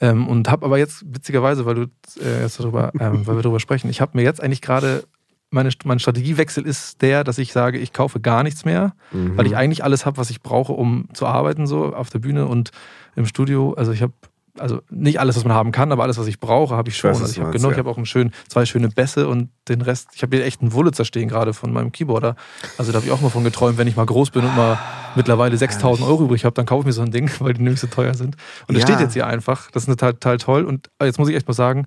[0.00, 1.82] Ähm, und habe aber jetzt, witzigerweise, weil du
[2.20, 5.04] äh, jetzt darüber, ähm, weil wir darüber sprechen, ich habe mir jetzt eigentlich gerade
[5.52, 9.36] meine, mein Strategiewechsel ist der, dass ich sage, ich kaufe gar nichts mehr, mhm.
[9.36, 12.46] weil ich eigentlich alles habe, was ich brauche, um zu arbeiten, so auf der Bühne
[12.46, 12.70] und
[13.14, 13.74] im Studio.
[13.74, 14.14] Also ich habe
[14.58, 17.12] also nicht alles, was man haben kann, aber alles, was ich brauche, habe ich schon.
[17.12, 17.72] Ich also ich habe genug, ja.
[17.72, 20.60] ich habe auch einen schön, zwei schöne Bässe und den Rest, ich habe hier echt
[20.60, 22.36] einen Wulitzer stehen gerade von meinem Keyboarder.
[22.76, 24.78] Also da habe ich auch mal von geträumt, wenn ich mal groß bin und mal
[25.14, 27.80] mittlerweile 6000 Euro übrig habe, dann kaufe ich mir so ein Ding, weil die nämlich
[27.80, 28.36] so teuer sind.
[28.68, 28.88] Und das ja.
[28.88, 29.70] steht jetzt hier einfach.
[29.70, 30.64] Das ist total, total toll.
[30.64, 31.86] Und jetzt muss ich echt mal sagen,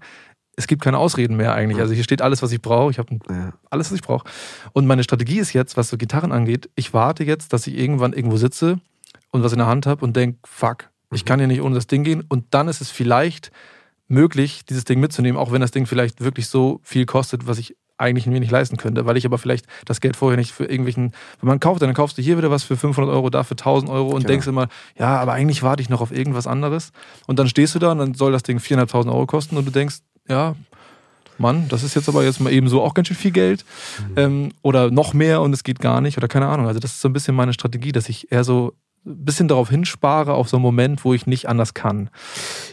[0.57, 1.79] es gibt keine Ausreden mehr eigentlich.
[1.79, 2.91] Also hier steht alles, was ich brauche.
[2.91, 3.53] Ich habe ja.
[3.69, 4.27] alles, was ich brauche.
[4.73, 8.13] Und meine Strategie ist jetzt, was so Gitarren angeht, ich warte jetzt, dass ich irgendwann
[8.13, 8.79] irgendwo sitze
[9.31, 11.87] und was in der Hand habe und denke, fuck, ich kann hier nicht ohne das
[11.87, 12.23] Ding gehen.
[12.27, 13.51] Und dann ist es vielleicht
[14.07, 17.75] möglich, dieses Ding mitzunehmen, auch wenn das Ding vielleicht wirklich so viel kostet, was ich
[17.97, 21.13] eigentlich mir nicht leisten könnte, weil ich aber vielleicht das Geld vorher nicht für irgendwelchen,
[21.39, 23.89] wenn man kauft, dann kaufst du hier wieder was für 500 Euro, da für 1000
[23.89, 24.27] Euro und genau.
[24.27, 24.67] denkst immer,
[24.99, 26.91] ja, aber eigentlich warte ich noch auf irgendwas anderes.
[27.25, 29.71] Und dann stehst du da und dann soll das Ding 4.500 Euro kosten und du
[29.71, 30.55] denkst, ja,
[31.37, 33.65] Mann, das ist jetzt aber jetzt mal eben so auch ganz schön viel Geld
[34.09, 34.13] mhm.
[34.17, 36.67] ähm, oder noch mehr und es geht gar nicht oder keine Ahnung.
[36.67, 38.73] Also das ist so ein bisschen meine Strategie, dass ich eher so
[39.05, 42.09] ein bisschen darauf hinspare, auf so einen Moment, wo ich nicht anders kann.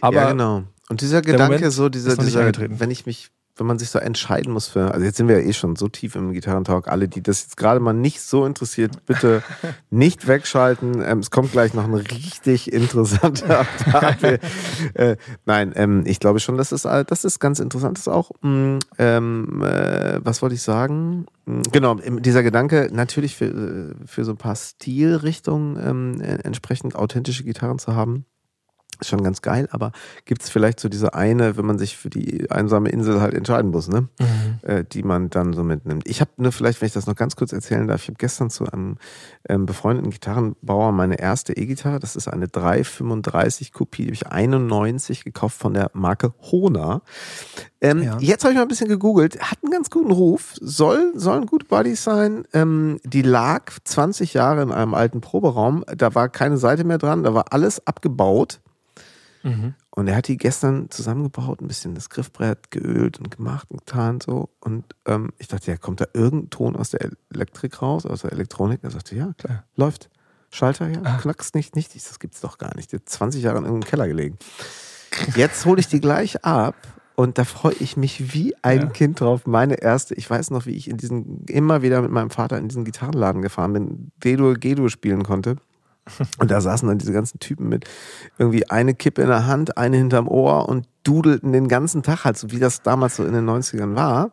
[0.01, 0.65] Aber ja, genau.
[0.89, 4.69] Und dieser Gedanke, so dieser, dieser wenn ich mich wenn man sich so entscheiden muss
[4.69, 7.43] für, also jetzt sind wir ja eh schon so tief im Gitarrentalk, alle, die das
[7.43, 9.43] jetzt gerade mal nicht so interessiert, bitte
[9.91, 11.03] nicht wegschalten.
[11.05, 14.23] Ähm, es kommt gleich noch ein richtig interessanter Tag.
[14.95, 18.31] äh, nein, ähm, ich glaube schon, dass es das ist ganz interessant ist auch.
[18.41, 21.27] Mm, ähm, äh, was wollte ich sagen?
[21.45, 27.45] Mm, genau, dieser Gedanke, natürlich für, äh, für so ein paar Stilrichtungen ähm, entsprechend authentische
[27.45, 28.25] Gitarren zu haben
[29.01, 29.91] Ist schon ganz geil, aber
[30.27, 33.71] gibt es vielleicht so diese eine, wenn man sich für die einsame Insel halt entscheiden
[33.71, 34.09] muss, ne?
[34.21, 34.59] Mhm.
[34.63, 36.07] Äh, die man dann so mitnimmt.
[36.07, 38.49] Ich habe nur vielleicht, wenn ich das noch ganz kurz erzählen darf, ich habe gestern
[38.49, 38.99] zu einem
[39.49, 45.25] ähm, befreundeten Gitarrenbauer meine erste E-Gitarre, das ist eine 335 Kopie, die habe ich 91
[45.25, 47.03] gekauft von der Marke Hona.
[47.81, 48.19] Ähm, ja.
[48.21, 51.67] Jetzt habe ich mal ein bisschen gegoogelt, hat einen ganz guten Ruf, soll, sollen gute
[51.67, 52.45] Buddies sein.
[52.53, 57.25] Ähm, die lag 20 Jahre in einem alten Proberaum, da war keine Seite mehr dran,
[57.25, 58.61] da war alles abgebaut.
[59.43, 59.75] Mhm.
[59.91, 64.21] Und er hat die gestern zusammengebaut, ein bisschen das Griffbrett geölt und gemacht und getan
[64.21, 64.51] so.
[64.61, 68.33] Und ähm, ich dachte, ja, kommt da irgendein Ton aus der Elektrik raus, aus der
[68.33, 68.81] Elektronik?
[68.83, 70.11] Er sagte, ja, klar, läuft.
[70.51, 71.19] Schalter, ja, ah.
[71.19, 71.95] knackst nicht, nicht.
[71.95, 72.93] Das gibt's doch gar nicht.
[72.93, 74.39] Der hat 20 Jahre in irgendeinem Keller gelegen.
[75.35, 76.75] Jetzt hole ich die gleich ab
[77.15, 78.87] und da freue ich mich wie ein ja.
[78.87, 79.47] Kind drauf.
[79.47, 82.69] Meine erste, ich weiß noch, wie ich in diesen, immer wieder mit meinem Vater in
[82.69, 85.57] diesen Gitarrenladen gefahren bin, D-Dur, G-Dur spielen konnte.
[86.39, 87.85] Und da saßen dann diese ganzen Typen mit
[88.39, 92.37] irgendwie eine Kippe in der Hand, eine hinterm Ohr und dudelten den ganzen Tag halt,
[92.37, 94.33] so wie das damals so in den 90ern war.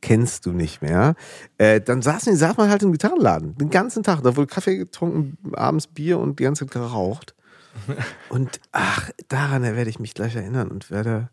[0.00, 1.14] Kennst du nicht mehr.
[1.58, 4.22] Äh, dann saßen die, saß man halt im Gitarrenladen, den ganzen Tag.
[4.22, 7.34] Da wurde Kaffee getrunken, abends Bier und die ganze Zeit geraucht.
[8.28, 11.28] Und ach, daran werde ich mich gleich erinnern und werde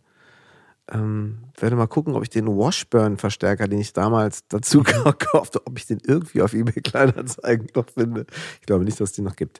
[0.92, 5.78] ähm, werde mal gucken, ob ich den Washburn-Verstärker, den ich damals dazu gekauft habe, ob
[5.78, 8.26] ich den irgendwie auf eBay Kleinanzeigen noch finde.
[8.60, 9.60] Ich glaube nicht, dass es den noch gibt.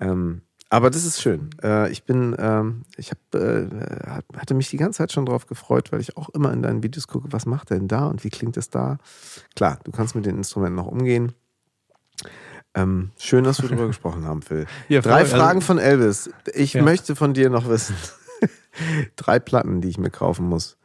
[0.00, 1.50] Ähm, aber das ist schön.
[1.62, 3.66] Äh, ich bin, ähm, ich hab, äh,
[4.36, 7.06] hatte mich die ganze Zeit schon drauf gefreut, weil ich auch immer in deinen Videos
[7.06, 8.98] gucke, was macht er denn da und wie klingt es da.
[9.54, 11.32] Klar, du kannst mit den Instrumenten noch umgehen.
[12.74, 14.66] Ähm, schön, dass wir darüber gesprochen haben, Phil.
[14.88, 16.30] Ja, Drei also Fragen von Elvis.
[16.54, 16.82] Ich ja.
[16.82, 17.94] möchte von dir noch wissen.
[19.16, 20.76] drei Platten, die ich mir kaufen muss,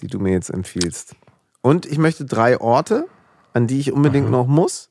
[0.00, 1.14] die du mir jetzt empfiehlst.
[1.62, 3.06] Und ich möchte drei Orte,
[3.52, 4.32] an die ich unbedingt Aha.
[4.32, 4.90] noch muss.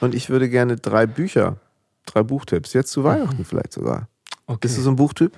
[0.00, 1.58] Und ich würde gerne drei Bücher,
[2.06, 4.08] drei Buchtipps, jetzt zu Weihnachten vielleicht sogar.
[4.46, 4.58] Okay.
[4.62, 5.36] Bist du so ein Buchtyp?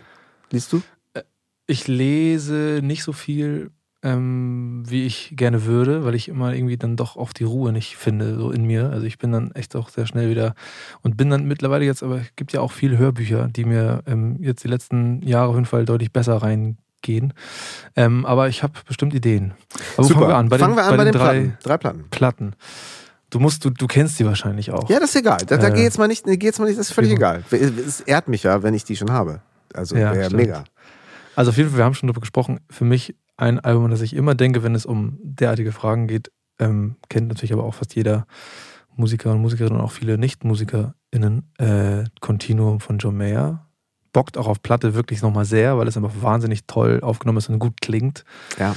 [0.51, 0.83] Liest du?
[1.15, 1.23] Äh,
[1.67, 3.71] ich lese nicht so viel,
[4.03, 7.97] ähm, wie ich gerne würde, weil ich immer irgendwie dann doch oft die Ruhe nicht
[7.97, 8.91] finde, so in mir.
[8.91, 10.55] Also ich bin dann echt auch sehr schnell wieder
[11.03, 14.37] und bin dann mittlerweile jetzt, aber es gibt ja auch viele Hörbücher, die mir ähm,
[14.41, 17.33] jetzt die letzten Jahre auf jeden Fall deutlich besser reingehen.
[17.95, 19.55] Ähm, aber ich habe bestimmt Ideen.
[19.97, 20.21] Aber Super.
[20.21, 20.49] fangen wir an?
[20.49, 21.59] Bei fangen den, wir an bei, den, bei den drei, Platten.
[21.63, 22.05] drei Platten.
[22.11, 22.53] Platten.
[23.31, 24.91] Du musst, du, du kennst die wahrscheinlich auch.
[24.91, 25.39] Ja, das ist egal.
[25.47, 27.45] Da, da äh, geht jetzt mal nicht, geht's mal nicht, das ist völlig egal.
[27.51, 29.41] Es ehrt mich ja, wenn ich die schon habe.
[29.73, 30.65] Also ja, mega.
[31.35, 32.61] Also auf jeden Fall, wir haben schon darüber gesprochen.
[32.69, 36.97] Für mich ein Album, das ich immer denke, wenn es um derartige Fragen geht, ähm,
[37.09, 38.27] kennt natürlich aber auch fast jeder
[38.97, 43.67] Musiker und Musikerin und auch viele Nicht-MusikerInnen, äh, Continuum von John Mayer.
[44.13, 47.59] Bockt auch auf Platte wirklich nochmal sehr, weil es einfach wahnsinnig toll aufgenommen ist und
[47.59, 48.25] gut klingt.
[48.59, 48.77] Ja.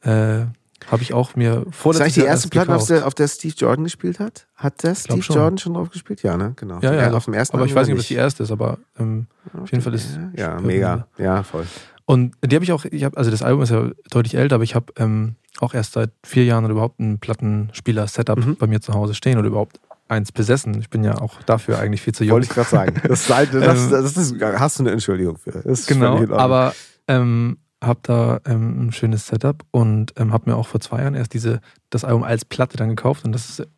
[0.00, 0.46] Äh,
[0.86, 3.84] habe ich auch mir vor der die erste Platte, auf der, auf der Steve Jordan
[3.84, 4.46] gespielt hat?
[4.54, 5.36] Hat der Steve schon.
[5.36, 6.22] Jordan schon drauf gespielt?
[6.22, 6.54] Ja, ne?
[6.56, 6.80] Genau.
[6.80, 8.78] Ja, ja, auf dem ersten Aber ich weiß nicht, ob das die erste ist, aber
[8.98, 10.18] ähm, auf jeden Fall ist.
[10.34, 11.06] Ja, ja mega.
[11.18, 11.66] Ja, voll.
[12.10, 14.64] Und die habe ich auch, ich hab, also das Album ist ja deutlich älter, aber
[14.64, 18.56] ich habe ähm, auch erst seit vier Jahren oder überhaupt ein Plattenspieler-Setup mhm.
[18.56, 19.78] bei mir zu Hause stehen oder überhaupt
[20.08, 20.76] eins besessen.
[20.80, 22.32] Ich bin ja auch dafür eigentlich viel zu jung.
[22.32, 23.00] Wollte ich gerade sagen.
[23.06, 25.62] Das, das, das, das ist, hast du eine Entschuldigung für.
[25.86, 26.74] genau, aber
[27.06, 31.14] ähm, habe da ähm, ein schönes Setup und ähm, habe mir auch vor zwei Jahren
[31.14, 31.60] erst diese,
[31.90, 33.68] das Album als Platte dann gekauft und das ist,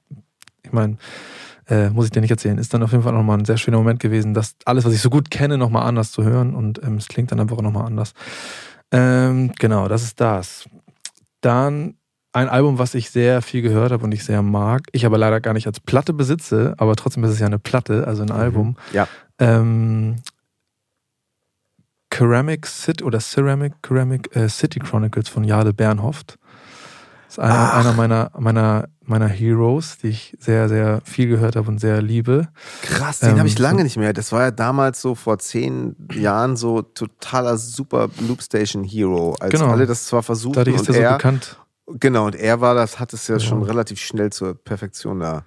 [0.62, 0.96] ich meine,
[1.68, 2.58] äh, muss ich dir nicht erzählen.
[2.58, 5.00] Ist dann auf jeden Fall nochmal ein sehr schöner Moment gewesen, das alles, was ich
[5.00, 8.14] so gut kenne, nochmal anders zu hören und ähm, es klingt dann einfach nochmal anders.
[8.90, 10.68] Ähm, genau, das ist das.
[11.40, 11.94] Dann
[12.32, 14.82] ein Album, was ich sehr viel gehört habe und ich sehr mag.
[14.92, 18.06] Ich aber leider gar nicht als Platte besitze, aber trotzdem ist es ja eine Platte,
[18.06, 18.34] also ein mhm.
[18.34, 18.76] Album.
[18.92, 19.06] Ja.
[19.38, 20.16] Ähm,
[22.12, 26.38] Ceramic City oder Ceramic Ceramic äh, City Chronicles von Jade Bernhoft.
[27.36, 31.68] Das ist einer, einer meiner, meiner meiner Heroes, die ich sehr, sehr viel gehört habe
[31.68, 32.48] und sehr liebe.
[32.82, 34.12] Krass, den ähm, habe ich lange nicht mehr.
[34.12, 39.34] Das war ja damals so vor zehn Jahren so totaler super Loopstation Hero.
[39.40, 39.70] Als genau.
[39.70, 41.58] alle das zwar versuchten Dadurch ist und er so bekannt.
[41.86, 43.40] Genau, und er war das, hat es ja, ja.
[43.40, 45.44] schon relativ schnell zur Perfektion da.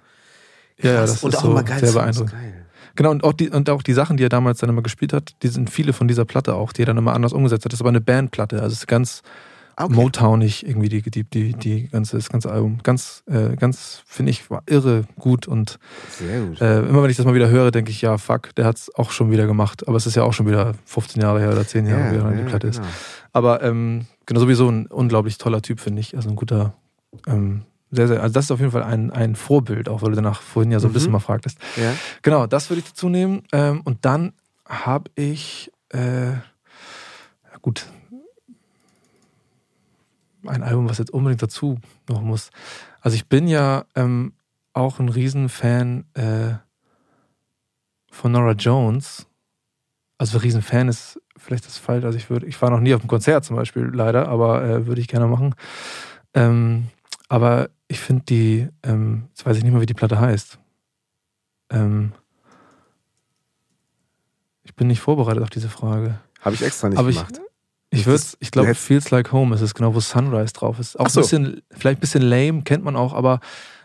[0.76, 0.90] Krass.
[0.90, 1.80] Ja, das und ist auch so mal geil.
[1.80, 2.32] Sehr beeindruckend.
[2.32, 2.66] Geil.
[2.94, 5.32] Genau, und auch, die, und auch die Sachen, die er damals dann immer gespielt hat,
[5.42, 7.72] die sind viele von dieser Platte auch, die er dann immer anders umgesetzt hat.
[7.72, 9.22] Das ist aber eine Bandplatte, also es ist ganz
[9.76, 9.94] okay.
[9.94, 12.78] Motownig irgendwie die, die, die, die ganze, das ganze Album.
[12.82, 15.78] Ganz, äh, ganz, finde ich, war irre gut und
[16.10, 16.60] Sehr gut.
[16.60, 18.94] Äh, immer wenn ich das mal wieder höre, denke ich, ja, fuck, der hat es
[18.94, 19.86] auch schon wieder gemacht.
[19.86, 22.16] Aber es ist ja auch schon wieder 15 Jahre her oder 10 Jahre, ja, wie
[22.16, 22.82] er ja, die Platte genau.
[22.82, 22.92] ist.
[23.32, 26.16] Aber ähm, genau, sowieso ein unglaublich toller Typ, finde ich.
[26.16, 26.74] Also ein guter,
[27.26, 30.16] ähm, sehr, sehr, also das ist auf jeden Fall ein, ein Vorbild, auch weil du
[30.16, 31.14] danach vorhin ja so ein bisschen mhm.
[31.14, 31.58] mal fragtest.
[31.76, 31.92] Ja.
[32.22, 33.42] Genau, das würde ich dazu nehmen.
[33.52, 34.32] Ähm, und dann
[34.66, 36.32] habe ich, äh,
[37.62, 37.86] gut,
[40.48, 41.78] ein Album, was jetzt unbedingt dazu
[42.08, 42.50] noch muss.
[43.00, 44.32] Also ich bin ja ähm,
[44.72, 46.54] auch ein Riesenfan äh,
[48.10, 49.26] von Nora Jones.
[50.18, 52.04] also Riesenfan ist vielleicht das falsch.
[52.04, 54.86] Also ich würde, ich war noch nie auf einem Konzert zum Beispiel, leider, aber äh,
[54.86, 55.54] würde ich gerne machen.
[56.34, 56.88] Ähm,
[57.28, 60.58] aber ich finde die, ähm, jetzt weiß ich nicht mehr, wie die Platte heißt.
[61.70, 62.12] Ähm,
[64.62, 66.18] ich bin nicht vorbereitet auf diese Frage.
[66.40, 67.38] Habe ich extra nicht aber gemacht.
[67.38, 67.55] Ich,
[67.90, 70.98] ich, würde, ich glaube, Feels Like Home ist es genau, wo Sunrise drauf ist.
[70.98, 71.20] Auch so.
[71.20, 73.40] ein bisschen, vielleicht ein bisschen lame, kennt man auch, aber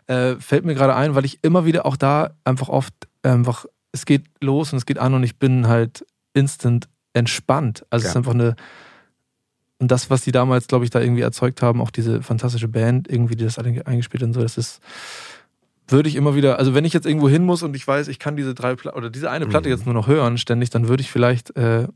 [0.08, 4.06] äh, fällt mir gerade ein, weil ich immer wieder auch da einfach oft einfach, es
[4.06, 7.86] geht los und es geht an und ich bin halt instant entspannt.
[7.90, 8.08] Also ja.
[8.08, 8.56] es ist einfach eine,
[9.80, 13.10] und das, was die damals, glaube ich, da irgendwie erzeugt haben, auch diese fantastische Band,
[13.10, 14.80] irgendwie, die das eingespielt hat und so, das ist,
[15.88, 18.20] würde ich immer wieder, also wenn ich jetzt irgendwo hin muss und ich weiß, ich
[18.20, 19.76] kann diese drei oder diese eine Platte mhm.
[19.76, 21.88] jetzt nur noch hören, ständig, dann würde ich vielleicht, äh,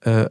[0.00, 0.30] äh,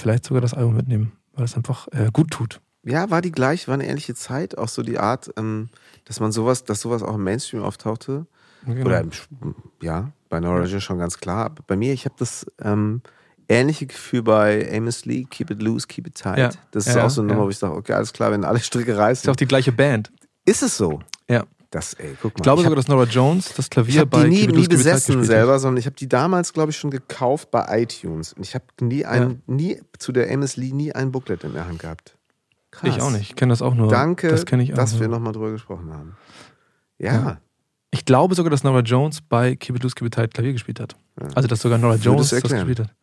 [0.00, 2.60] vielleicht sogar das Album mitnehmen, weil es einfach äh, gut tut.
[2.84, 5.68] Ja, war die gleich, war eine ähnliche Zeit, auch so die Art, ähm,
[6.04, 8.26] dass man sowas, dass sowas auch im Mainstream auftauchte.
[8.66, 8.86] Genau.
[8.86, 9.10] Oder im,
[9.82, 11.54] ja, bei Norwegian schon ganz klar.
[11.66, 13.02] Bei mir, ich habe das ähm,
[13.48, 16.38] ähnliche Gefühl bei Amos Lee, Keep It Loose, Keep It Tight.
[16.38, 16.50] Ja.
[16.70, 18.60] Das ist ja, auch so eine Nummer, wo ich sage, okay, alles klar, wenn alle
[18.60, 19.24] Stricke reißen.
[19.24, 20.12] Ist auch die gleiche Band.
[20.44, 21.00] Ist es so?
[21.28, 21.44] Ja.
[21.74, 22.36] Das, ey, guck mal.
[22.36, 25.24] Ich glaube ich sogar, dass Nora Jones das Klavier ich bei die nie, nie besessen
[25.24, 28.32] selber, sondern ich habe die damals, glaube ich, schon gekauft bei iTunes.
[28.32, 29.32] Und ich habe nie, ja.
[29.48, 32.16] nie zu der Amos Lee nie ein Booklet in der Hand gehabt.
[32.70, 32.94] Krass.
[32.94, 33.30] Ich auch nicht.
[33.30, 33.88] Ich kenne das auch nur.
[33.88, 35.00] Danke, das ich dass nur.
[35.00, 36.16] wir nochmal drüber gesprochen haben.
[36.98, 37.12] Ja.
[37.12, 37.38] ja.
[37.90, 40.78] Ich glaube sogar, dass Nora Jones bei Keep It Loose, Keep It Tight Klavier gespielt
[40.78, 40.94] hat.
[41.20, 41.26] Ja.
[41.34, 42.94] Also, dass sogar Nora Jones das gespielt hat.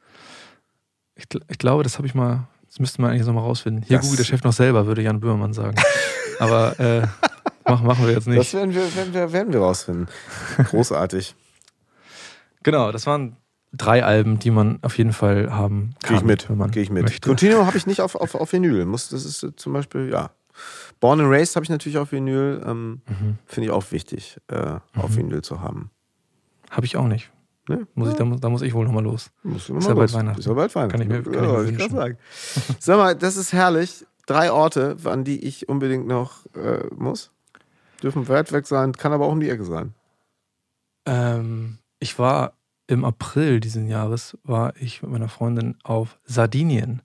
[1.15, 3.83] Ich, ich glaube, das habe ich mal, das müsste man eigentlich nochmal rausfinden.
[3.85, 5.75] Hier googelt der Chef noch selber, würde Jan Böhmermann sagen.
[6.39, 7.07] Aber äh,
[7.65, 8.39] machen, machen wir jetzt nicht.
[8.39, 10.07] Das werden wir, werden wir, werden wir rausfinden.
[10.69, 11.35] Großartig.
[12.63, 13.37] genau, das waren
[13.73, 16.09] drei Alben, die man auf jeden Fall haben kann.
[16.09, 16.49] Gehe ich mit.
[16.49, 17.03] Wenn man Gehe ich mit.
[17.03, 17.27] Möchte.
[17.27, 18.85] Continuum habe ich nicht auf, auf, auf Vinyl.
[18.85, 20.31] Muss, das ist äh, zum Beispiel, ja.
[20.99, 22.61] Born and Raised habe ich natürlich auf Vinyl.
[22.65, 23.37] Ähm, mhm.
[23.45, 25.17] Finde ich auch wichtig, äh, auf mhm.
[25.17, 25.89] Vinyl zu haben.
[26.69, 27.31] Habe ich auch nicht.
[27.67, 27.87] Ne?
[27.93, 28.11] Muss ja.
[28.13, 29.31] ich, da, muss, da muss ich wohl nochmal los.
[29.43, 30.39] Musst du noch ist ja bald Weihnachten.
[30.39, 30.91] Ist ja bald Weihnachten.
[30.91, 31.95] Kann ich mir, kann ja, ich mir wünschen.
[31.95, 32.17] Sagen.
[32.79, 34.05] Sag mal, das ist herrlich.
[34.27, 37.31] Drei Orte, an die ich unbedingt noch äh, muss.
[38.01, 39.93] Dürfen weit weg sein, kann aber auch um die Ecke sein.
[41.05, 42.53] Ähm, ich war
[42.87, 47.01] im April diesen Jahres, war ich mit meiner Freundin auf Sardinien.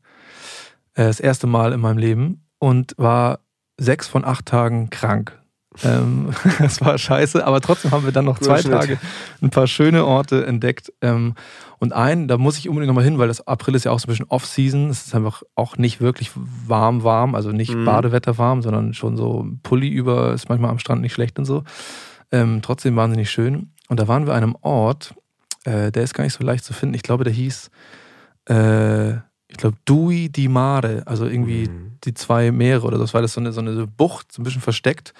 [0.95, 3.41] Äh, das erste Mal in meinem Leben und war
[3.79, 5.41] sechs von acht Tagen krank.
[5.85, 8.99] Ähm, das war scheiße, aber trotzdem haben wir dann noch zwei Tage
[9.43, 10.93] ein paar schöne Orte entdeckt.
[11.03, 11.35] Ähm,
[11.79, 14.07] und einen, da muss ich unbedingt nochmal hin, weil das April ist ja auch so
[14.07, 14.89] ein bisschen Off-Season.
[14.89, 17.85] Es ist einfach auch nicht wirklich warm, warm, also nicht mhm.
[17.85, 21.65] Badewetter warm, sondern schon so Pulli über, ist manchmal am Strand nicht schlecht und so.
[22.33, 23.73] Ähm, trotzdem wahnsinnig schön.
[23.89, 25.15] Und da waren wir an einem Ort,
[25.65, 26.95] äh, der ist gar nicht so leicht zu finden.
[26.95, 27.71] Ich glaube, der hieß,
[28.49, 29.17] äh,
[29.49, 31.99] ich glaube, Dui di Mare, also irgendwie mhm.
[32.05, 33.05] die zwei Meere oder so.
[33.05, 35.13] Das war das so eine, so eine Bucht, so ein bisschen versteckt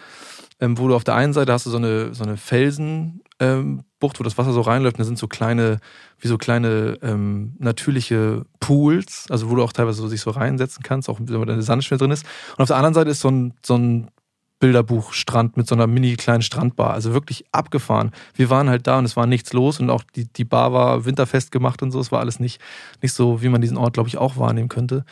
[0.61, 3.83] ähm, wo du auf der einen Seite hast du so eine, so eine Felsenbucht, ähm,
[4.01, 4.97] wo das Wasser so reinläuft.
[4.97, 5.79] Und da sind so kleine,
[6.19, 10.83] wie so kleine ähm, natürliche Pools, also wo du auch teilweise so sich so reinsetzen
[10.83, 12.25] kannst, auch wenn da eine Sandschwere drin ist.
[12.57, 14.11] Und auf der anderen Seite ist so ein, so ein
[14.59, 16.95] Bilderbuchstrand mit so einer mini kleinen Strandbar.
[16.95, 18.13] Also wirklich abgefahren.
[18.35, 21.05] Wir waren halt da und es war nichts los und auch die, die Bar war
[21.05, 22.01] winterfest gemacht und so.
[22.01, 22.61] Es war alles nicht,
[23.03, 25.05] nicht so, wie man diesen Ort, glaube ich, auch wahrnehmen könnte.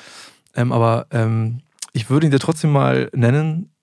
[0.54, 1.60] Ähm, aber ähm,
[1.92, 3.73] ich würde ihn dir trotzdem mal nennen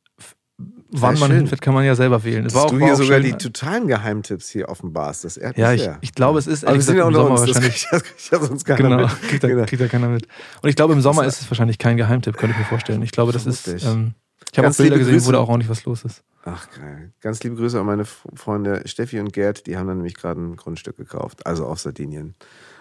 [0.91, 2.43] wann man hinfährt, kann man ja selber wählen.
[2.43, 3.31] Dass du hier sogar schön.
[3.31, 6.99] die totalen Geheimtipps hier offenbarst, das ehrt Ja, ich, ich glaube, es ist ehrlich gesagt
[6.99, 7.41] im Sommer uns.
[7.41, 7.88] wahrscheinlich.
[7.91, 9.22] Das kriegt ja sonst keiner genau, mit.
[9.23, 10.27] Kriegt, da, kriegt da keiner mit.
[10.61, 13.01] Und ich glaube, im Sommer ist es wahrscheinlich kein Geheimtipp, könnte ich mir vorstellen.
[13.01, 13.68] Ich glaube, das ist.
[13.68, 14.13] Ähm,
[14.51, 15.27] ich habe auch Bilder gesehen, Grüße.
[15.27, 16.23] wo da auch nicht was los ist.
[16.43, 17.13] Ach geil.
[17.22, 20.55] Ganz liebe Grüße an meine Freunde Steffi und Gerd, die haben dann nämlich gerade ein
[20.55, 22.35] Grundstück gekauft, also auf Sardinien.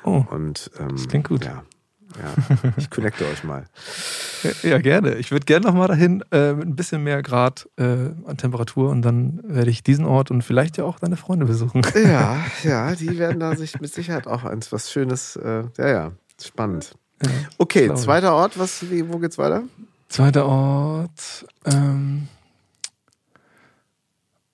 [0.04, 0.24] Oh.
[0.30, 1.44] Und, ähm, das klingt gut.
[1.44, 1.62] Ja,
[2.18, 3.64] ja, ich connecte euch mal.
[4.62, 5.16] Ja, gerne.
[5.16, 9.02] Ich würde gerne nochmal dahin äh, mit ein bisschen mehr Grad äh, an Temperatur und
[9.02, 11.82] dann werde ich diesen Ort und vielleicht ja auch deine Freunde besuchen.
[11.94, 15.36] Ja, ja, die werden da sich mit Sicherheit auch eins was Schönes.
[15.36, 16.12] Äh, ja, ja,
[16.42, 16.94] spannend.
[17.22, 19.64] Ja, okay, zweiter Ort, was, wie, wo geht's weiter?
[20.08, 21.46] Zweiter Ort.
[21.66, 22.26] Ähm,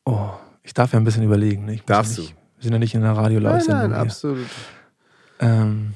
[0.04, 0.30] oh,
[0.64, 1.64] ich darf ja ein bisschen überlegen.
[1.64, 1.80] Ne?
[1.86, 2.36] Darfst ja nicht, du?
[2.56, 4.48] Wir sind ja nicht in der radio Nein, nein, absolut.
[5.38, 5.94] Ähm,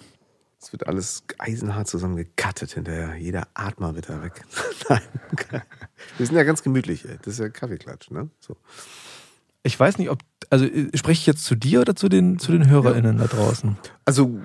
[0.62, 3.16] es wird alles eisenhart zusammengekattet hinterher.
[3.16, 4.44] Jeder Atmer wird da weg.
[4.88, 5.00] Nein.
[6.18, 7.16] Wir sind ja ganz gemütlich, ey.
[7.22, 8.28] Das ist ja Kaffeeklatsch, ne?
[8.40, 8.56] So.
[9.62, 10.20] Ich weiß nicht, ob,
[10.50, 13.26] also spreche ich jetzt zu dir oder zu den, zu den HörerInnen ja.
[13.26, 13.76] da draußen?
[14.04, 14.38] Also,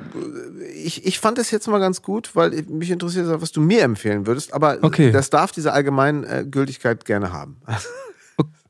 [0.74, 4.26] ich, ich fand das jetzt mal ganz gut, weil mich interessiert, was du mir empfehlen
[4.28, 5.12] würdest, aber okay.
[5.12, 7.58] das darf diese Allgemeingültigkeit gerne haben.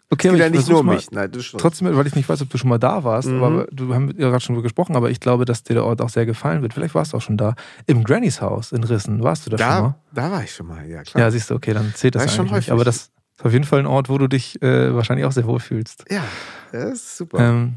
[0.10, 1.10] Okay, aber ja nicht nur mich.
[1.12, 1.60] Nein, du schon.
[1.60, 3.44] Trotzdem, weil ich nicht weiß, ob du schon mal da warst, mhm.
[3.44, 6.10] aber du haben ja gerade schon gesprochen, aber ich glaube, dass dir der Ort auch
[6.10, 6.74] sehr gefallen wird.
[6.74, 7.56] Vielleicht warst du auch schon da.
[7.88, 9.96] Im Granny's Haus in Rissen, warst du da, da schon mal?
[10.14, 11.24] Da war ich schon mal, ja klar.
[11.24, 12.72] Ja, siehst du, okay, dann zählt das, das eigentlich nicht.
[12.72, 13.12] Aber das ist
[13.42, 16.06] auf jeden Fall ein Ort, wo du dich äh, wahrscheinlich auch sehr wohl fühlst.
[16.10, 16.24] Ja,
[16.72, 17.40] das ist super.
[17.40, 17.76] Ähm,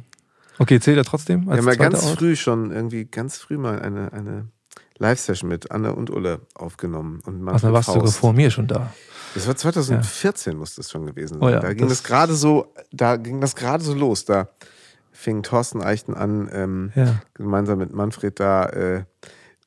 [0.59, 1.47] Okay, zählt er trotzdem?
[1.47, 2.19] Wir haben ja ganz Ort?
[2.19, 4.49] früh schon, irgendwie ganz früh mal eine, eine
[4.99, 7.21] Live-Session mit Anne und Ulle aufgenommen.
[7.25, 8.93] Und Ach, dann warst du sogar vor mir schon da.
[9.35, 10.59] Das war 2014, ja.
[10.59, 11.43] muss das schon gewesen sein.
[11.43, 14.25] Oh ja, da ging das, das gerade so, da ging das gerade so los.
[14.25, 14.49] Da
[15.13, 17.21] fing Thorsten Eichten an, ähm, ja.
[17.35, 19.05] gemeinsam mit Manfred da äh,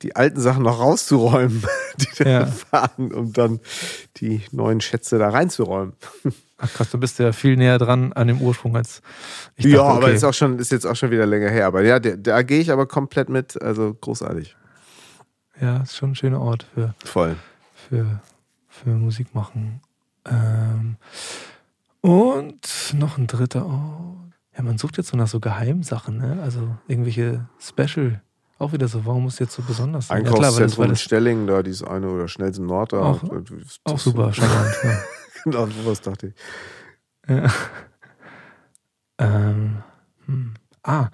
[0.01, 1.63] die alten Sachen noch rauszuräumen,
[1.97, 2.47] die da ja.
[2.71, 3.59] waren, um dann
[4.17, 5.93] die neuen Schätze da reinzuräumen.
[6.57, 9.01] Ach krass, du bist ja viel näher dran an dem Ursprung als
[9.55, 9.65] ich.
[9.65, 9.97] Ja, dachte, okay.
[9.97, 11.65] aber ist auch schon, ist jetzt auch schon wieder länger her.
[11.65, 14.55] Aber ja, da, da gehe ich aber komplett mit, also großartig.
[15.59, 17.35] Ja, ist schon ein schöner Ort für, Voll.
[17.89, 18.21] für,
[18.83, 19.81] für Musik machen.
[20.25, 20.97] Ähm,
[22.01, 24.33] und noch ein dritter Ort.
[24.55, 26.39] Ja, man sucht jetzt so nach so Geheimsachen, ne?
[26.41, 28.21] Also irgendwelche Special.
[28.57, 30.25] Auch wieder so, warum muss jetzt so besonders sein?
[30.25, 32.99] Einkaufszentrum ja, in Stellingen, da dieses eine oder Schnellsten Nord da.
[32.99, 33.23] Auch,
[33.85, 34.75] auch super, charmant.
[34.83, 34.99] ja.
[35.43, 36.33] genau, sowas dachte ich.
[37.27, 37.51] Ja.
[39.17, 39.83] Ähm,
[40.25, 40.53] hm.
[40.83, 41.09] Ah,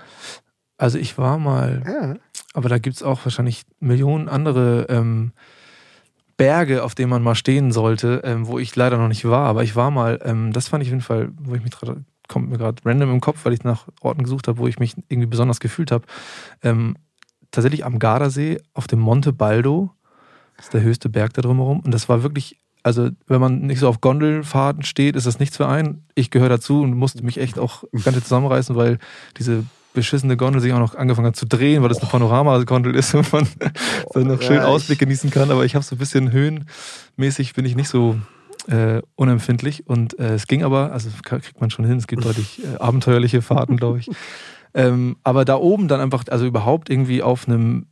[0.77, 2.15] also ich war mal, ja.
[2.53, 5.33] aber da gibt es auch wahrscheinlich Millionen andere ähm,
[6.37, 9.47] Berge, auf denen man mal stehen sollte, ähm, wo ich leider noch nicht war.
[9.47, 12.05] Aber ich war mal, ähm, das fand ich auf jeden Fall, wo ich mich gerade,
[12.27, 14.95] kommt mir gerade random im Kopf, weil ich nach Orten gesucht habe, wo ich mich
[15.09, 16.05] irgendwie besonders gefühlt habe.
[16.61, 16.95] Ähm,
[17.51, 19.91] tatsächlich am Gardasee auf dem Monte Baldo.
[20.55, 21.79] Das ist der höchste Berg da drumherum.
[21.79, 25.57] Und das war wirklich, also wenn man nicht so auf Gondelfahrten steht, ist das nichts
[25.57, 26.05] für einen.
[26.13, 28.99] Ich gehöre dazu und musste mich echt auch ganz zusammenreißen, weil
[29.37, 29.63] diese
[29.97, 33.33] beschissene Gondel sich auch noch angefangen hat zu drehen, weil das eine Panorama-Gondel ist und
[33.33, 33.47] man
[34.13, 35.49] dann noch schön ja, Ausblick genießen kann.
[35.49, 38.15] Aber ich habe so ein bisschen höhenmäßig bin ich nicht so
[38.67, 39.87] äh, unempfindlich.
[39.87, 43.41] Und äh, es ging aber, also kriegt man schon hin, es gibt deutlich äh, abenteuerliche
[43.41, 44.09] Fahrten, glaube ich.
[44.73, 47.87] Ähm, aber da oben dann einfach, also überhaupt irgendwie auf einem,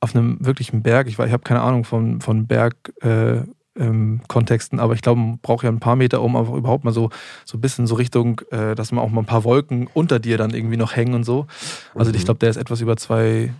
[0.00, 3.42] auf einem wirklichen Berg, ich, ich habe keine Ahnung von, von Berg, äh,
[3.80, 6.92] ähm, Kontexten, aber ich glaube, man braucht ja ein paar Meter, um einfach überhaupt mal
[6.92, 7.10] so,
[7.44, 10.38] so ein bisschen so Richtung, äh, dass man auch mal ein paar Wolken unter dir
[10.38, 11.46] dann irgendwie noch hängen und so.
[11.94, 12.16] Also mhm.
[12.16, 13.52] ich glaube, der ist etwas über zwei,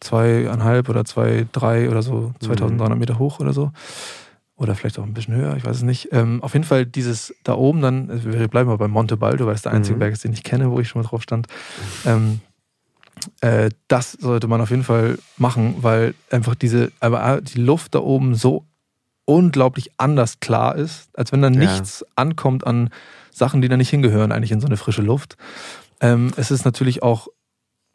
[0.00, 2.98] zweieinhalb oder zwei, drei oder so, 2300 mhm.
[3.00, 3.72] Meter hoch oder so.
[4.58, 6.08] Oder vielleicht auch ein bisschen höher, ich weiß es nicht.
[6.12, 9.46] Ähm, auf jeden Fall dieses da oben dann, also wir bleiben mal bei Monte Baldo,
[9.46, 10.00] weil es der einzige mhm.
[10.00, 11.46] Berg ist, den ich kenne, wo ich schon mal drauf stand.
[12.06, 12.40] Ähm,
[13.40, 17.98] äh, das sollte man auf jeden Fall machen, weil einfach diese, aber die Luft da
[17.98, 18.64] oben so
[19.26, 22.06] unglaublich anders klar ist, als wenn da nichts ja.
[22.16, 22.90] ankommt an
[23.30, 25.36] Sachen, die da nicht hingehören, eigentlich in so eine frische Luft.
[26.00, 27.28] Ähm, es ist natürlich auch,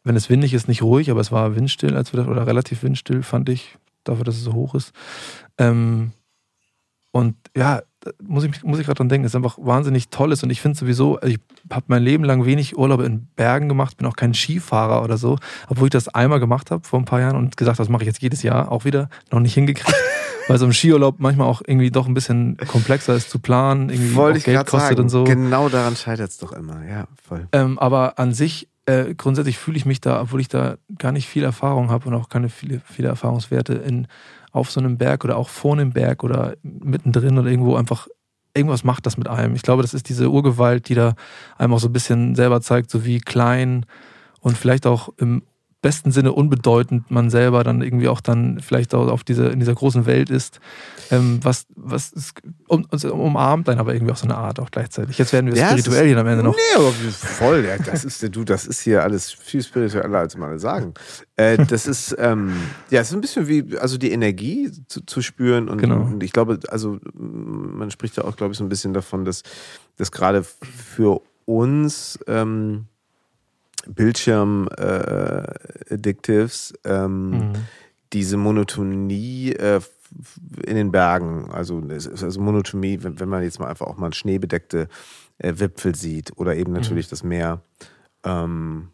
[0.04, 2.82] wenn es windig ist, nicht ruhig, aber es war windstill, als wir das, oder relativ
[2.82, 4.92] windstill, fand ich, dafür, dass es so hoch ist.
[5.58, 6.12] Ähm,
[7.10, 7.82] und ja,
[8.22, 11.20] muss ich, muss ich gerade dran denken, ist einfach wahnsinnig tolles und ich finde sowieso,
[11.22, 11.38] ich
[11.70, 15.38] habe mein Leben lang wenig Urlaube in Bergen gemacht, bin auch kein Skifahrer oder so,
[15.68, 18.06] obwohl ich das einmal gemacht habe vor ein paar Jahren und gesagt, das mache ich
[18.06, 19.94] jetzt jedes Jahr auch wieder, noch nicht hingekriegt.
[20.48, 24.14] weil so ein Skiurlaub manchmal auch irgendwie doch ein bisschen komplexer ist zu planen, irgendwie
[24.14, 25.24] Wollte auch Geld kostet sagen, und so.
[25.24, 27.48] Genau daran scheitert es doch immer, ja, voll.
[27.52, 31.28] Ähm, aber an sich, äh, grundsätzlich fühle ich mich da, obwohl ich da gar nicht
[31.28, 34.08] viel Erfahrung habe und auch keine viele, viele Erfahrungswerte in,
[34.52, 38.06] auf so einem Berg oder auch vor einem Berg oder mittendrin oder irgendwo einfach
[38.54, 39.54] irgendwas macht das mit einem.
[39.54, 41.14] Ich glaube, das ist diese Urgewalt, die da
[41.56, 43.86] einem auch so ein bisschen selber zeigt, so wie klein
[44.40, 45.42] und vielleicht auch im
[45.82, 49.74] besten Sinne unbedeutend man selber dann irgendwie auch dann vielleicht auch auf diese, in dieser
[49.74, 50.60] großen Welt ist,
[51.10, 52.34] ähm, was, was ist,
[52.68, 55.18] um, also umarmt dann aber irgendwie auch so eine Art auch gleichzeitig.
[55.18, 56.54] Jetzt werden wir ja, spirituell hier am Ende noch.
[56.54, 60.56] Nee, aber voll, ja, das ist, du, das ist hier alles viel spiritueller, als man
[60.60, 60.94] sagen.
[61.34, 62.52] Äh, das ist, ähm,
[62.90, 66.02] ja, es ist ein bisschen wie, also die Energie zu, zu spüren und, genau.
[66.02, 69.42] und ich glaube, also man spricht ja auch, glaube ich, so ein bisschen davon, dass,
[69.96, 72.86] dass gerade für uns, ähm,
[73.86, 77.52] Bildschirm-Addictives, äh, mhm.
[78.12, 79.80] diese Monotonie äh,
[80.66, 84.88] in den Bergen, also, also Monotonie, wenn, wenn, man jetzt mal einfach auch mal schneebedeckte
[85.38, 87.10] äh, Wipfel sieht oder eben natürlich mhm.
[87.10, 87.62] das Meer.
[88.24, 88.88] Ähm,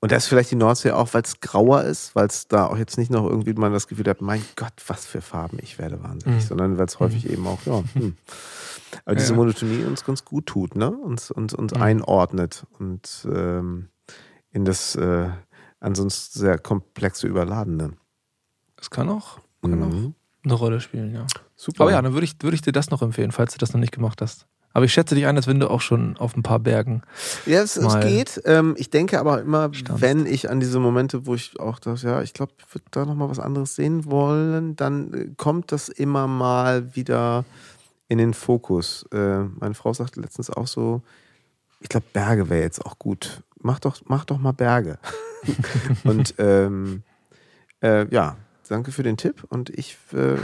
[0.00, 2.76] und da ist vielleicht die Nordsee auch, weil es grauer ist, weil es da auch
[2.76, 6.02] jetzt nicht noch irgendwie man das Gefühl hat, mein Gott, was für Farben, ich werde
[6.02, 6.46] wahnsinnig, mhm.
[6.46, 7.32] sondern weil es häufig mhm.
[7.32, 8.16] eben auch, ja, hm.
[9.04, 10.90] aber diese Monotonie uns ganz gut tut, ne?
[10.90, 11.82] Uns, uns, uns mhm.
[11.82, 13.88] einordnet und ähm,
[14.56, 15.28] in das äh,
[15.80, 17.92] ansonsten sehr komplexe Überladene.
[18.76, 19.82] Das kann auch, kann mhm.
[19.82, 21.26] auch eine Rolle spielen, ja.
[21.54, 21.82] Super.
[21.82, 23.80] Aber ja, dann würde ich, würd ich dir das noch empfehlen, falls du das noch
[23.80, 24.46] nicht gemacht hast.
[24.72, 27.02] Aber ich schätze dich ein, als wenn du auch schon auf ein paar Bergen.
[27.44, 28.42] Ja, es, es geht.
[28.46, 30.02] Ähm, ich denke aber immer, standst.
[30.02, 33.04] wenn ich an diese Momente, wo ich auch das, ja, ich glaube, ich würde da
[33.04, 37.44] nochmal was anderes sehen wollen, dann äh, kommt das immer mal wieder
[38.08, 39.04] in den Fokus.
[39.12, 41.02] Äh, meine Frau sagte letztens auch so,
[41.80, 44.98] ich glaube, Berge wäre jetzt auch gut mach doch, mach doch mal Berge.
[46.04, 47.02] und ähm,
[47.82, 48.36] äh, ja,
[48.68, 50.36] danke für den Tipp und ich äh,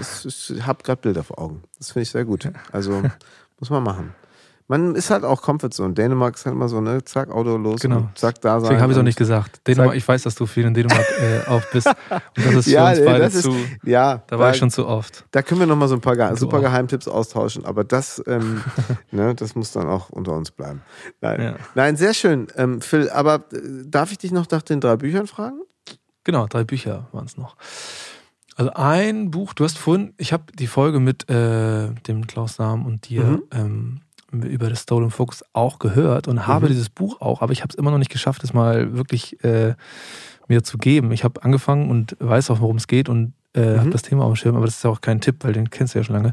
[0.63, 1.63] habe gerade Bilder vor Augen.
[1.79, 2.51] Das finde ich sehr gut.
[2.71, 3.03] Also
[3.59, 4.15] muss man machen.
[4.73, 5.93] Man ist halt auch Comfortzone.
[5.93, 8.09] Dänemark ist halt immer so, ne, zack, Auto los Genau.
[8.15, 8.63] zack, da sein.
[8.63, 9.61] Deswegen habe ich es auch nicht gesagt.
[9.69, 11.87] Dänemark, ich weiß, dass du viel in Dänemark äh, auch bist.
[12.37, 13.55] Und das ist für Ja, uns beide ist- zu.
[13.85, 15.27] Ja, Da war ich schon zu oft.
[15.31, 16.63] Da können wir nochmal so ein paar Du super auch.
[16.63, 18.63] Geheimtipps austauschen, aber das, ähm,
[19.11, 20.81] ne, das muss dann auch unter uns bleiben.
[21.21, 21.55] Nein, Ja.
[21.75, 23.11] Nein sehr schön, ähm, Phil.
[23.11, 25.61] Aber äh, darf ich dich noch nach den drei Büchern fragen?
[26.25, 27.57] Genau, drei Bücher waren es noch.
[28.57, 32.87] Also ein Buch, du hast vorhin, ich habe die Folge mit äh, dem Klaus Nahm
[32.87, 33.43] und dir Mhm.
[33.53, 34.01] ähm,
[34.33, 36.71] über das Stolen Focus auch gehört und habe Mhm.
[36.71, 39.75] dieses Buch auch, aber ich habe es immer noch nicht geschafft, es mal wirklich äh,
[40.49, 41.13] mir zu geben.
[41.13, 43.81] Ich habe angefangen und weiß auch, worum es geht und äh, Mhm.
[43.81, 45.69] habe das Thema auf dem Schirm, aber das ist ja auch kein Tipp, weil den
[45.69, 46.33] kennst du ja schon lange.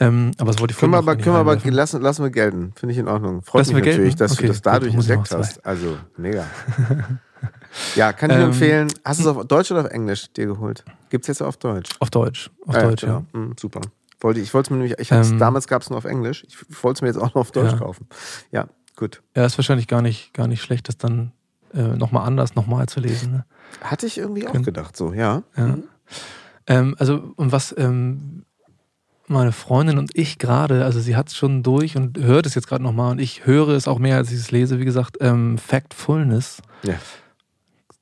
[0.00, 1.72] Ähm, aber das wollte ich Können wir vorhin aber, können wir aber reinwerfen.
[1.74, 2.72] lassen, lassen wir gelten.
[2.76, 3.42] Finde ich in Ordnung.
[3.42, 4.18] Freut Lassen mich natürlich, gelten?
[4.18, 5.64] dass Okay, du das dadurch gut, entdeckt hast.
[5.66, 6.46] Also, mega.
[7.96, 8.88] ja, kann ich Ähm, empfehlen.
[9.04, 10.84] Hast du es auf Deutsch oder auf Englisch dir geholt?
[11.10, 11.90] Gibt es jetzt auf Deutsch?
[12.00, 12.50] Auf Deutsch.
[12.66, 13.22] Auf Ah, Deutsch, ja.
[13.32, 13.44] genau.
[13.46, 13.80] Mhm, super.
[14.24, 16.44] Wollte, ich wollte es mir nämlich, ich Ähm, damals gab es nur auf Englisch.
[16.48, 17.78] Ich wollte es mir jetzt auch noch auf Deutsch Ja.
[17.78, 18.08] kaufen.
[18.50, 19.22] Ja, gut.
[19.36, 21.32] Ja, ist wahrscheinlich gar nicht, gar nicht schlecht, das dann
[21.74, 23.32] äh, nochmal anders nochmal zu lesen.
[23.32, 23.44] Ne?
[23.82, 25.42] Hatte ich irgendwie auch Können- gedacht, so, ja.
[25.56, 25.66] Ja.
[25.66, 25.82] Mhm.
[26.66, 28.44] Ähm, also, und was ähm,
[29.26, 32.66] meine Freundin und ich gerade, also sie hat es schon durch und hört es jetzt
[32.66, 34.78] gerade nochmal und ich höre es auch mehr, als ich es lese.
[34.80, 36.94] Wie gesagt, ähm, Factfulness Ja.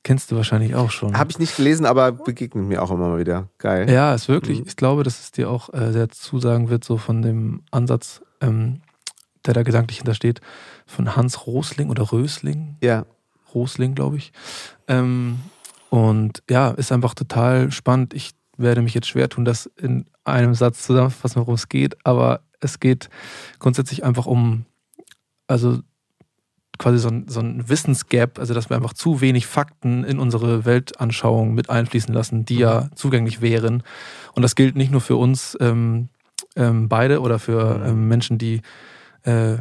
[0.03, 1.17] Kennst du wahrscheinlich auch schon.
[1.17, 3.47] Habe ich nicht gelesen, aber begegnet mir auch immer mal wieder.
[3.57, 3.89] Geil.
[3.89, 4.65] ja, ist wirklich, Mhm.
[4.67, 8.81] ich glaube, dass es dir auch äh, sehr zusagen wird, so von dem Ansatz, ähm,
[9.45, 10.41] der da gedanklich hintersteht,
[10.85, 12.75] von Hans Rosling oder Rösling.
[12.81, 13.05] Ja.
[13.53, 14.31] Rosling, glaube ich.
[14.87, 15.39] Ähm,
[15.89, 18.13] und ja, ist einfach total spannend.
[18.13, 22.41] Ich werde mich jetzt schwer tun, das in einem Satz zusammenzufassen, worum es geht, aber
[22.61, 23.09] es geht
[23.59, 24.65] grundsätzlich einfach um,
[25.47, 25.79] also
[26.79, 30.65] quasi so ein, so ein Wissensgap, also dass wir einfach zu wenig Fakten in unsere
[30.65, 33.83] Weltanschauung mit einfließen lassen, die ja zugänglich wären.
[34.33, 36.09] Und das gilt nicht nur für uns ähm,
[36.55, 37.85] ähm, beide oder für Mhm.
[37.85, 38.61] ähm, Menschen, die
[39.23, 39.57] äh,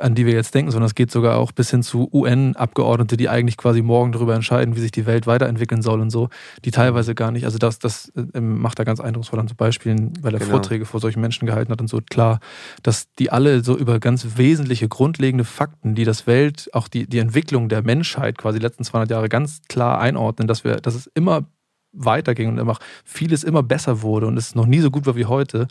[0.00, 3.28] an die wir jetzt denken, sondern es geht sogar auch bis hin zu UN-Abgeordnete, die
[3.28, 6.28] eigentlich quasi morgen darüber entscheiden, wie sich die Welt weiterentwickeln soll und so,
[6.64, 10.12] die teilweise gar nicht, also das, das äh, macht er ganz eindrucksvoll an so Beispielen,
[10.22, 10.52] weil er Genau.
[10.52, 12.40] Vorträge vor solchen Menschen gehalten hat und so, klar,
[12.82, 17.18] dass die alle so über ganz wesentliche, grundlegende Fakten, die das Welt, auch die, die
[17.18, 21.08] Entwicklung der Menschheit quasi die letzten 200 Jahre ganz klar einordnen, dass wir, dass es
[21.14, 21.44] immer
[21.92, 25.26] weiterging und immer vieles immer besser wurde und es noch nie so gut war wie
[25.26, 25.68] heute,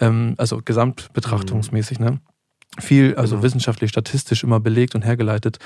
[0.00, 2.20] ähm, also gesamtbetrachtungsmäßig, ne?
[2.78, 3.44] Viel, also Genau.
[3.44, 5.58] wissenschaftlich, statistisch immer belegt und hergeleitet,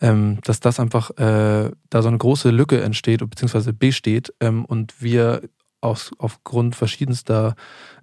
[0.00, 5.00] ähm, dass das einfach äh, da so eine große Lücke entsteht beziehungsweise besteht ähm, und
[5.00, 5.42] wir
[5.80, 7.54] aus, aufgrund verschiedenster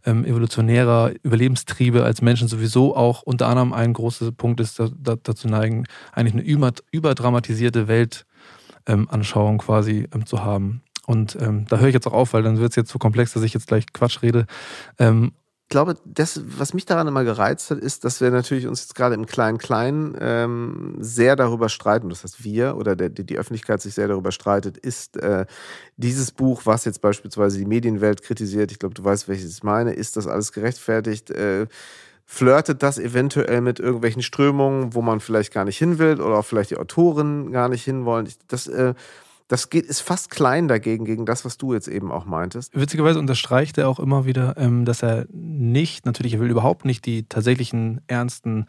[0.05, 5.15] ähm, evolutionärer Überlebenstriebe als Menschen sowieso auch unter anderem ein großer Punkt ist, da, da,
[5.21, 10.81] dazu neigen, eigentlich eine über, überdramatisierte Weltanschauung ähm, quasi ähm, zu haben.
[11.05, 13.33] Und ähm, da höre ich jetzt auch auf, weil dann wird es jetzt so komplex,
[13.33, 14.45] dass ich jetzt gleich Quatsch rede.
[15.67, 18.95] Ich glaube, das, was mich daran immer gereizt hat, ist, dass wir natürlich uns jetzt
[18.95, 22.07] gerade im Klein-Klein ähm, sehr darüber streiten.
[22.07, 25.45] Das heißt, wir oder der, die, Öffentlichkeit sich sehr darüber streitet, ist äh,
[25.97, 29.91] dieses Buch, was jetzt beispielsweise die Medienwelt kritisiert, ich glaube, du weißt, welches ich meine,
[29.91, 31.31] ist das alles gerechtfertigt?
[31.31, 31.67] Äh,
[32.23, 36.45] flirtet das eventuell mit irgendwelchen Strömungen, wo man vielleicht gar nicht hin will oder auch
[36.45, 38.29] vielleicht die Autoren gar nicht hinwollen?
[38.47, 38.93] Das, äh,
[39.47, 42.77] das geht, ist fast klein dagegen, gegen das, was du jetzt eben auch meintest.
[42.77, 47.05] Witzigerweise unterstreicht er auch immer wieder, ähm, dass er nicht, natürlich, er will überhaupt nicht
[47.05, 48.65] die tatsächlichen ernsten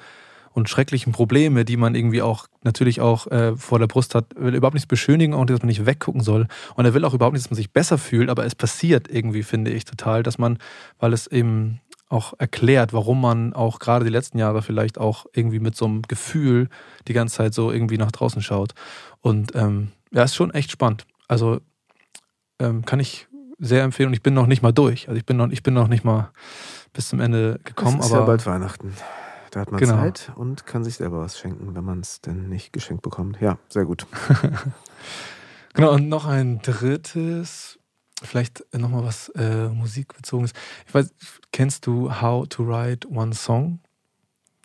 [0.53, 4.55] und schrecklichen Probleme, die man irgendwie auch natürlich auch äh, vor der Brust hat, will
[4.55, 6.47] überhaupt nichts beschönigen, auch dass man nicht weggucken soll.
[6.75, 9.43] Und er will auch überhaupt nicht, dass man sich besser fühlt, aber es passiert irgendwie,
[9.43, 10.59] finde ich total, dass man,
[10.99, 15.61] weil es eben auch erklärt, warum man auch gerade die letzten Jahre vielleicht auch irgendwie
[15.61, 16.69] mit so einem Gefühl
[17.07, 18.73] die ganze Zeit so irgendwie nach draußen schaut.
[19.21, 21.07] Und ähm, ja, ist schon echt spannend.
[21.29, 21.61] Also
[22.59, 23.29] ähm, kann ich
[23.59, 25.09] sehr empfehlen und ich bin noch nicht mal durch.
[25.09, 26.31] Also ich bin noch, ich bin noch nicht mal
[26.93, 28.95] bis zum Ende gekommen, es ist aber ja bald Weihnachten.
[29.51, 29.95] Da hat man Genau.
[29.97, 33.41] Zeit und kann sich selber was schenken, wenn man es denn nicht geschenkt bekommt.
[33.41, 34.07] Ja, sehr gut.
[35.75, 37.79] genau, und noch ein drittes,
[38.23, 40.53] vielleicht nochmal was äh, musikbezogenes.
[40.87, 41.11] Ich weiß,
[41.53, 43.81] kennst du How to Write One Song?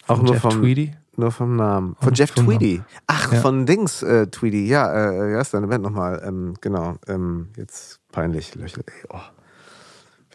[0.08, 0.96] Auch Von nur Jeff vom- Tweedy?
[1.16, 1.96] Nur vom Namen.
[2.02, 2.50] Von Jeff Namen.
[2.50, 2.82] Tweedy.
[3.08, 3.42] Ach, Ja.
[3.42, 4.68] von Dings äh, Tweedy.
[4.68, 6.22] Ja, äh, wie heißt deine Band nochmal?
[6.26, 6.96] Ähm, genau.
[7.08, 8.56] Ähm, jetzt peinlich.
[8.56, 8.84] Löchel.
[8.88, 9.20] Ey, oh.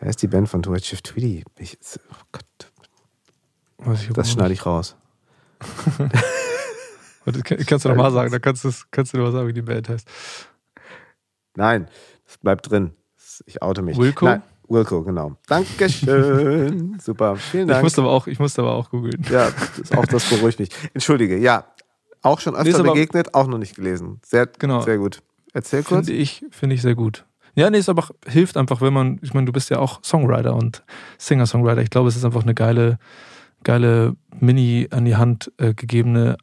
[0.01, 1.45] Wer ist die Band von Jeff Tweedy?
[1.59, 1.77] Ich,
[2.11, 2.45] oh Gott,
[4.15, 4.97] das schneide ich raus.
[7.67, 9.89] Kannst du nochmal sagen, da kannst du kannst du noch mal sagen, wie die Band
[9.89, 10.09] heißt.
[11.57, 11.89] Nein,
[12.25, 12.95] das bleibt drin.
[13.47, 13.99] Ich oute mich.
[13.99, 14.25] Wilco?
[14.25, 15.33] Nein, Wilco, genau.
[15.47, 16.99] Dankeschön.
[17.03, 17.37] Super.
[17.37, 17.83] Vielen Ich Dank.
[17.83, 19.23] musste aber auch, ich musste aber auch googeln.
[19.31, 20.71] Ja, das, auch das beruhigt mich.
[20.95, 21.65] Entschuldige, ja.
[22.23, 24.21] Auch schon Nee, öfter aber- begegnet, auch noch nicht gelesen.
[24.25, 24.81] Sehr, Genau.
[24.83, 25.23] sehr gut.
[25.53, 26.07] Erzähl kurz.
[26.07, 27.25] Finde ich, finde ich sehr gut.
[27.55, 30.55] Ja, nee, es aber hilft einfach, wenn man, ich meine, du bist ja auch Songwriter
[30.55, 30.85] und
[31.19, 31.81] Singer-Songwriter.
[31.83, 32.99] Ich glaube, es ist einfach eine geile,
[33.65, 36.37] geile Mini an die Hand äh, gegebene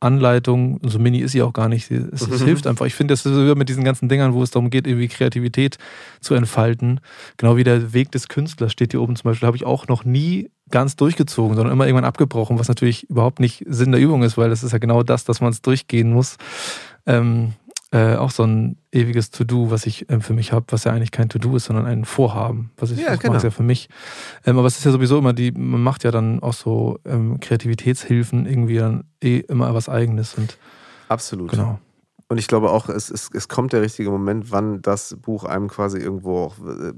[0.00, 1.90] Anleitung, so mini ist sie auch gar nicht.
[1.90, 2.44] Es, es mhm.
[2.44, 2.86] hilft einfach.
[2.86, 5.76] Ich finde, das ist so mit diesen ganzen Dingern, wo es darum geht, irgendwie Kreativität
[6.20, 7.00] zu entfalten.
[7.36, 10.04] Genau wie der Weg des Künstlers steht hier oben zum Beispiel, habe ich auch noch
[10.04, 14.38] nie ganz durchgezogen, sondern immer irgendwann abgebrochen, was natürlich überhaupt nicht Sinn der Übung ist,
[14.38, 16.36] weil das ist ja genau das, dass man es durchgehen muss.
[17.06, 17.54] Ähm,
[17.92, 21.10] äh, auch so ein ewiges To-Do, was ich ähm, für mich habe, was ja eigentlich
[21.10, 22.70] kein To-Do ist, sondern ein Vorhaben.
[22.76, 23.34] Was ich ja, genau.
[23.34, 23.88] mache, ja für mich.
[24.46, 27.40] Ähm, aber es ist ja sowieso immer die, man macht ja dann auch so ähm,
[27.40, 30.56] Kreativitätshilfen irgendwie dann eh immer was Eigenes und
[31.08, 31.50] Absolut.
[31.50, 31.80] Genau.
[32.28, 35.66] Und ich glaube auch, es, es, es kommt der richtige Moment, wann das Buch einem
[35.66, 36.92] quasi irgendwo auch, äh,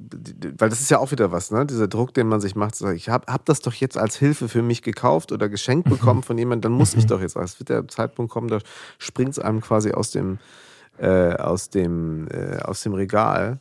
[0.59, 1.65] weil das ist ja auch wieder was, ne?
[1.65, 4.51] Dieser Druck, den man sich macht, sagen, ich habe hab das doch jetzt als Hilfe
[4.51, 5.93] für mich gekauft oder geschenkt mhm.
[5.93, 7.09] bekommen von jemandem, dann muss ich mhm.
[7.09, 7.37] doch jetzt.
[7.37, 8.59] Es wird der Zeitpunkt kommen, da
[8.99, 10.39] springt es einem quasi aus dem,
[10.99, 13.59] äh, aus, dem, äh, aus dem Regal.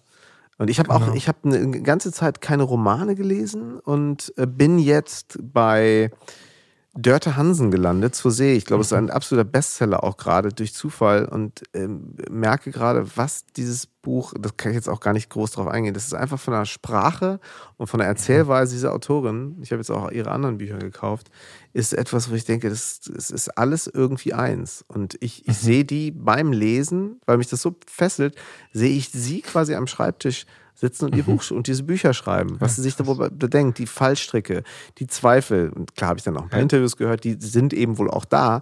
[0.58, 1.12] Und ich habe genau.
[1.12, 6.12] auch, ich habe eine ganze Zeit keine Romane gelesen und äh, bin jetzt bei
[6.93, 8.53] Dörte Hansen gelandet zur See.
[8.53, 13.05] Ich glaube, es ist ein absoluter Bestseller auch gerade durch Zufall und ähm, merke gerade,
[13.15, 16.13] was dieses Buch, das kann ich jetzt auch gar nicht groß drauf eingehen, das ist
[16.13, 17.39] einfach von der Sprache
[17.77, 21.31] und von der Erzählweise dieser Autorin, ich habe jetzt auch ihre anderen Bücher gekauft,
[21.72, 24.84] ist etwas, wo ich denke, das, das ist alles irgendwie eins.
[24.89, 25.53] Und ich, ich mhm.
[25.53, 28.35] sehe die beim Lesen, weil mich das so fesselt,
[28.73, 30.45] sehe ich sie quasi am Schreibtisch
[30.76, 31.38] sitzen und ihr mhm.
[31.38, 34.64] Buch und diese Bücher schreiben, was sie sich darüber bedenkt, die Fallstricke,
[34.98, 35.69] die Zweifel.
[35.69, 36.60] Und klar habe ich dann auch ein paar.
[36.60, 38.61] Interviews gehört, die sind eben wohl auch da.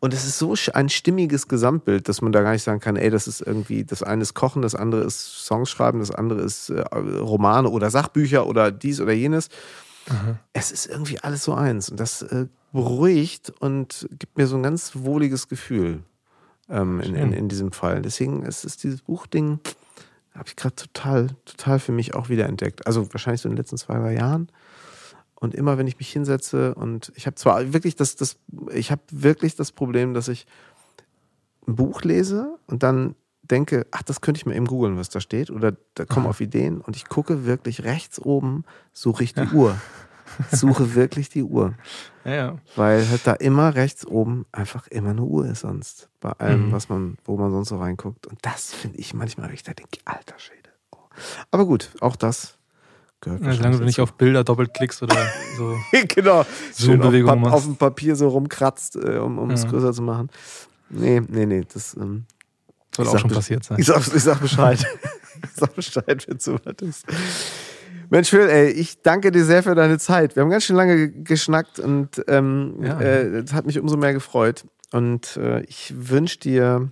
[0.00, 3.10] Und es ist so ein stimmiges Gesamtbild, dass man da gar nicht sagen kann, ey,
[3.10, 6.70] das ist irgendwie, das eine ist Kochen, das andere ist Songs schreiben, das andere ist
[6.70, 9.48] äh, Romane oder Sachbücher oder dies oder jenes.
[10.08, 10.38] Mhm.
[10.52, 11.88] Es ist irgendwie alles so eins.
[11.88, 16.04] Und das äh, beruhigt und gibt mir so ein ganz wohliges Gefühl
[16.68, 18.02] ähm, in, in, in, diesem Fall.
[18.02, 19.58] Deswegen ist es dieses Buchding,
[20.38, 22.86] habe ich gerade total, total für mich auch wieder entdeckt.
[22.86, 24.48] Also wahrscheinlich so in den letzten zwei, drei Jahren.
[25.34, 28.38] Und immer, wenn ich mich hinsetze und ich habe zwar wirklich das, das,
[28.72, 30.46] ich habe wirklich das Problem, dass ich
[31.66, 35.20] ein Buch lese und dann denke, ach, das könnte ich mir eben googeln, was da
[35.20, 39.40] steht, oder da komme auf Ideen und ich gucke wirklich rechts oben, suche ich die
[39.40, 39.52] ja.
[39.52, 39.80] Uhr.
[40.50, 41.74] Suche wirklich die Uhr.
[42.24, 42.58] Ja, ja.
[42.76, 46.10] Weil halt da immer rechts oben einfach immer eine Uhr ist sonst.
[46.20, 46.72] Bei allem, mhm.
[46.72, 48.26] was man, wo man sonst so reinguckt.
[48.26, 50.68] Und das finde ich manchmal, wenn ich da denke, alter Schäde.
[50.90, 50.98] Oh.
[51.50, 52.58] Aber gut, auch das
[53.22, 53.42] gehört.
[53.42, 55.16] Ja, solange du nicht auf Bilder doppelt klickst oder
[55.56, 55.74] so.
[56.14, 56.44] genau.
[56.76, 57.54] Schön auf, machst.
[57.54, 59.54] auf dem Papier so rumkratzt, äh, um, um ja.
[59.54, 60.28] es größer zu machen.
[60.90, 61.64] Nee, nee, nee.
[61.72, 62.26] Das ähm,
[62.94, 63.78] soll auch schon passiert sein.
[63.78, 64.78] Ich sag, ich sag Bescheid.
[65.42, 67.06] ich sag Bescheid, wenn so was ist.
[68.10, 70.34] Mensch, Phil, ey, ich danke dir sehr für deine Zeit.
[70.34, 73.00] Wir haben ganz schön lange geschnackt und ähm, ja.
[73.00, 74.64] äh, das hat mich umso mehr gefreut.
[74.92, 76.90] Und äh, ich wünsche dir,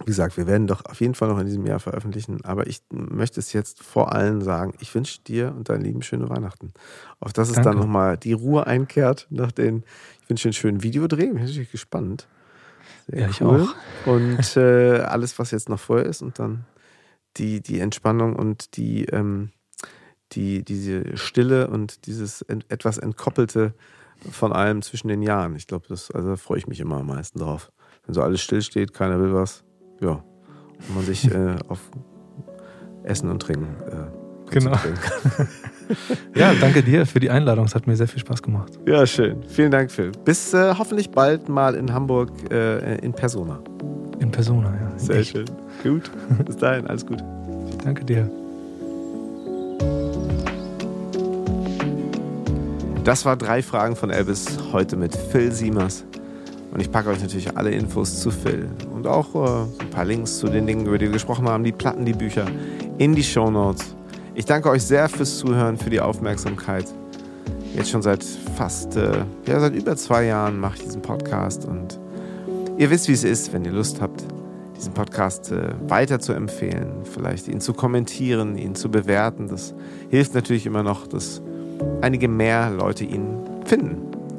[0.00, 2.80] wie gesagt, wir werden doch auf jeden Fall noch in diesem Jahr veröffentlichen, aber ich
[2.90, 6.72] möchte es jetzt vor allem sagen, ich wünsche dir und deinen Lieben schöne Weihnachten.
[7.20, 7.70] Auf dass es danke.
[7.70, 9.84] dann nochmal die Ruhe einkehrt nach den,
[10.22, 12.26] ich wünsche dir einen schönen Videodreh, bin natürlich gespannt.
[13.06, 13.74] Sehr ja, ich auch.
[14.04, 16.64] Und äh, alles, was jetzt noch vorher ist und dann
[17.36, 19.50] die, die Entspannung und die, ähm,
[20.32, 23.74] die, diese Stille und dieses ent, etwas Entkoppelte
[24.30, 25.56] von allem zwischen den Jahren.
[25.56, 27.70] Ich glaube, das, also da freue ich mich immer am meisten drauf.
[28.06, 29.64] Wenn so alles still steht, keiner will was,
[30.00, 30.22] ja,
[30.88, 31.80] und man sich äh, auf
[33.04, 34.72] Essen und Trinken äh, Genau.
[36.34, 37.66] ja, danke dir für die Einladung.
[37.66, 38.78] Es hat mir sehr viel Spaß gemacht.
[38.86, 39.42] Ja, schön.
[39.48, 40.12] Vielen Dank, Phil.
[40.24, 43.60] Bis äh, hoffentlich bald mal in Hamburg äh, in Persona.
[44.20, 44.98] In Persona, ja.
[44.98, 45.32] Sehr Echt.
[45.32, 45.46] schön.
[45.82, 46.10] Gut.
[46.44, 47.22] Bis dahin, alles gut.
[47.84, 48.47] Danke dir.
[53.08, 56.04] Das war drei Fragen von Elvis heute mit Phil Siemers.
[56.70, 60.36] Und ich packe euch natürlich alle Infos zu Phil und auch äh, ein paar Links
[60.36, 62.44] zu den Dingen, über die wir gesprochen haben, die Platten, die Bücher,
[62.98, 63.96] in die Show Notes.
[64.34, 66.84] Ich danke euch sehr fürs Zuhören, für die Aufmerksamkeit.
[67.74, 68.22] Jetzt schon seit
[68.58, 71.98] fast, äh, ja, seit über zwei Jahren mache ich diesen Podcast und
[72.76, 74.22] ihr wisst, wie es ist, wenn ihr Lust habt,
[74.76, 79.48] diesen Podcast äh, weiter zu empfehlen, vielleicht ihn zu kommentieren, ihn zu bewerten.
[79.48, 79.72] Das
[80.10, 81.40] hilft natürlich immer noch, dass
[82.00, 83.96] einige mehr Leute ihn finden,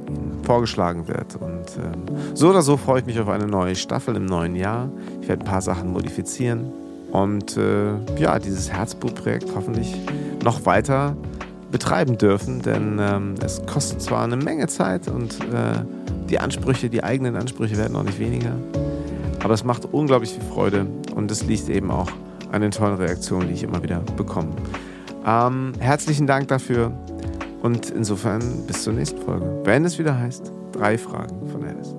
[0.08, 1.36] ihn vorgeschlagen wird.
[1.36, 4.90] Und ähm, so oder so freue ich mich auf eine neue Staffel im neuen Jahr.
[5.22, 6.72] Ich werde ein paar Sachen modifizieren
[7.12, 9.96] und äh, ja, dieses Herzblutprojekt hoffentlich
[10.44, 11.16] noch weiter
[11.72, 15.84] betreiben dürfen, denn ähm, es kostet zwar eine Menge Zeit und äh,
[16.30, 18.54] die Ansprüche, die eigenen Ansprüche werden auch nicht weniger,
[19.44, 22.10] aber es macht unglaublich viel Freude und es liegt eben auch
[22.52, 24.50] an den tollen Reaktionen, die ich immer wieder bekomme.
[25.26, 26.92] Ähm, herzlichen Dank dafür.
[27.62, 29.62] Und insofern bis zur nächsten Folge.
[29.64, 31.96] Wenn es wieder heißt, drei Fragen von Alice.